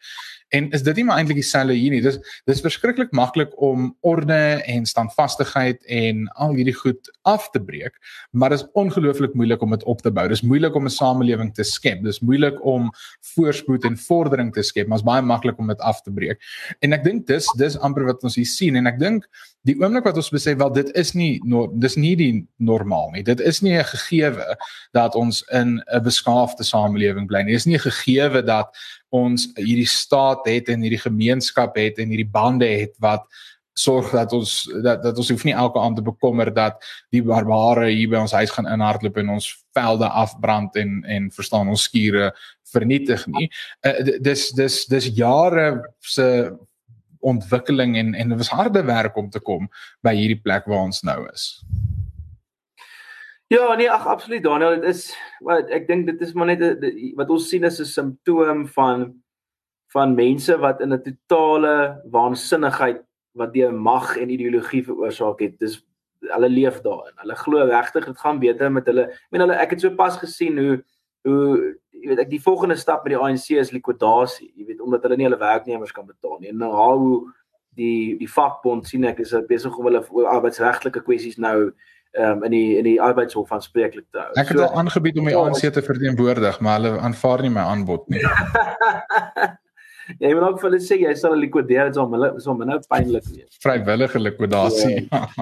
En 0.48 0.70
is 0.70 0.82
dit 0.82 0.96
nie 0.96 1.04
maar 1.04 1.20
eintlik 1.20 1.40
dieselfde 1.42 1.74
hier 1.76 1.92
nie. 1.92 2.00
Dis 2.04 2.18
dis 2.48 2.62
verskriklik 2.64 3.12
maklik 3.16 3.52
om 3.62 3.90
orde 4.00 4.62
en 4.64 4.86
standvastigheid 4.88 5.82
en 5.84 6.24
al 6.40 6.54
hierdie 6.56 6.76
goed 6.76 7.10
af 7.28 7.50
te 7.52 7.60
breek, 7.60 7.98
maar 8.30 8.54
dit 8.54 8.62
is 8.62 8.68
ongelooflik 8.72 9.34
moeilik 9.36 9.62
om 9.62 9.76
dit 9.76 9.84
op 9.84 10.00
te 10.02 10.12
bou. 10.14 10.24
Dis 10.28 10.42
moeilik 10.42 10.74
om 10.74 10.86
'n 10.86 10.94
samelewing 10.94 11.54
te 11.54 11.64
skep. 11.64 12.02
Dis 12.02 12.20
moeilik 12.20 12.64
om 12.64 12.90
voorspoed 13.34 13.84
en 13.84 13.96
vordering 13.96 14.52
te 14.54 14.62
skep, 14.62 14.88
maar 14.88 14.98
is 14.98 15.04
baie 15.04 15.22
maklik 15.22 15.58
om 15.58 15.66
dit 15.66 15.80
af 15.80 16.02
te 16.02 16.10
breek. 16.10 16.40
En 16.80 16.92
ek 16.92 17.04
dink 17.04 17.26
dis 17.26 17.46
dis 17.56 17.78
amper 17.78 18.04
wat 18.04 18.22
ons 18.24 18.34
hier 18.34 18.46
sien 18.46 18.76
en 18.76 18.86
ek 18.86 18.98
dink 18.98 19.28
die 19.68 19.76
oomblik 19.82 20.06
wat 20.06 20.16
ons 20.16 20.30
besef 20.32 20.56
wel 20.60 20.70
dit 20.72 20.90
is 20.96 21.12
nie 21.14 21.40
dis 21.82 21.96
nie 21.96 22.14
die 22.16 22.46
normaal 22.56 23.10
nie. 23.12 23.22
Dit 23.22 23.40
is 23.40 23.60
nie 23.62 23.76
'n 23.76 23.84
gegewe 23.84 24.56
dat 24.92 25.14
ons 25.14 25.42
in 25.52 25.82
'n 25.92 26.02
beskaafde 26.02 26.64
samelewing 26.64 27.26
bly 27.26 27.42
nie. 27.42 27.52
Dit 27.52 27.60
is 27.60 27.66
nie 27.66 27.76
'n 27.76 27.90
gegewe 27.90 28.42
dat 28.42 28.76
ons 29.14 29.48
hierdie 29.56 29.88
staat 29.88 30.46
het 30.48 30.68
en 30.68 30.82
hierdie 30.84 31.00
gemeenskap 31.00 31.76
het 31.80 31.98
en 31.98 32.10
hierdie 32.12 32.28
bande 32.28 32.68
het 32.68 32.96
wat 33.02 33.24
sorg 33.78 34.10
dat 34.10 34.32
ons 34.34 34.52
dat 34.82 35.02
dat 35.02 35.18
ons 35.18 35.30
hoef 35.30 35.44
nie 35.46 35.54
elke 35.54 35.80
aand 35.80 35.96
te 35.96 36.04
bekommer 36.04 36.50
dat 36.54 36.82
die 37.14 37.22
barbare 37.22 37.88
hier 37.90 38.10
by 38.10 38.22
ons 38.24 38.34
huis 38.36 38.52
gaan 38.54 38.68
inhardloop 38.70 39.20
en 39.22 39.36
ons 39.38 39.50
velde 39.76 40.08
afbrand 40.08 40.76
en 40.76 41.02
en 41.06 41.30
verstaan 41.34 41.70
ons 41.70 41.86
skure 41.88 42.32
vernietig 42.72 43.26
nie. 43.26 43.48
Uh, 43.86 44.18
dis 44.24 44.48
dis 44.56 44.80
dis 44.90 45.12
jare 45.16 45.68
se 46.00 46.28
ontwikkeling 47.20 47.96
en 47.98 48.14
en 48.14 48.34
dit 48.34 48.38
was 48.38 48.54
harde 48.54 48.82
werk 48.86 49.16
om 49.16 49.30
te 49.30 49.40
kom 49.40 49.70
by 50.06 50.14
hierdie 50.18 50.42
plek 50.42 50.66
waar 50.66 50.86
ons 50.90 51.02
nou 51.06 51.20
is. 51.32 51.50
Ja, 53.48 53.74
nee, 53.74 53.90
ag 53.90 54.06
absoluut 54.06 54.42
Daniel, 54.44 54.74
dit 54.76 54.90
is 54.90 55.06
wat 55.40 55.70
ek 55.72 55.86
dink 55.88 56.04
dit 56.04 56.20
is 56.20 56.34
maar 56.36 56.50
net 56.50 56.82
wat 57.16 57.30
ons 57.32 57.46
sien 57.48 57.64
is 57.64 57.80
'n 57.80 57.88
simptoom 57.88 58.66
van 58.74 59.22
van 59.94 60.14
mense 60.14 60.56
wat 60.60 60.82
in 60.84 60.92
'n 60.92 61.02
totale 61.02 62.02
waansinnigheid 62.12 63.00
wat 63.32 63.54
deur 63.54 63.72
mag 63.72 64.16
en 64.16 64.30
ideologie 64.30 64.84
veroorsaak 64.84 65.40
het. 65.40 65.58
Dis 65.58 65.80
hulle 66.20 66.48
leef 66.48 66.82
daarin. 66.82 67.16
Hulle 67.16 67.36
glo 67.36 67.64
regtig 67.64 68.04
dit 68.06 68.18
gaan 68.18 68.38
beter 68.38 68.72
met 68.72 68.86
hulle. 68.86 69.08
Ek 69.08 69.30
meen 69.30 69.40
hulle 69.40 69.56
ek 69.56 69.70
het 69.70 69.80
so 69.80 69.90
pas 69.90 70.16
gesien 70.16 70.58
hoe 70.58 70.84
hoe 71.24 71.78
jy 71.90 72.08
weet 72.08 72.18
ek 72.18 72.30
die 72.30 72.42
volgende 72.42 72.76
stap 72.76 73.04
met 73.04 73.16
die 73.16 73.22
ANC 73.22 73.50
is 73.56 73.72
likwidasie. 73.72 74.52
Jy 74.56 74.66
weet 74.66 74.80
omdat 74.80 75.02
hulle 75.02 75.16
nie 75.16 75.24
hulle 75.24 75.40
werknemers 75.40 75.92
kan 75.92 76.06
betaal 76.06 76.38
nie. 76.40 76.48
En 76.48 76.58
nou 76.58 76.72
hoe 76.72 77.32
die 77.76 78.18
die 78.18 78.28
vakbond 78.28 78.86
sien 78.86 79.04
ek 79.04 79.20
is 79.20 79.32
besig 79.48 79.78
om 79.78 79.84
hulle 79.84 80.04
arbeidsregtelike 80.26 81.00
kwessies 81.00 81.38
nou 81.38 81.72
um, 82.16 82.44
in 82.44 82.50
die 82.50 82.76
in 82.78 82.84
die 82.84 83.00
arbeidshof 83.02 83.52
aanspreeklik 83.52 84.06
te 84.10 84.22
hou. 84.22 84.32
Ek 84.40 84.52
het 84.52 84.58
so, 84.58 84.66
al 84.66 84.82
aangebied 84.82 85.18
om 85.20 85.28
die 85.28 85.34
ja, 85.34 85.44
ANC 85.44 85.72
te 85.74 85.84
verteenwoordig, 85.84 86.60
maar 86.64 86.80
hulle 86.80 87.00
aanvaar 87.04 87.44
nie 87.44 87.54
my 87.54 87.64
aanbod 87.68 88.08
nie. 88.12 88.22
jy 90.24 90.32
moet 90.34 90.46
ook 90.46 90.60
vir 90.60 90.70
hulle 90.70 90.82
sê 90.84 91.00
jy 91.02 91.14
sal 91.18 91.36
likwideer 91.36 91.90
dit 91.90 92.00
om 92.00 92.14
hulle 92.16 92.32
so 92.42 92.56
nou 92.56 92.78
pynlik 92.88 93.26
wees. 93.32 93.60
Vrywillige 93.64 94.22
likwidasie. 94.22 95.02
Ja. 95.08 95.26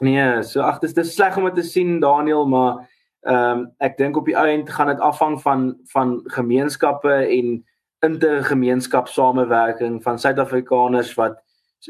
Mm. 0.00 0.06
nee, 0.06 0.42
so 0.48 0.62
ag 0.64 0.78
dis 0.80 0.94
dis 0.96 1.10
sleg 1.12 1.34
om 1.36 1.44
dit 1.50 1.58
te 1.60 1.64
sien 1.66 1.98
Daniel, 2.00 2.46
maar 2.48 2.86
ehm 3.28 3.58
um, 3.58 3.66
ek 3.84 3.98
dink 3.98 4.16
op 4.16 4.30
die 4.30 4.36
eind 4.38 4.70
gaan 4.72 4.88
dit 4.88 5.02
afhang 5.04 5.34
van 5.42 5.66
van 5.92 6.14
gemeenskappe 6.32 7.18
en 7.26 7.58
intergemeenskapsamewerking 8.00 10.02
van 10.02 10.18
Suid-Afrikaners 10.18 11.14
wat 11.18 11.36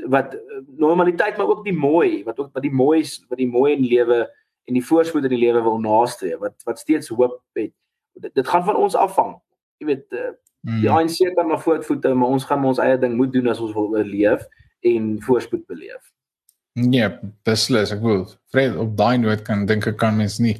wat 0.06 0.36
normaliteit 0.76 1.36
maar 1.36 1.48
ook 1.48 1.64
die 1.64 1.74
mooi 1.76 2.24
wat 2.24 2.38
ook 2.38 2.52
wat 2.52 2.62
die 2.62 2.72
mooi 2.72 3.02
wat 3.28 3.38
die 3.38 3.50
mooi 3.50 3.72
in 3.74 3.84
lewe 3.84 4.20
en 4.64 4.76
die 4.78 4.84
voorspoed 4.86 5.26
in 5.26 5.34
die 5.34 5.42
lewe 5.42 5.62
wil 5.62 5.80
nastreef 5.82 6.38
wat 6.38 6.54
wat 6.64 6.78
steeds 6.78 7.08
hoop 7.08 7.40
het. 7.58 7.72
Dit, 8.12 8.34
dit 8.34 8.48
gaan 8.48 8.64
van 8.64 8.76
ons 8.76 8.94
afhang. 8.94 9.36
Jy 9.80 9.86
weet 9.86 10.06
uh, 10.12 10.30
die 10.60 10.88
mm. 10.88 10.96
ANC 10.96 11.34
kan 11.34 11.48
maar 11.48 11.60
voortvoete, 11.60 12.14
maar 12.14 12.28
ons 12.36 12.44
gaan 12.44 12.64
ons 12.64 12.78
eie 12.82 12.98
ding 13.00 13.16
moet 13.16 13.32
doen 13.32 13.48
as 13.48 13.60
ons 13.60 13.72
wil 13.74 13.88
oorleef 13.96 14.44
en 14.86 15.14
voorspoed 15.24 15.66
beleef. 15.70 16.02
Ja, 16.72 17.10
beslis, 17.48 17.90
ek 17.94 18.02
wil. 18.04 18.26
Vrede 18.54 18.78
op 18.82 18.92
daai 18.98 19.18
noot 19.18 19.42
kan 19.46 19.66
dink 19.66 19.88
ek 19.90 19.98
kan 20.00 20.16
mens 20.16 20.38
nie 20.42 20.58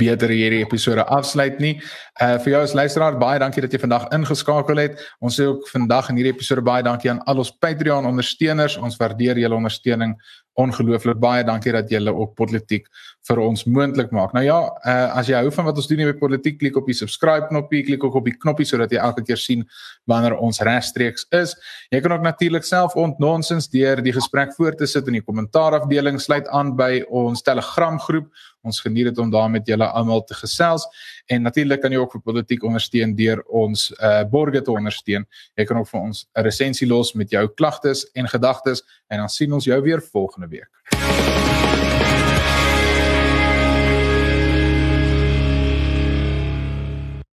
beter 0.00 0.32
hierdie 0.32 0.62
episode 0.64 1.04
afsluit 1.04 1.60
nie. 1.62 1.76
Uh 2.20 2.36
vir 2.40 2.54
jou 2.54 2.62
as 2.64 2.76
luisteraar 2.76 3.18
baie 3.20 3.40
dankie 3.42 3.64
dat 3.64 3.72
jy 3.76 3.82
vandag 3.82 4.08
ingeskakel 4.16 4.80
het. 4.82 5.00
Ons 5.20 5.38
sê 5.40 5.48
ook 5.50 5.68
vandag 5.70 6.10
in 6.10 6.20
hierdie 6.20 6.34
episode 6.34 6.64
baie 6.64 6.84
dankie 6.86 7.12
aan 7.12 7.22
al 7.30 7.44
ons 7.44 7.52
Patreon 7.52 8.08
ondersteuners. 8.08 8.78
Ons 8.80 8.98
waardeer 9.00 9.38
julle 9.42 9.60
ondersteuning 9.60 10.16
ongelooflik 10.58 11.18
baie 11.20 11.44
dankie 11.46 11.72
dat 11.72 11.90
julle 11.92 12.12
op 12.12 12.34
politiek 12.38 12.88
vir 13.28 13.40
ons 13.42 13.64
moontlik 13.68 14.12
maak. 14.14 14.32
Nou 14.36 14.42
ja, 14.44 14.58
uh, 14.66 15.18
as 15.18 15.30
jy 15.30 15.38
hou 15.38 15.52
van 15.54 15.68
wat 15.68 15.78
ons 15.80 15.88
doen 15.90 16.02
hier 16.02 16.12
by 16.12 16.18
politiek, 16.20 16.58
klik 16.60 16.78
op 16.80 16.88
die 16.90 16.96
subscribe 16.96 17.48
knoppie, 17.50 17.82
klik 17.86 18.04
ook 18.06 18.18
op 18.20 18.26
die 18.28 18.34
knoppie 18.36 18.66
sodat 18.68 18.92
jy 18.92 19.00
elke 19.02 19.24
keer 19.26 19.40
sien 19.40 19.66
wanneer 20.10 20.36
ons 20.38 20.62
regstreeks 20.66 21.28
is. 21.36 21.54
Jy 21.94 22.02
kan 22.04 22.16
ook 22.16 22.26
natuurlik 22.26 22.66
self 22.66 22.96
ontnonsens 23.00 23.70
deur 23.72 24.02
die 24.04 24.14
gesprek 24.16 24.54
voort 24.56 24.80
te 24.80 24.88
sit 24.90 25.08
in 25.10 25.20
die 25.20 25.24
kommentaarafdeling, 25.24 26.20
sluit 26.20 26.48
aan 26.48 26.74
by 26.78 27.04
ons 27.08 27.44
Telegram 27.46 28.00
groep. 28.00 28.30
Ons 28.62 28.80
geniet 28.80 29.04
dit 29.04 29.18
om 29.18 29.30
daar 29.30 29.50
met 29.50 29.66
julle 29.66 29.86
almal 29.86 30.24
te 30.24 30.34
gesels 30.34 30.86
en 31.26 31.42
natuurlik 31.42 31.80
kan 31.80 31.92
jy 31.92 31.98
ook 32.02 32.12
vir 32.12 32.20
politiek 32.20 32.64
ondersteun 32.64 33.14
deur 33.16 33.42
ons 33.48 33.90
uh 33.98 34.22
borge 34.30 34.62
te 34.62 34.72
ondersteun. 34.72 35.26
Jy 35.56 35.64
kan 35.64 35.80
ook 35.80 35.88
vir 35.88 36.00
ons 36.00 36.26
'n 36.36 36.42
resensie 36.42 36.88
los 36.88 37.14
met 37.14 37.30
jou 37.30 37.48
klagtes 37.48 38.04
en 38.14 38.28
gedagtes 38.28 38.82
en 39.08 39.18
dan 39.18 39.28
sien 39.28 39.52
ons 39.52 39.64
jou 39.64 39.80
weer 39.82 40.02
volgende 40.02 40.48
week. 40.48 41.39